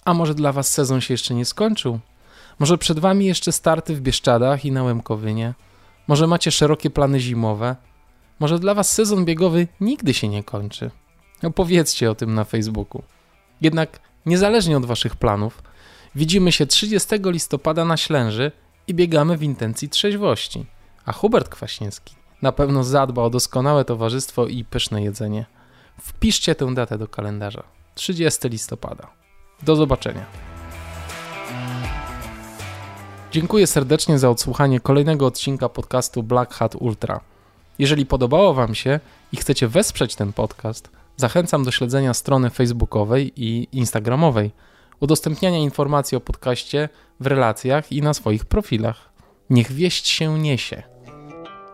A 0.06 0.14
może 0.14 0.36
dla 0.36 0.52
Was 0.52 0.74
sezon 0.74 1.02
się 1.02 1.14
jeszcze 1.14 1.34
nie 1.34 1.46
skończył? 1.46 2.00
Może 2.60 2.78
przed 2.78 3.00
Wami 3.00 3.26
jeszcze 3.26 3.52
starty 3.52 3.96
w 3.96 4.02
Bieszczadach 4.02 4.66
i 4.66 4.72
na 4.72 4.84
Łemkowynie? 4.84 5.54
Może 6.08 6.28
macie 6.28 6.52
szerokie 6.52 6.90
plany 6.90 7.20
zimowe? 7.20 7.76
Może 8.40 8.60
dla 8.60 8.74
Was 8.74 8.94
sezon 8.94 9.26
biegowy 9.26 9.68
nigdy 9.82 10.14
się 10.14 10.28
nie 10.28 10.44
kończy? 10.44 10.92
Opowiedzcie 11.44 12.12
o 12.12 12.16
tym 12.16 12.34
na 12.34 12.44
Facebooku. 12.44 13.04
Jednak 13.62 14.00
niezależnie 14.26 14.78
od 14.78 14.86
Waszych 14.86 15.16
planów, 15.16 15.64
widzimy 16.16 16.52
się 16.52 16.66
30 16.66 17.10
listopada 17.24 17.86
na 17.86 17.98
Ślęży 17.98 18.52
i 18.88 18.94
biegamy 18.94 19.38
w 19.38 19.44
intencji 19.44 19.90
trzeźwości. 19.90 20.66
A 21.06 21.12
Hubert 21.12 21.50
Kwaśniewski 21.50 22.16
na 22.42 22.52
pewno 22.52 22.84
zadba 22.84 23.22
o 23.22 23.30
doskonałe 23.30 23.86
towarzystwo 23.86 24.48
i 24.48 24.66
pyszne 24.66 25.04
jedzenie. 25.04 25.46
Wpiszcie 26.02 26.56
tę 26.56 26.74
datę 26.74 26.98
do 26.98 27.08
kalendarza. 27.08 27.64
30 27.96 28.50
listopada. 28.50 29.25
Do 29.64 29.76
zobaczenia. 29.76 30.26
Dziękuję 33.32 33.68
serdecznie 33.68 34.20
za 34.20 34.30
odsłuchanie 34.30 34.80
kolejnego 34.80 35.26
odcinka 35.26 35.70
podcastu 35.70 36.24
Black 36.24 36.54
Hat 36.54 36.76
Ultra. 36.76 37.20
Jeżeli 37.80 38.06
podobało 38.06 38.54
Wam 38.54 38.76
się 38.76 39.00
i 39.32 39.38
chcecie 39.38 39.68
wesprzeć 39.68 40.16
ten 40.16 40.34
podcast, 40.34 40.90
zachęcam 41.18 41.64
do 41.64 41.72
śledzenia 41.72 42.14
strony 42.14 42.50
facebookowej 42.50 43.34
i 43.36 43.68
instagramowej, 43.72 44.52
udostępniania 45.00 45.58
informacji 45.58 46.18
o 46.18 46.22
podcaście 46.22 46.90
w 47.20 47.28
relacjach 47.28 47.92
i 47.92 48.02
na 48.02 48.14
swoich 48.14 48.46
profilach. 48.46 49.10
Niech 49.50 49.72
wieść 49.72 50.08
się 50.08 50.40
niesie. 50.40 50.84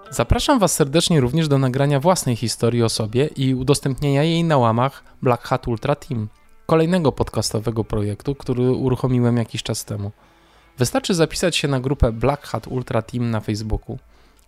Zapraszam 0.10 0.60
Was 0.60 0.74
serdecznie 0.74 1.22
również 1.22 1.48
do 1.48 1.58
nagrania 1.58 2.00
własnej 2.00 2.36
historii 2.36 2.84
o 2.84 2.90
sobie 2.90 3.26
i 3.26 3.56
udostępnienia 3.56 4.24
jej 4.24 4.44
na 4.44 4.58
łamach 4.58 5.04
Black 5.22 5.44
Hat 5.44 5.68
Ultra 5.68 5.96
Team, 5.96 6.28
kolejnego 6.72 7.12
podcastowego 7.12 7.84
projektu, 7.84 8.36
który 8.36 8.72
uruchomiłem 8.72 9.38
jakiś 9.38 9.64
czas 9.64 9.86
temu. 9.86 10.12
Wystarczy 10.78 11.14
zapisać 11.14 11.56
się 11.58 11.68
na 11.68 11.80
grupę 11.80 12.12
Black 12.12 12.48
Hat 12.48 12.68
Ultra 12.68 13.02
Team 13.02 13.32
na 13.32 13.40
Facebooku. 13.40 13.98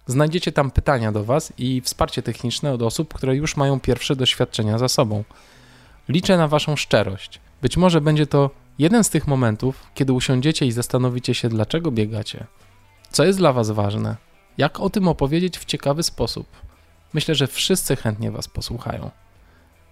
Znajdziecie 0.08 0.52
tam 0.52 0.72
pytania 0.72 1.12
do 1.12 1.24
Was 1.24 1.54
i 1.58 1.82
wsparcie 1.82 2.22
techniczne 2.22 2.74
od 2.74 2.82
osób, 2.82 3.14
które 3.14 3.36
już 3.36 3.58
mają 3.58 3.80
pierwsze 3.80 4.16
doświadczenia 4.16 4.78
za 4.78 4.88
sobą. 4.88 5.24
Liczę 6.10 6.38
na 6.38 6.48
Waszą 6.48 6.76
szczerość. 6.76 7.40
Być 7.62 7.78
może 7.78 8.02
będzie 8.02 8.28
to 8.28 8.50
jeden 8.80 9.04
z 9.04 9.10
tych 9.10 9.28
momentów, 9.28 9.84
kiedy 9.94 10.14
usiądziecie 10.14 10.66
i 10.66 10.72
zastanowicie 10.72 11.34
się, 11.34 11.50
dlaczego 11.50 11.92
biegacie. 11.92 12.46
Co 13.12 13.24
jest 13.24 13.40
dla 13.40 13.54
Was 13.54 13.72
ważne? 13.72 14.16
Jak 14.58 14.80
o 14.80 14.90
tym 14.90 15.08
opowiedzieć 15.08 15.58
w 15.58 15.66
ciekawy 15.66 16.04
sposób? 16.04 16.48
Myślę, 17.14 17.36
że 17.36 17.48
wszyscy 17.48 17.96
chętnie 17.96 18.32
Was 18.32 18.48
posłuchają. 18.48 19.12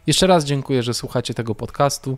Jeszcze 0.07 0.27
raz 0.27 0.45
dziękuję, 0.45 0.83
że 0.83 0.93
słuchacie 0.93 1.33
tego 1.33 1.55
podcastu. 1.55 2.17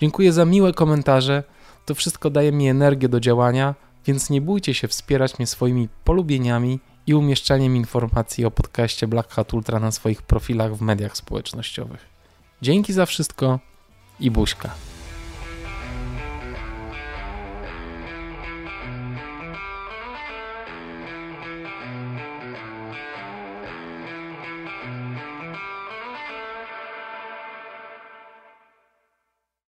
Dziękuję 0.00 0.32
za 0.32 0.44
miłe 0.44 0.72
komentarze. 0.72 1.42
To 1.86 1.94
wszystko 1.94 2.30
daje 2.30 2.52
mi 2.52 2.68
energię 2.68 3.08
do 3.08 3.20
działania, 3.20 3.74
więc 4.06 4.30
nie 4.30 4.40
bójcie 4.40 4.74
się 4.74 4.88
wspierać 4.88 5.38
mnie 5.38 5.46
swoimi 5.46 5.88
polubieniami 6.04 6.80
i 7.06 7.14
umieszczaniem 7.14 7.76
informacji 7.76 8.44
o 8.44 8.50
podcaście 8.50 9.06
Black 9.06 9.30
Hat 9.32 9.54
Ultra 9.54 9.80
na 9.80 9.92
swoich 9.92 10.22
profilach 10.22 10.76
w 10.76 10.80
mediach 10.80 11.16
społecznościowych. 11.16 12.06
Dzięki 12.62 12.92
za 12.92 13.06
wszystko 13.06 13.60
i 14.20 14.30
buźka. 14.30 14.93